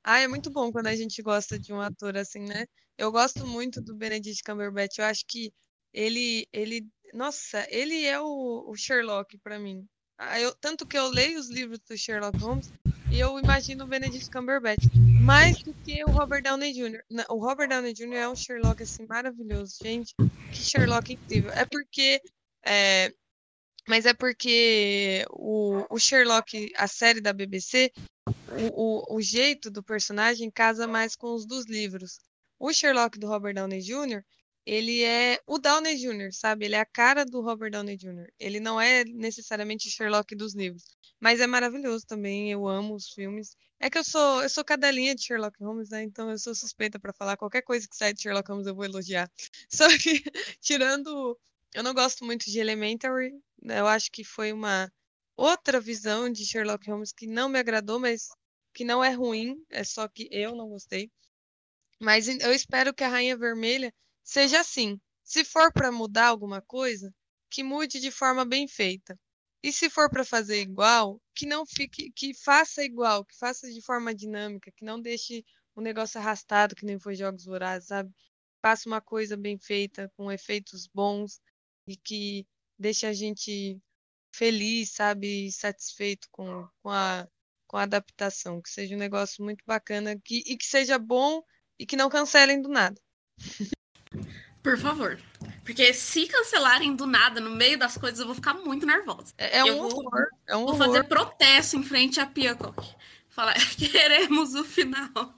Ah, 0.05 0.21
é 0.21 0.29
muito 0.29 0.49
bom 0.49 0.71
quando 0.71 0.87
a 0.87 0.95
gente 0.95 1.21
gosta 1.21 1.59
de 1.59 1.73
um 1.73 1.81
ator 1.81 2.17
assim, 2.17 2.41
né? 2.47 2.67
Eu 2.97 3.11
gosto 3.11 3.45
muito 3.45 3.81
do 3.81 3.97
Benedict 3.97 4.45
Cumberbatch. 4.45 4.99
Eu 4.99 5.05
acho 5.05 5.25
que 5.27 5.53
ele, 5.99 6.47
ele, 6.53 6.87
nossa, 7.13 7.67
ele 7.71 8.05
é 8.05 8.21
o, 8.21 8.71
o 8.71 8.77
Sherlock 8.77 9.37
para 9.39 9.59
mim. 9.59 9.85
Ah, 10.17 10.41
eu, 10.41 10.55
tanto 10.55 10.87
que 10.87 10.97
eu 10.97 11.09
leio 11.09 11.39
os 11.41 11.51
livros 11.51 11.81
do 11.81 11.97
Sherlock 11.97 12.39
Holmes 12.39 12.73
e 13.11 13.19
eu 13.19 13.37
imagino 13.39 13.85
o 13.85 13.87
Benedict 13.87 14.31
Cumberbatch 14.31 14.85
mais 15.21 15.61
do 15.63 15.75
que 15.75 16.05
o 16.05 16.11
Robert 16.11 16.43
Downey 16.43 16.73
Jr. 16.73 17.03
O 17.29 17.39
Robert 17.39 17.69
Downey 17.69 17.93
Jr. 17.93 18.15
é 18.15 18.29
um 18.29 18.37
Sherlock 18.37 18.83
assim 18.83 19.07
maravilhoso, 19.07 19.77
gente. 19.83 20.15
Que 20.53 20.57
Sherlock 20.57 21.13
incrível. 21.13 21.51
É 21.53 21.65
porque 21.65 22.21
é, 22.65 23.13
mas 23.89 24.07
é 24.07 24.15
porque 24.15 25.25
o, 25.31 25.85
o, 25.91 25.99
Sherlock, 25.99 26.71
a 26.77 26.87
série 26.87 27.21
da 27.21 27.33
BBC, 27.33 27.91
o, 28.27 29.13
o, 29.13 29.17
o, 29.17 29.21
jeito 29.21 29.71
do 29.71 29.83
personagem 29.83 30.51
casa 30.51 30.87
mais 30.87 31.17
com 31.17 31.35
os 31.35 31.45
dos 31.45 31.67
livros. 31.67 32.21
O 32.59 32.73
Sherlock 32.73 33.19
do 33.19 33.27
Robert 33.27 33.55
Downey 33.55 33.81
Jr., 33.81 34.23
ele 34.69 35.03
é 35.03 35.41
o 35.47 35.59
Downey 35.59 35.97
Jr., 35.97 36.31
sabe? 36.31 36.67
Ele 36.67 36.75
é 36.75 36.81
a 36.81 36.85
cara 36.85 37.25
do 37.25 37.41
Robert 37.41 37.71
Downey 37.71 37.97
Jr. 37.97 38.31
Ele 38.39 38.61
não 38.61 38.79
é 38.79 39.03
necessariamente 39.03 39.91
Sherlock 39.91 40.37
dos 40.37 40.55
livros. 40.55 40.85
Mas 41.19 41.41
é 41.41 41.47
maravilhoso 41.47 42.05
também, 42.07 42.53
eu 42.53 42.69
amo 42.69 42.95
os 42.95 43.09
filmes. 43.09 43.57
É 43.81 43.89
que 43.89 43.97
eu 43.97 44.05
sou, 44.05 44.43
eu 44.43 44.49
sou 44.51 44.63
cadelinha 44.63 45.15
de 45.15 45.25
Sherlock 45.25 45.59
Holmes, 45.65 45.89
né? 45.89 46.03
Então 46.03 46.31
eu 46.31 46.39
sou 46.39 46.55
suspeita 46.55 47.01
para 47.01 47.15
falar 47.15 47.39
qualquer 47.39 47.63
coisa 47.63 47.89
que 47.89 47.97
sai 47.97 48.13
de 48.13 48.21
Sherlock 48.21 48.51
Holmes 48.51 48.67
eu 48.67 48.75
vou 48.75 48.85
elogiar. 48.85 49.31
Só 49.73 49.89
que 49.89 50.23
tirando, 50.61 51.39
eu 51.75 51.83
não 51.83 51.95
gosto 51.95 52.23
muito 52.27 52.45
de 52.51 52.59
Elementary, 52.61 53.33
né? 53.63 53.81
Eu 53.81 53.87
acho 53.87 54.13
que 54.13 54.23
foi 54.23 54.53
uma 54.53 54.93
outra 55.35 55.81
visão 55.81 56.31
de 56.31 56.45
Sherlock 56.45 56.91
Holmes 56.91 57.11
que 57.11 57.27
não 57.27 57.49
me 57.49 57.59
agradou, 57.59 57.99
mas 57.99 58.29
que 58.75 58.85
não 58.85 59.03
é 59.03 59.13
ruim, 59.13 59.57
é 59.71 59.83
só 59.83 60.07
que 60.07 60.29
eu 60.31 60.55
não 60.55 60.69
gostei. 60.69 61.11
Mas 61.99 62.29
eu 62.29 62.53
espero 62.53 62.93
que 62.93 63.03
a 63.03 63.09
Rainha 63.09 63.37
Vermelha 63.37 63.93
seja 64.29 64.61
assim. 64.61 65.01
Se 65.25 65.43
for 65.45 65.73
para 65.73 65.91
mudar 65.91 66.27
alguma 66.27 66.61
coisa, 66.61 67.15
que 67.51 67.63
mude 67.63 67.99
de 67.99 68.11
forma 68.11 68.45
bem 68.45 68.69
feita. 68.69 69.19
E 69.63 69.73
se 69.73 69.89
for 69.91 70.11
para 70.11 70.25
fazer 70.25 70.61
igual, 70.61 71.21
que 71.35 71.47
não 71.47 71.67
fique, 71.67 72.13
que 72.13 72.35
faça 72.35 72.85
igual, 72.85 73.25
que 73.25 73.37
faça 73.37 73.73
de 73.73 73.81
forma 73.83 74.15
dinâmica, 74.15 74.71
que 74.71 74.85
não 74.85 75.01
deixe 75.01 75.45
o 75.75 75.81
negócio 75.81 76.21
arrastado, 76.21 76.77
que 76.77 76.85
nem 76.85 76.99
foi 77.01 77.15
Jogos 77.15 77.47
Vorazes, 77.47 77.89
sabe? 77.89 78.13
Faça 78.63 78.89
uma 78.89 79.01
coisa 79.01 79.37
bem 79.37 79.59
feita, 79.59 80.13
com 80.17 80.31
efeitos 80.31 80.87
bons 80.87 81.41
e 81.87 81.97
que 81.97 82.47
deixe 82.79 83.07
a 83.07 83.13
gente 83.13 83.81
feliz, 84.33 84.91
sabe? 84.93 85.51
Satisfeito 85.51 86.29
com, 86.31 86.69
com, 86.83 86.91
a, 86.91 87.27
com 87.67 87.77
a 87.79 87.83
adaptação. 87.85 88.61
Que 88.61 88.71
seja 88.71 88.95
um 88.95 88.99
negócio 88.99 89.43
muito 89.43 89.65
bacana 89.67 90.19
que, 90.23 90.43
e 90.47 90.57
que 90.57 90.67
seja 90.67 90.99
bom 90.99 91.43
e 91.79 91.87
que 91.87 91.97
não 91.97 92.11
cancelem 92.11 92.61
do 92.61 92.69
nada. 92.69 93.01
Por 94.69 94.79
favor. 94.79 95.19
Porque 95.65 95.95
se 95.95 96.27
cancelarem 96.27 96.95
do 96.95 97.07
nada, 97.07 97.41
no 97.41 97.49
meio 97.51 97.79
das 97.79 97.97
coisas, 97.97 98.21
eu 98.21 98.27
vou 98.27 98.35
ficar 98.35 98.53
muito 98.53 98.85
nervosa. 98.85 99.33
É, 99.39 99.61
é 99.61 99.65
um 99.65 99.89
vou, 99.89 100.05
horror. 100.05 100.27
É 100.47 100.57
um 100.57 100.67
vou 100.67 100.75
horror. 100.75 100.87
fazer 100.87 101.05
protesto 101.05 101.77
em 101.79 101.83
frente 101.83 102.21
à 102.21 102.27
Peacock. 102.27 102.87
Falar, 103.31 103.55
queremos 103.77 104.55
o 104.55 104.65
final. 104.65 105.35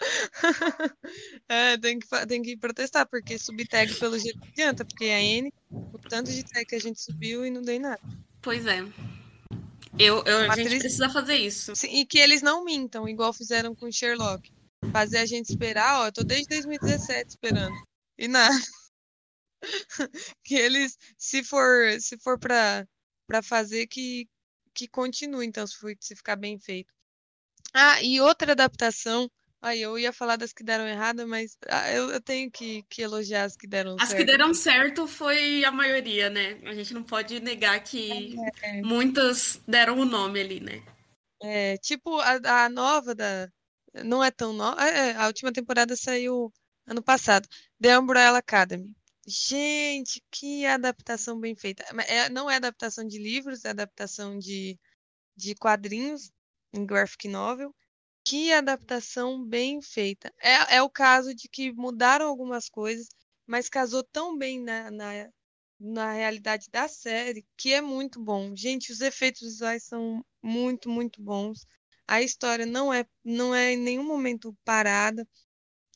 é, 1.46 1.76
tem 1.76 1.98
que, 1.98 2.26
tem 2.26 2.42
que 2.42 2.56
protestar, 2.56 3.06
porque 3.06 3.38
subir 3.38 3.68
tag 3.68 3.92
pelo 3.96 4.18
jeito 4.18 4.38
não 4.40 4.48
adianta, 4.48 4.82
porque 4.82 5.04
a 5.04 5.20
N, 5.20 5.52
o 5.70 5.98
tanto 5.98 6.30
de 6.30 6.42
tag 6.42 6.64
que 6.64 6.74
a 6.74 6.80
gente 6.80 7.02
subiu 7.02 7.44
e 7.44 7.50
não 7.50 7.60
dei 7.60 7.78
nada. 7.78 8.00
Pois 8.40 8.64
é. 8.64 8.80
Eu, 9.98 10.24
eu, 10.24 10.50
a 10.50 10.56
gente 10.56 10.78
precisa 10.78 11.10
fazer 11.10 11.36
isso. 11.36 11.76
Sim, 11.76 12.00
e 12.00 12.06
que 12.06 12.18
eles 12.18 12.40
não 12.40 12.64
mintam, 12.64 13.06
igual 13.06 13.32
fizeram 13.34 13.74
com 13.74 13.92
Sherlock. 13.92 14.53
Fazer 14.92 15.18
a 15.18 15.26
gente 15.26 15.50
esperar, 15.50 16.00
ó, 16.00 16.06
eu 16.06 16.12
tô 16.12 16.22
desde 16.22 16.48
2017 16.48 17.30
esperando. 17.30 17.74
E 18.18 18.28
nada. 18.28 18.54
que 20.44 20.54
eles, 20.54 20.96
se 21.18 21.42
for, 21.42 22.00
se 22.00 22.16
for 22.18 22.38
pra, 22.38 22.86
pra 23.26 23.42
fazer, 23.42 23.86
que, 23.86 24.28
que 24.72 24.86
continue, 24.86 25.46
então, 25.46 25.66
se, 25.66 25.76
for, 25.76 25.94
se 26.00 26.14
ficar 26.14 26.36
bem 26.36 26.58
feito. 26.58 26.92
Ah, 27.72 28.00
e 28.02 28.20
outra 28.20 28.52
adaptação. 28.52 29.30
Aí 29.60 29.80
eu 29.80 29.98
ia 29.98 30.12
falar 30.12 30.36
das 30.36 30.52
que 30.52 30.62
deram 30.62 30.86
errada, 30.86 31.26
mas 31.26 31.56
ah, 31.68 31.90
eu, 31.90 32.10
eu, 32.10 32.20
tenho 32.20 32.50
que, 32.50 32.82
que, 32.82 33.00
elogiar 33.00 33.44
as 33.44 33.56
que 33.56 33.66
deram 33.66 33.96
as 33.98 34.10
certo. 34.10 34.12
As 34.12 34.14
que 34.18 34.24
deram 34.24 34.52
certo 34.52 35.06
foi 35.06 35.64
a 35.64 35.72
maioria, 35.72 36.28
né? 36.28 36.60
A 36.64 36.74
gente 36.74 36.92
não 36.92 37.02
pode 37.02 37.40
negar 37.40 37.82
que 37.82 38.36
é. 38.62 38.82
muitas 38.82 39.58
deram 39.66 39.98
o 39.98 40.04
nome 40.04 40.38
ali, 40.38 40.60
né? 40.60 40.82
É, 41.42 41.78
tipo 41.78 42.20
a, 42.20 42.64
a 42.64 42.68
nova 42.68 43.14
da. 43.14 43.50
Não 44.02 44.22
é 44.24 44.30
tão 44.30 44.52
nova. 44.52 44.82
É, 44.88 45.14
a 45.16 45.26
última 45.26 45.52
temporada 45.52 45.96
saiu 45.96 46.52
ano 46.86 47.02
passado. 47.02 47.48
The 47.80 47.98
Umbrella 47.98 48.38
Academy. 48.38 48.92
Gente, 49.26 50.22
que 50.30 50.66
adaptação 50.66 51.38
bem 51.38 51.54
feita. 51.56 51.84
É, 52.08 52.28
não 52.28 52.50
é 52.50 52.56
adaptação 52.56 53.06
de 53.06 53.18
livros, 53.18 53.64
é 53.64 53.70
adaptação 53.70 54.38
de, 54.38 54.78
de 55.36 55.54
quadrinhos 55.54 56.30
em 56.72 56.84
graphic 56.86 57.28
novel. 57.28 57.74
Que 58.24 58.52
adaptação 58.52 59.44
bem 59.44 59.80
feita. 59.82 60.32
É, 60.40 60.76
é 60.76 60.82
o 60.82 60.90
caso 60.90 61.34
de 61.34 61.48
que 61.48 61.72
mudaram 61.72 62.26
algumas 62.26 62.68
coisas, 62.68 63.08
mas 63.46 63.68
casou 63.68 64.02
tão 64.02 64.36
bem 64.36 64.60
na, 64.62 64.90
na, 64.90 65.28
na 65.78 66.12
realidade 66.12 66.68
da 66.70 66.88
série 66.88 67.46
que 67.56 67.72
é 67.72 67.80
muito 67.80 68.20
bom. 68.22 68.54
Gente, 68.56 68.92
os 68.92 69.00
efeitos 69.00 69.42
visuais 69.42 69.84
são 69.84 70.24
muito, 70.42 70.88
muito 70.88 71.22
bons. 71.22 71.66
A 72.08 72.22
história 72.22 72.66
não 72.66 72.92
é, 72.92 73.06
não 73.24 73.54
é 73.54 73.72
em 73.72 73.76
nenhum 73.76 74.04
momento 74.04 74.56
parada 74.64 75.26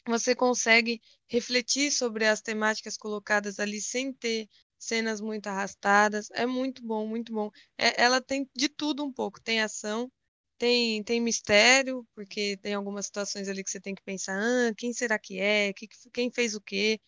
você 0.06 0.34
consegue 0.34 1.00
refletir 1.28 1.90
sobre 1.92 2.26
as 2.26 2.40
temáticas 2.40 2.96
colocadas 2.96 3.58
ali 3.60 3.80
sem 3.80 4.12
ter 4.12 4.48
cenas 4.78 5.20
muito 5.20 5.46
arrastadas. 5.48 6.28
É 6.32 6.46
muito 6.46 6.82
bom, 6.84 7.06
muito 7.06 7.32
bom. 7.32 7.50
É, 7.76 8.02
ela 8.02 8.20
tem 8.20 8.48
de 8.56 8.68
tudo 8.68 9.04
um 9.04 9.12
pouco. 9.12 9.40
Tem 9.40 9.60
ação, 9.60 10.10
tem, 10.58 11.02
tem 11.04 11.20
mistério, 11.20 12.06
porque 12.14 12.56
tem 12.58 12.74
algumas 12.74 13.06
situações 13.06 13.48
ali 13.48 13.62
que 13.62 13.70
você 13.70 13.80
tem 13.80 13.94
que 13.94 14.02
pensar, 14.02 14.38
ah, 14.40 14.74
quem 14.76 14.92
será 14.92 15.18
que 15.18 15.38
é? 15.40 15.72
Quem 16.12 16.30
fez 16.32 16.54
o 16.54 16.60
quê? 16.60 17.00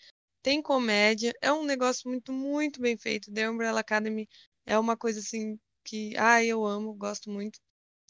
Tem 0.42 0.62
comédia. 0.62 1.32
É 1.42 1.52
um 1.52 1.64
negócio 1.64 2.08
muito, 2.10 2.32
muito 2.32 2.80
bem 2.80 2.96
feito. 2.98 3.32
The 3.32 3.50
Umbrella 3.50 3.80
Academy 3.80 4.28
é 4.66 4.78
uma 4.78 4.96
coisa 4.96 5.20
assim 5.20 5.58
que, 5.84 6.16
ah, 6.18 6.44
eu 6.44 6.64
amo, 6.66 6.94
gosto 6.94 7.30
muito. 7.30 7.60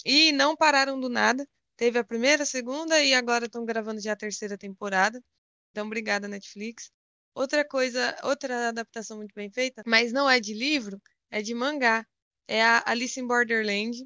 E 0.04 0.32
não 0.32 0.56
pararam 0.56 0.98
do 0.98 1.08
nada. 1.08 1.46
Teve 1.76 1.98
a 1.98 2.04
primeira, 2.04 2.42
a 2.42 2.46
segunda 2.46 3.02
e 3.02 3.14
agora 3.14 3.46
estão 3.46 3.64
gravando 3.64 4.00
já 4.00 4.12
a 4.12 4.16
terceira 4.16 4.58
temporada. 4.58 5.22
Então, 5.70 5.86
obrigada, 5.86 6.28
Netflix. 6.28 6.90
Outra 7.34 7.64
coisa, 7.66 8.16
outra 8.24 8.68
adaptação 8.68 9.16
muito 9.18 9.34
bem 9.34 9.50
feita, 9.50 9.82
mas 9.86 10.12
não 10.12 10.28
é 10.28 10.40
de 10.40 10.52
livro, 10.52 11.00
é 11.30 11.40
de 11.42 11.54
mangá. 11.54 12.06
É 12.48 12.62
a 12.62 12.82
Alice 12.86 13.18
in 13.18 13.26
Borderland. 13.26 14.04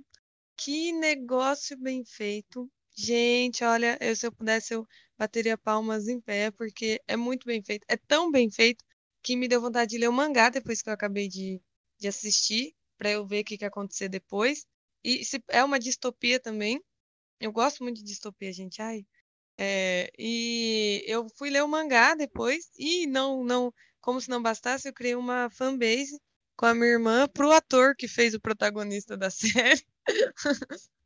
Que 0.56 0.92
negócio 0.92 1.76
bem 1.78 2.04
feito. 2.04 2.70
Gente, 2.96 3.64
olha, 3.64 3.98
eu, 4.00 4.14
se 4.14 4.26
eu 4.26 4.32
pudesse, 4.32 4.74
eu 4.74 4.86
bateria 5.18 5.58
palmas 5.58 6.06
em 6.08 6.20
pé, 6.20 6.50
porque 6.50 7.00
é 7.08 7.16
muito 7.16 7.46
bem 7.46 7.62
feito. 7.62 7.84
É 7.88 7.96
tão 7.96 8.30
bem 8.30 8.50
feito 8.50 8.84
que 9.22 9.36
me 9.36 9.48
deu 9.48 9.60
vontade 9.60 9.90
de 9.90 9.98
ler 9.98 10.08
o 10.08 10.12
mangá 10.12 10.48
depois 10.50 10.82
que 10.82 10.88
eu 10.88 10.92
acabei 10.92 11.28
de, 11.28 11.60
de 11.98 12.08
assistir, 12.08 12.74
para 12.98 13.10
eu 13.10 13.26
ver 13.26 13.40
o 13.42 13.44
que, 13.44 13.58
que 13.58 13.64
ia 13.64 13.68
acontecer 13.68 14.08
depois. 14.08 14.64
E 15.04 15.24
se, 15.24 15.42
é 15.48 15.62
uma 15.62 15.78
distopia 15.78 16.40
também, 16.40 16.82
eu 17.40 17.52
gosto 17.52 17.82
muito 17.82 17.98
de 17.98 18.04
distopia, 18.04 18.52
gente. 18.52 18.80
Ai. 18.80 19.04
É, 19.58 20.10
e 20.18 21.04
eu 21.06 21.28
fui 21.36 21.50
ler 21.50 21.62
o 21.62 21.68
mangá 21.68 22.14
depois 22.14 22.70
e 22.76 23.06
não, 23.06 23.44
não, 23.44 23.72
como 24.00 24.20
se 24.20 24.28
não 24.28 24.42
bastasse, 24.42 24.88
eu 24.88 24.92
criei 24.92 25.14
uma 25.14 25.48
fanbase 25.50 26.18
com 26.56 26.66
a 26.66 26.74
minha 26.74 26.86
irmã 26.86 27.28
pro 27.28 27.52
ator 27.52 27.94
que 27.96 28.08
fez 28.08 28.34
o 28.34 28.40
protagonista 28.40 29.16
da 29.16 29.30
série. 29.30 29.84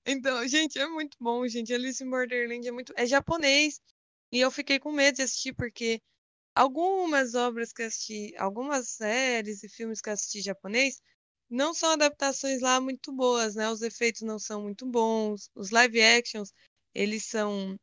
então, 0.07 0.47
gente, 0.49 0.79
é 0.79 0.87
muito 0.89 1.17
bom, 1.21 1.47
gente. 1.47 1.75
Alice 1.75 2.03
in 2.03 2.09
Borderland 2.09 2.67
é 2.67 2.73
muito, 2.73 2.93
é 2.97 3.07
japonês. 3.07 3.81
E 4.33 4.41
eu 4.41 4.51
fiquei 4.51 4.79
com 4.79 4.93
medo 4.93 5.17
de 5.17 5.23
assistir 5.23 5.55
porque 5.55 6.01
algumas 6.55 7.35
obras 7.35 7.73
que 7.73 7.83
assisti, 7.83 8.35
algumas 8.37 8.89
séries 8.91 9.63
e 9.63 9.69
filmes 9.69 10.01
que 10.01 10.11
assisti 10.11 10.41
japonês 10.41 11.01
não 11.51 11.75
são 11.75 11.91
adaptações 11.93 12.61
lá 12.61 12.81
muito 12.81 13.13
boas, 13.13 13.55
né? 13.55 13.71
Os 13.71 13.83
efeitos 13.83 14.23
não 14.23 14.39
são 14.39 14.63
muito 14.63 14.87
bons, 14.87 15.51
os 15.55 15.71
live 15.71 16.01
actions, 16.03 16.53
eles 16.95 17.25
são, 17.27 17.79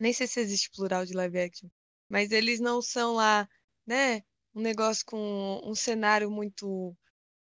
nem 0.00 0.12
sei 0.12 0.26
se 0.26 0.40
existe 0.40 0.70
plural 0.70 1.06
de 1.06 1.14
live 1.14 1.38
action, 1.40 1.68
mas 2.08 2.32
eles 2.32 2.60
não 2.60 2.82
são 2.82 3.14
lá, 3.14 3.48
né? 3.86 4.22
Um 4.54 4.62
negócio 4.62 5.04
com 5.06 5.60
um 5.64 5.74
cenário 5.74 6.30
muito 6.30 6.96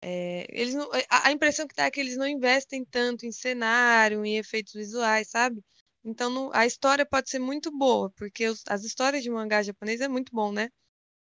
é, 0.03 0.47
eles 0.51 0.75
não, 0.75 0.89
a, 1.11 1.29
a 1.29 1.33
impressão 1.33 1.67
que 1.67 1.75
dá 1.75 1.85
é 1.87 1.91
que 1.91 2.01
eles 2.01 2.17
não 2.17 2.27
investem 2.27 2.85
tanto 2.85 3.27
em 3.27 3.33
cenário, 3.33 4.25
em 4.25 4.37
efeitos 4.39 4.73
visuais, 4.75 5.29
sabe? 5.31 5.63
Então 6.05 6.31
não, 6.31 6.51
a 6.55 6.67
história 6.67 7.05
pode 7.07 7.31
ser 7.31 7.39
muito 7.41 7.71
boa, 7.77 8.11
porque 8.17 8.49
os, 8.49 8.63
as 8.69 8.85
histórias 8.85 9.23
de 9.23 9.31
mangá 9.31 9.63
japonês 9.63 10.01
é 10.01 10.09
muito 10.09 10.33
bom, 10.35 10.53
né? 10.53 10.71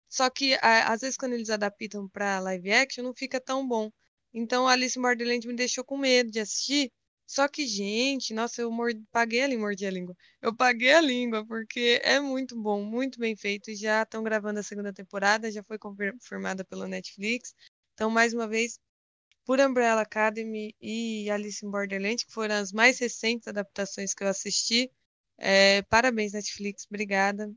Só 0.10 0.30
que 0.30 0.56
a, 0.62 0.94
às 0.94 1.02
vezes 1.02 1.18
quando 1.18 1.34
eles 1.34 1.50
adaptam 1.50 2.08
para 2.10 2.40
live 2.40 2.72
action 2.74 3.04
não 3.04 3.14
fica 3.16 3.40
tão 3.42 3.68
bom. 3.68 3.92
Então, 4.38 4.68
Alice 4.68 5.00
Borderland 5.00 5.48
me 5.48 5.56
deixou 5.56 5.82
com 5.86 5.98
medo 5.98 6.30
de 6.30 6.42
assistir. 6.42 6.92
Só 7.26 7.48
que, 7.48 7.66
gente, 7.66 8.34
nossa, 8.34 8.62
eu 8.62 8.70
mord... 8.70 9.02
paguei 9.10 9.42
ali, 9.42 9.58
mordi 9.58 9.86
a 9.86 9.90
língua. 9.90 10.14
Eu 10.42 10.54
paguei 10.54 10.92
a 10.94 11.00
língua, 11.00 11.46
porque 11.48 12.02
é 12.04 12.20
muito 12.20 12.54
bom, 12.62 12.84
muito 12.84 13.18
bem 13.18 13.36
feito. 13.38 13.74
Já 13.74 14.04
estão 14.04 14.22
gravando 14.24 14.60
a 14.60 14.64
segunda 14.64 14.92
temporada, 14.92 15.50
já 15.50 15.64
foi 15.64 15.80
confirmada 15.80 16.66
pela 16.66 16.86
Netflix. 16.86 17.56
Então, 17.94 18.10
mais 18.10 18.34
uma 18.34 18.46
vez, 18.46 18.78
por 19.46 19.60
Umbrella 19.60 20.02
Academy 20.02 20.76
e 20.82 21.30
Alice 21.30 21.66
in 21.66 21.72
Borderland, 21.72 22.26
que 22.26 22.34
foram 22.34 22.56
as 22.56 22.74
mais 22.74 23.00
recentes 23.00 23.48
adaptações 23.48 24.14
que 24.14 24.24
eu 24.24 24.28
assisti. 24.28 24.92
É, 25.38 25.82
parabéns, 25.84 26.34
Netflix, 26.34 26.86
obrigada. 26.90 27.50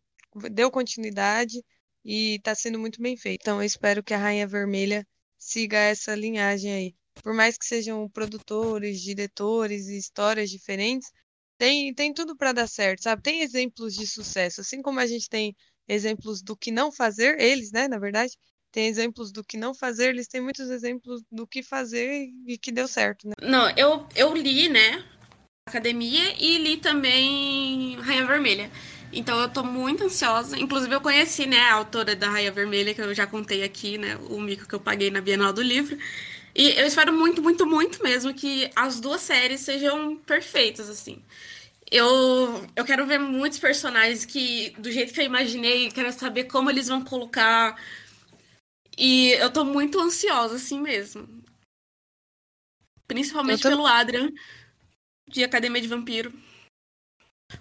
Deu 0.53 0.71
continuidade 0.71 1.61
e 2.05 2.37
está 2.37 2.55
sendo 2.55 2.79
muito 2.79 3.03
bem 3.03 3.17
feito. 3.17 3.43
Então, 3.43 3.61
eu 3.61 3.67
espero 3.67 4.03
que 4.03 4.15
a 4.15 4.19
Rainha 4.19 4.47
Vermelha 4.47 5.05
siga 5.39 5.79
essa 5.79 6.15
linhagem 6.15 6.73
aí. 6.73 6.95
Por 7.23 7.35
mais 7.35 7.57
que 7.57 7.67
sejam 7.67 8.09
produtores, 8.09 9.01
diretores 9.01 9.89
e 9.89 9.97
histórias 9.97 10.51
diferentes, 10.51 11.11
tem, 11.59 11.93
tem 11.93 12.13
tudo 12.13 12.37
para 12.37 12.53
dar 12.53 12.69
certo, 12.69 13.03
sabe? 13.03 13.23
Tem 13.23 13.41
exemplos 13.41 13.95
de 13.95 14.07
sucesso, 14.07 14.61
assim 14.61 14.81
como 14.81 15.01
a 15.01 15.07
gente 15.07 15.29
tem 15.29 15.57
exemplos 15.89 16.43
do 16.43 16.57
que 16.57 16.71
não 16.71 16.93
fazer, 16.93 17.41
eles, 17.41 17.73
né, 17.73 17.89
na 17.89 17.99
verdade, 17.99 18.37
tem 18.71 18.87
exemplos 18.87 19.33
do 19.33 19.43
que 19.43 19.57
não 19.57 19.75
fazer, 19.75 20.11
eles 20.11 20.29
têm 20.29 20.41
muitos 20.41 20.71
exemplos 20.71 21.23
do 21.33 21.47
que 21.47 21.63
fazer 21.63 22.29
e 22.47 22.59
que 22.59 22.71
deu 22.71 22.87
certo, 22.87 23.27
né? 23.27 23.35
Não, 23.43 23.69
eu, 23.71 24.07
eu 24.15 24.35
li, 24.37 24.69
né, 24.69 25.05
Academia 25.67 26.35
e 26.39 26.59
li 26.59 26.77
também 26.77 27.97
Rainha 27.97 28.27
Vermelha. 28.27 28.71
Então 29.13 29.41
eu 29.41 29.49
tô 29.49 29.65
muito 29.65 30.05
ansiosa. 30.05 30.59
Inclusive 30.59 30.95
eu 30.95 31.01
conheci, 31.01 31.47
né, 31.47 31.61
a 31.61 31.75
autora 31.75 32.15
da 32.15 32.29
Raia 32.31 32.53
Vermelha, 32.53 32.95
que 32.95 33.01
eu 33.01 33.15
já 33.15 33.27
contei 33.27 33.63
aqui, 33.65 33.99
né, 33.99 34.17
o 34.29 34.41
mico 34.41 34.67
que 34.69 34.75
eu 34.75 34.81
paguei 34.81 35.11
na 35.11 35.21
Bienal 35.21 35.53
do 35.53 35.63
Livro. 35.63 35.99
E 36.55 36.71
eu 36.71 36.87
espero 36.87 37.13
muito, 37.13 37.43
muito, 37.43 37.67
muito 37.67 38.03
mesmo 38.03 38.35
que 38.35 38.71
as 38.75 39.01
duas 39.01 39.21
séries 39.21 39.61
sejam 39.61 40.17
perfeitas, 40.17 40.89
assim. 40.89 41.23
Eu, 41.91 42.67
eu 42.77 42.85
quero 42.85 43.07
ver 43.07 43.19
muitos 43.19 43.59
personagens 43.59 44.25
que, 44.25 44.71
do 44.79 44.91
jeito 44.91 45.15
que 45.15 45.21
eu 45.21 45.25
imaginei, 45.25 45.91
quero 45.91 46.13
saber 46.13 46.45
como 46.45 46.69
eles 46.71 46.89
vão 46.89 47.03
colocar. 47.03 47.81
E 48.97 49.31
eu 49.33 49.51
tô 49.51 49.65
muito 49.65 50.01
ansiosa, 50.01 50.57
assim 50.57 50.81
mesmo. 50.81 51.27
Principalmente 53.07 53.63
tô... 53.63 53.69
pelo 53.71 53.87
Adrian, 53.87 54.31
de 55.29 55.45
Academia 55.45 55.81
de 55.81 55.89
Vampiro. 55.89 56.33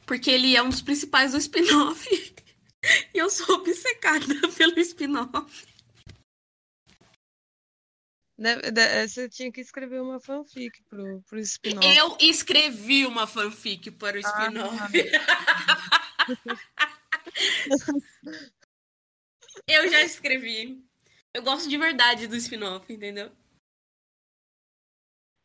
Porque 0.05 0.29
ele 0.29 0.55
é 0.55 0.61
um 0.61 0.69
dos 0.69 0.81
principais 0.81 1.31
do 1.31 1.38
spin-off. 1.38 2.35
e 3.13 3.17
eu 3.17 3.29
sou 3.29 3.55
obcecada 3.55 4.25
pelo 4.57 4.77
spin-off. 4.79 5.65
Eh, 8.39 9.07
você 9.07 9.27
tinha 9.27 9.51
que 9.51 9.61
escrever 9.61 9.99
uma 9.99 10.19
fanfic 10.19 10.83
pro, 10.83 11.21
pro 11.23 11.39
spin-off. 11.39 11.97
Eu 11.97 12.17
escrevi 12.19 13.05
uma 13.05 13.25
fanfic 13.25 13.89
para 13.91 14.17
o 14.17 14.19
spin-off. 14.19 14.77
Ah, 14.77 14.89
eu 19.67 19.89
já 19.89 20.03
escrevi. 20.03 20.85
Eu 21.33 21.41
gosto 21.41 21.67
de 21.67 21.77
verdade 21.77 22.27
do 22.27 22.35
spin-off, 22.35 22.91
entendeu? 22.91 23.31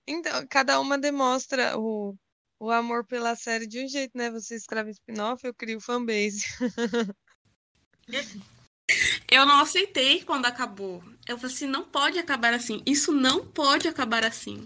Então, 0.07 0.47
cada 0.49 0.80
uma 0.80 0.99
demonstra 0.99 1.78
o, 1.78 2.16
o 2.63 2.71
amor 2.71 3.05
pela 3.05 3.35
série 3.35 3.67
de 3.67 3.85
um 3.85 3.89
jeito, 3.89 4.17
né? 4.17 4.31
Você 4.31 4.55
escreve 4.55 4.93
spin-off, 4.93 5.45
eu 5.45 5.53
crio 5.53 5.81
fanbase. 5.81 6.45
eu 9.29 9.45
não 9.45 9.59
aceitei 9.59 10.23
quando 10.23 10.47
acabou. 10.47 11.03
Eu 11.27 11.37
falei 11.37 11.57
assim, 11.57 11.67
não 11.67 11.83
pode 11.83 12.21
acabar 12.21 12.55
assim. 12.55 12.81
Isso 12.87 13.11
não 13.11 13.45
pode 13.45 13.89
acabar 13.89 14.25
assim. 14.25 14.65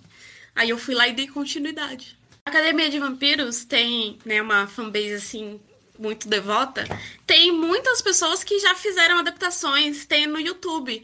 Aí 0.54 0.68
eu 0.68 0.76
fui 0.76 0.94
lá 0.94 1.08
e 1.08 1.14
dei 1.14 1.26
continuidade. 1.26 2.18
A 2.44 2.50
Academia 2.50 2.90
de 2.90 2.98
Vampiros 2.98 3.64
tem, 3.64 4.18
né, 4.26 4.42
uma 4.42 4.66
fanbase 4.66 5.14
assim 5.14 5.58
muito 5.98 6.28
devota. 6.28 6.84
Tem 7.26 7.50
muitas 7.50 8.02
pessoas 8.02 8.44
que 8.44 8.58
já 8.58 8.74
fizeram 8.74 9.20
adaptações, 9.20 10.04
tem 10.04 10.26
no 10.26 10.38
YouTube 10.38 11.02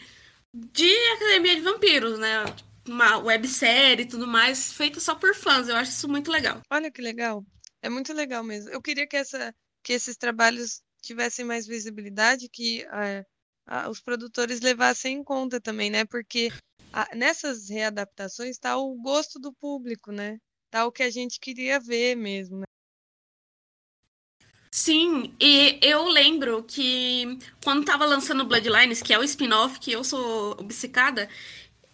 de 0.53 0.95
Academia 1.15 1.55
de 1.55 1.63
Vampiros, 1.63 2.19
né? 2.19 2.45
Uma 2.87 3.19
websérie 3.19 4.05
e 4.05 4.09
tudo 4.09 4.27
mais, 4.27 4.73
feita 4.73 5.01
só 5.01 5.15
por 5.15 5.35
fãs. 5.35 5.69
Eu 5.69 5.77
acho 5.77 5.93
isso 5.93 6.09
muito 6.09 6.31
legal. 6.31 6.61
Olha 6.71 6.91
que 6.91 7.03
legal. 7.03 7.45
É 7.81 7.89
muito 7.89 8.13
legal 8.13 8.43
mesmo. 8.45 8.71
Eu 8.71 8.81
queria 8.81 9.07
que, 9.07 9.17
essa, 9.17 9.55
que 9.83 9.93
esses 9.93 10.17
trabalhos 10.17 10.83
tivessem 11.01 11.45
mais 11.45 11.67
visibilidade, 11.67 12.49
que 12.49 12.83
é, 12.93 13.25
a, 13.67 13.89
os 13.89 14.01
produtores 14.01 14.61
levassem 14.61 15.17
em 15.17 15.25
conta 15.25 15.61
também, 15.61 15.91
né? 15.91 16.05
Porque 16.05 16.51
a, 16.93 17.15
nessas 17.15 17.69
readaptações 17.69 18.51
está 18.51 18.77
o 18.77 18.95
gosto 18.97 19.39
do 19.39 19.53
público, 19.53 20.13
né? 20.13 20.39
tá 20.73 20.87
o 20.87 20.91
que 20.91 21.03
a 21.03 21.11
gente 21.11 21.39
queria 21.39 21.79
ver 21.79 22.17
mesmo, 22.17 22.59
né? 22.61 22.65
Sim, 24.75 25.37
e 25.39 25.79
eu 25.83 26.09
lembro 26.09 26.65
que 26.65 27.39
quando 27.63 27.85
tava 27.85 28.07
lançando 28.07 28.47
Bloodlines, 28.47 29.03
que 29.03 29.13
é 29.13 29.19
o 29.19 29.23
spin-off 29.23 29.79
que 29.79 29.93
eu 29.93 30.03
sou 30.03 30.53
obcecada, 30.53 31.29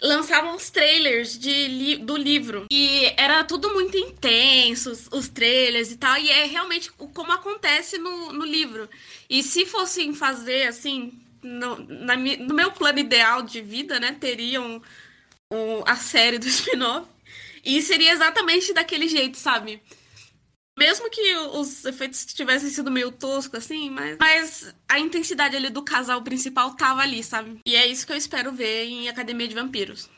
lançavam 0.00 0.54
os 0.54 0.70
trailers 0.70 1.38
de 1.38 1.66
li 1.68 1.96
do 1.96 2.16
livro. 2.16 2.66
E 2.70 3.12
era 3.16 3.44
tudo 3.44 3.72
muito 3.72 3.96
intenso, 3.96 4.92
os 5.10 5.28
trailers 5.28 5.90
e 5.90 5.96
tal. 5.96 6.16
E 6.16 6.30
é 6.30 6.44
realmente 6.44 6.90
como 6.92 7.32
acontece 7.32 7.98
no, 7.98 8.32
no 8.32 8.44
livro. 8.44 8.88
E 9.28 9.42
se 9.42 9.66
fossem 9.66 10.14
fazer 10.14 10.68
assim, 10.68 11.12
no, 11.42 11.78
na, 11.78 12.16
no 12.16 12.54
meu 12.54 12.70
plano 12.72 12.98
ideal 12.98 13.42
de 13.42 13.60
vida, 13.60 13.98
né, 13.98 14.16
teriam 14.18 14.80
um, 15.50 15.82
a 15.86 15.96
série 15.96 16.38
do 16.38 16.46
spin-off. 16.48 17.06
E 17.64 17.82
seria 17.82 18.12
exatamente 18.12 18.72
daquele 18.72 19.08
jeito, 19.08 19.36
sabe? 19.36 19.82
Mesmo 20.78 21.10
que 21.10 21.34
os 21.34 21.84
efeitos 21.84 22.24
tivessem 22.24 22.70
sido 22.70 22.88
meio 22.88 23.10
toscos, 23.10 23.58
assim, 23.58 23.90
mas, 23.90 24.16
mas 24.16 24.74
a 24.88 25.00
intensidade 25.00 25.56
ali 25.56 25.70
do 25.70 25.84
casal 25.84 26.22
principal 26.22 26.76
tava 26.76 27.00
ali, 27.00 27.24
sabe? 27.24 27.58
E 27.66 27.74
é 27.74 27.84
isso 27.84 28.06
que 28.06 28.12
eu 28.12 28.16
espero 28.16 28.52
ver 28.52 28.84
em 28.84 29.08
Academia 29.08 29.48
de 29.48 29.56
Vampiros. 29.56 30.08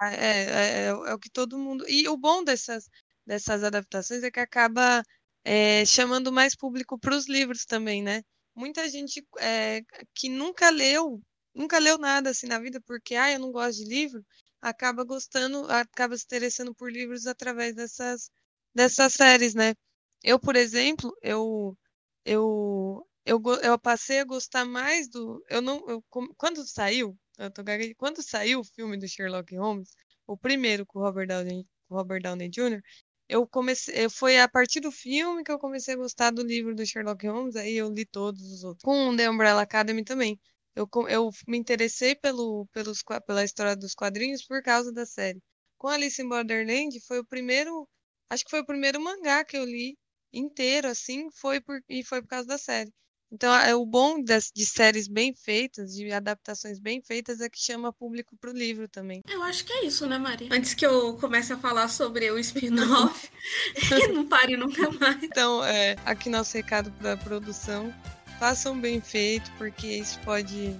Ah, 0.00 0.14
é, 0.14 0.16
é, 0.16 0.84
é, 0.84 0.86
é 0.86 1.14
o 1.14 1.18
que 1.18 1.28
todo 1.28 1.58
mundo. 1.58 1.84
E 1.86 2.08
o 2.08 2.16
bom 2.16 2.42
dessas, 2.42 2.88
dessas 3.26 3.62
adaptações 3.62 4.22
é 4.22 4.30
que 4.30 4.40
acaba 4.40 5.02
é, 5.44 5.84
chamando 5.84 6.32
mais 6.32 6.56
público 6.56 6.98
para 6.98 7.14
os 7.14 7.28
livros 7.28 7.66
também, 7.66 8.02
né? 8.02 8.22
Muita 8.56 8.88
gente 8.88 9.22
é, 9.38 9.82
que 10.14 10.30
nunca 10.30 10.70
leu, 10.70 11.20
nunca 11.54 11.78
leu 11.78 11.98
nada 11.98 12.30
assim 12.30 12.46
na 12.46 12.58
vida, 12.58 12.80
porque 12.86 13.14
ah, 13.14 13.30
eu 13.30 13.38
não 13.38 13.52
gosto 13.52 13.84
de 13.84 13.90
livro, 13.90 14.24
acaba 14.62 15.04
gostando, 15.04 15.70
acaba 15.70 16.16
se 16.16 16.24
interessando 16.24 16.74
por 16.74 16.90
livros 16.90 17.26
através 17.26 17.74
dessas 17.74 18.30
dessas 18.74 19.14
séries, 19.14 19.54
né? 19.54 19.74
Eu, 20.22 20.38
por 20.38 20.56
exemplo, 20.56 21.16
eu 21.22 21.76
eu 22.24 23.06
eu, 23.26 23.40
eu 23.62 23.78
passei 23.78 24.20
a 24.20 24.24
gostar 24.24 24.64
mais 24.64 25.08
do 25.08 25.42
eu 25.48 25.62
não 25.62 25.84
eu, 25.88 26.04
quando 26.36 26.66
saiu, 26.66 27.16
eu 27.38 27.50
tô 27.50 27.62
quando 27.96 28.22
saiu 28.22 28.60
o 28.60 28.64
filme 28.64 28.96
do 28.98 29.08
Sherlock 29.08 29.54
Holmes, 29.56 29.90
o 30.26 30.36
primeiro 30.36 30.86
com 30.86 30.98
o 31.00 31.02
Robert 31.02 31.26
Downey, 31.28 31.66
Robert 31.90 32.22
Downey 32.22 32.48
Jr., 32.50 32.82
eu 33.28 33.46
comecei, 33.46 34.08
foi 34.10 34.38
a 34.38 34.48
partir 34.48 34.80
do 34.80 34.92
filme 34.92 35.42
que 35.44 35.50
eu 35.50 35.58
comecei 35.58 35.94
a 35.94 35.96
gostar 35.96 36.30
do 36.30 36.42
livro 36.42 36.74
do 36.74 36.84
Sherlock 36.86 37.26
Holmes, 37.26 37.56
aí 37.56 37.74
eu 37.74 37.90
li 37.90 38.04
todos 38.04 38.42
os 38.52 38.64
outros. 38.64 38.82
Com 38.84 39.16
The 39.16 39.30
Umbrella 39.30 39.62
Academy 39.62 40.04
também. 40.04 40.38
Eu, 40.76 40.88
eu 41.08 41.30
me 41.48 41.56
interessei 41.58 42.14
pelo, 42.14 42.66
pelos, 42.72 43.02
pela 43.26 43.44
história 43.44 43.76
dos 43.76 43.94
quadrinhos 43.94 44.44
por 44.44 44.62
causa 44.62 44.92
da 44.92 45.06
série. 45.06 45.40
Com 45.78 45.88
Alice 45.88 46.20
in 46.20 46.28
Borderland 46.28 47.00
foi 47.06 47.20
o 47.20 47.24
primeiro 47.24 47.88
Acho 48.34 48.44
que 48.44 48.50
foi 48.50 48.60
o 48.60 48.66
primeiro 48.66 49.00
mangá 49.00 49.44
que 49.44 49.56
eu 49.56 49.64
li 49.64 49.96
inteiro, 50.32 50.88
assim, 50.88 51.30
foi 51.30 51.60
por, 51.60 51.80
e 51.88 52.02
foi 52.02 52.20
por 52.20 52.26
causa 52.26 52.48
da 52.48 52.58
série. 52.58 52.92
Então, 53.30 53.54
é 53.54 53.74
o 53.76 53.86
bom 53.86 54.22
das, 54.22 54.50
de 54.52 54.66
séries 54.66 55.06
bem 55.06 55.32
feitas, 55.34 55.92
de 55.92 56.10
adaptações 56.12 56.80
bem 56.80 57.00
feitas, 57.00 57.40
é 57.40 57.48
que 57.48 57.60
chama 57.60 57.92
público 57.92 58.36
pro 58.36 58.52
livro 58.52 58.88
também. 58.88 59.22
Eu 59.28 59.40
acho 59.44 59.64
que 59.64 59.72
é 59.72 59.84
isso, 59.84 60.04
né, 60.06 60.18
Mari? 60.18 60.48
Antes 60.50 60.74
que 60.74 60.84
eu 60.84 61.16
comece 61.16 61.52
a 61.52 61.56
falar 61.56 61.86
sobre 61.88 62.28
o 62.32 62.38
spin-off, 62.40 63.30
não 64.12 64.26
pare 64.26 64.56
nunca 64.56 64.90
mais. 64.90 65.22
Então, 65.22 65.64
é, 65.64 65.94
aqui 66.04 66.28
nosso 66.28 66.56
recado 66.56 66.90
para 66.92 67.12
a 67.12 67.16
produção: 67.16 67.94
façam 68.40 68.78
bem 68.78 69.00
feito, 69.00 69.48
porque 69.58 69.86
isso 69.86 70.18
pode. 70.24 70.76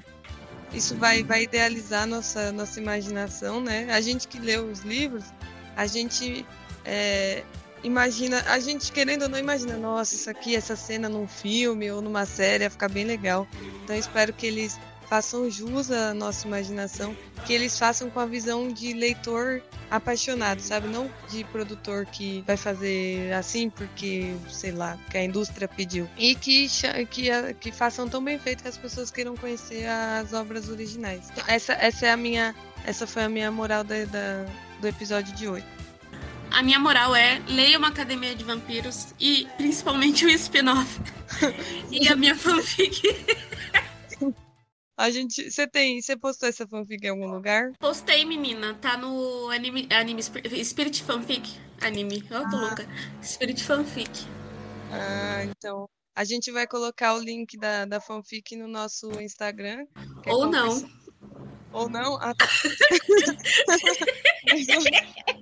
Isso 0.72 0.96
vai, 0.96 1.22
vai 1.22 1.44
idealizar 1.44 2.04
nossa, 2.04 2.50
nossa 2.50 2.80
imaginação, 2.80 3.60
né? 3.60 3.92
A 3.92 4.00
gente 4.00 4.26
que 4.26 4.40
leu 4.40 4.68
os 4.68 4.80
livros, 4.80 5.24
a 5.76 5.86
gente 5.86 6.44
é, 6.84 7.42
imagina, 7.82 8.42
a 8.48 8.58
gente 8.58 8.92
querendo 8.92 9.22
ou 9.22 9.28
não 9.28 9.38
imagina, 9.38 9.76
nossa, 9.76 10.14
isso 10.14 10.28
aqui, 10.28 10.56
essa 10.56 10.76
cena 10.76 11.08
num 11.08 11.26
filme 11.26 11.90
ou 11.90 12.00
numa 12.00 12.26
série 12.26 12.64
ia 12.64 12.70
ficar 12.70 12.88
bem 12.88 13.04
legal. 13.04 13.46
Então 13.82 13.96
espero 13.96 14.32
que 14.32 14.46
eles 14.46 14.78
façam 15.08 15.48
jus 15.50 15.90
à 15.90 16.14
nossa 16.14 16.46
imaginação, 16.46 17.16
que 17.46 17.52
eles 17.52 17.78
façam 17.78 18.10
com 18.10 18.18
a 18.18 18.26
visão 18.26 18.68
de 18.68 18.92
leitor 18.94 19.62
apaixonado, 19.90 20.60
sabe? 20.60 20.88
Não 20.88 21.10
de 21.28 21.44
produtor 21.44 22.06
que 22.06 22.42
vai 22.46 22.56
fazer 22.56 23.32
assim 23.32 23.70
porque, 23.70 24.34
sei 24.48 24.72
lá, 24.72 24.98
que 25.10 25.18
a 25.18 25.24
indústria 25.24 25.68
pediu. 25.68 26.08
E 26.16 26.34
que, 26.34 26.66
que, 27.10 27.28
que 27.60 27.70
façam 27.70 28.08
tão 28.08 28.24
bem 28.24 28.38
feito 28.38 28.62
que 28.62 28.68
as 28.68 28.78
pessoas 28.78 29.10
queiram 29.10 29.36
conhecer 29.36 29.86
as 29.86 30.32
obras 30.32 30.68
originais. 30.68 31.30
Então, 31.30 31.44
essa, 31.46 31.74
essa 31.74 32.06
é 32.06 32.10
a 32.10 32.16
minha. 32.16 32.54
Essa 32.86 33.06
foi 33.06 33.22
a 33.22 33.28
minha 33.28 33.50
moral 33.50 33.82
da, 33.82 34.04
da 34.04 34.44
do 34.80 34.88
episódio 34.88 35.34
de 35.34 35.48
hoje. 35.48 35.64
A 36.54 36.62
minha 36.62 36.78
moral 36.78 37.16
é 37.16 37.40
leia 37.48 37.76
uma 37.76 37.88
academia 37.88 38.32
de 38.32 38.44
vampiros 38.44 39.12
e 39.18 39.48
principalmente 39.56 40.24
o 40.24 40.30
spin-off. 40.30 41.00
e 41.90 42.06
a 42.06 42.14
minha 42.14 42.36
fanfic. 42.36 43.02
A 44.96 45.10
gente. 45.10 45.50
Você 45.50 45.66
tem. 45.66 46.00
Você 46.00 46.16
postou 46.16 46.48
essa 46.48 46.64
fanfic 46.64 47.04
em 47.04 47.10
algum 47.10 47.26
lugar? 47.26 47.72
Postei, 47.80 48.24
menina. 48.24 48.72
Tá 48.74 48.96
no 48.96 49.50
anime. 49.50 49.88
anime 49.90 50.22
Spirit 50.22 51.02
Fanfic. 51.02 51.58
Anime. 51.82 52.22
Oh, 52.26 52.48
tô 52.48 52.56
ah. 52.56 52.60
louca. 52.60 52.88
Spirit 53.20 53.64
Fanfic. 53.64 54.24
Ah, 54.92 55.44
então. 55.44 55.88
A 56.14 56.22
gente 56.22 56.52
vai 56.52 56.68
colocar 56.68 57.14
o 57.14 57.18
link 57.18 57.58
da, 57.58 57.84
da 57.84 58.00
fanfic 58.00 58.54
no 58.54 58.68
nosso 58.68 59.10
Instagram. 59.20 59.86
É 60.24 60.32
Ou 60.32 60.46
não. 60.46 60.88
Ou 61.72 61.88
não? 61.88 62.14
Ah, 62.22 62.32
tá. 62.32 62.46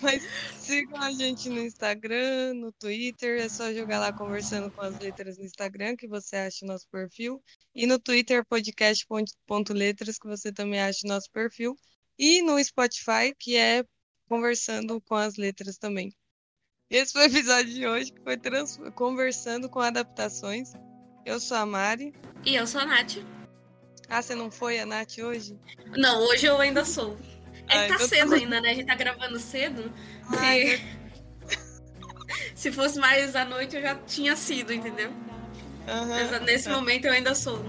Mas 0.00 0.22
sigam 0.60 1.00
a 1.00 1.10
gente 1.10 1.48
no 1.48 1.60
Instagram, 1.60 2.54
no 2.54 2.72
Twitter. 2.72 3.40
É 3.40 3.48
só 3.48 3.72
jogar 3.72 3.98
lá 3.98 4.12
conversando 4.12 4.70
com 4.70 4.80
as 4.82 4.98
letras 4.98 5.38
no 5.38 5.44
Instagram 5.44 5.96
que 5.96 6.06
você 6.06 6.36
acha 6.36 6.64
o 6.64 6.68
nosso 6.68 6.86
perfil. 6.88 7.42
E 7.74 7.86
no 7.86 7.98
Twitter, 7.98 8.44
podcast.letras, 8.46 10.18
que 10.18 10.26
você 10.26 10.52
também 10.52 10.80
acha 10.80 11.00
o 11.04 11.08
nosso 11.08 11.30
perfil. 11.30 11.76
E 12.18 12.42
no 12.42 12.62
Spotify, 12.62 13.34
que 13.38 13.56
é 13.56 13.84
conversando 14.28 15.00
com 15.00 15.14
as 15.14 15.36
letras 15.36 15.78
também. 15.78 16.12
Esse 16.90 17.12
foi 17.12 17.22
o 17.22 17.30
episódio 17.30 17.72
de 17.72 17.86
hoje, 17.86 18.12
que 18.12 18.22
foi 18.22 18.36
trans... 18.36 18.78
conversando 18.94 19.68
com 19.68 19.80
adaptações. 19.80 20.72
Eu 21.24 21.38
sou 21.38 21.56
a 21.56 21.66
Mari. 21.66 22.14
E 22.44 22.54
eu 22.54 22.66
sou 22.66 22.80
a 22.80 22.86
Nath. 22.86 23.18
Ah, 24.08 24.22
você 24.22 24.34
não 24.34 24.50
foi 24.50 24.80
a 24.80 24.86
Nath 24.86 25.18
hoje? 25.18 25.58
Não, 25.96 26.22
hoje 26.22 26.46
eu 26.46 26.58
ainda 26.58 26.84
sou. 26.84 27.18
É 27.68 27.86
que 27.86 27.98
tá 27.98 27.98
cedo 27.98 28.34
ainda, 28.34 28.60
né? 28.60 28.70
A 28.70 28.74
gente 28.74 28.86
tá 28.86 28.94
gravando 28.94 29.38
cedo. 29.38 29.92
Se... 30.30 30.80
Se 32.54 32.72
fosse 32.72 32.98
mais 32.98 33.36
à 33.36 33.44
noite, 33.44 33.76
eu 33.76 33.82
já 33.82 33.94
tinha 33.94 34.34
sido, 34.34 34.72
entendeu? 34.72 35.10
Uhum. 35.10 36.08
Mas 36.08 36.42
nesse 36.42 36.68
momento 36.68 37.06
eu 37.06 37.12
ainda 37.12 37.34
sou. 37.34 37.64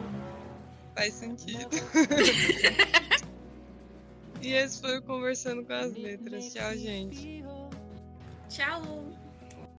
Faz 0.95 1.13
sentido. 1.13 1.69
e 4.41 4.53
esse 4.53 4.81
foi 4.81 4.97
o 4.97 5.01
Conversando 5.03 5.63
com 5.63 5.73
as 5.73 5.93
Letras. 5.93 6.53
Tchau, 6.53 6.75
gente. 6.75 7.43
Tchau. 8.49 9.18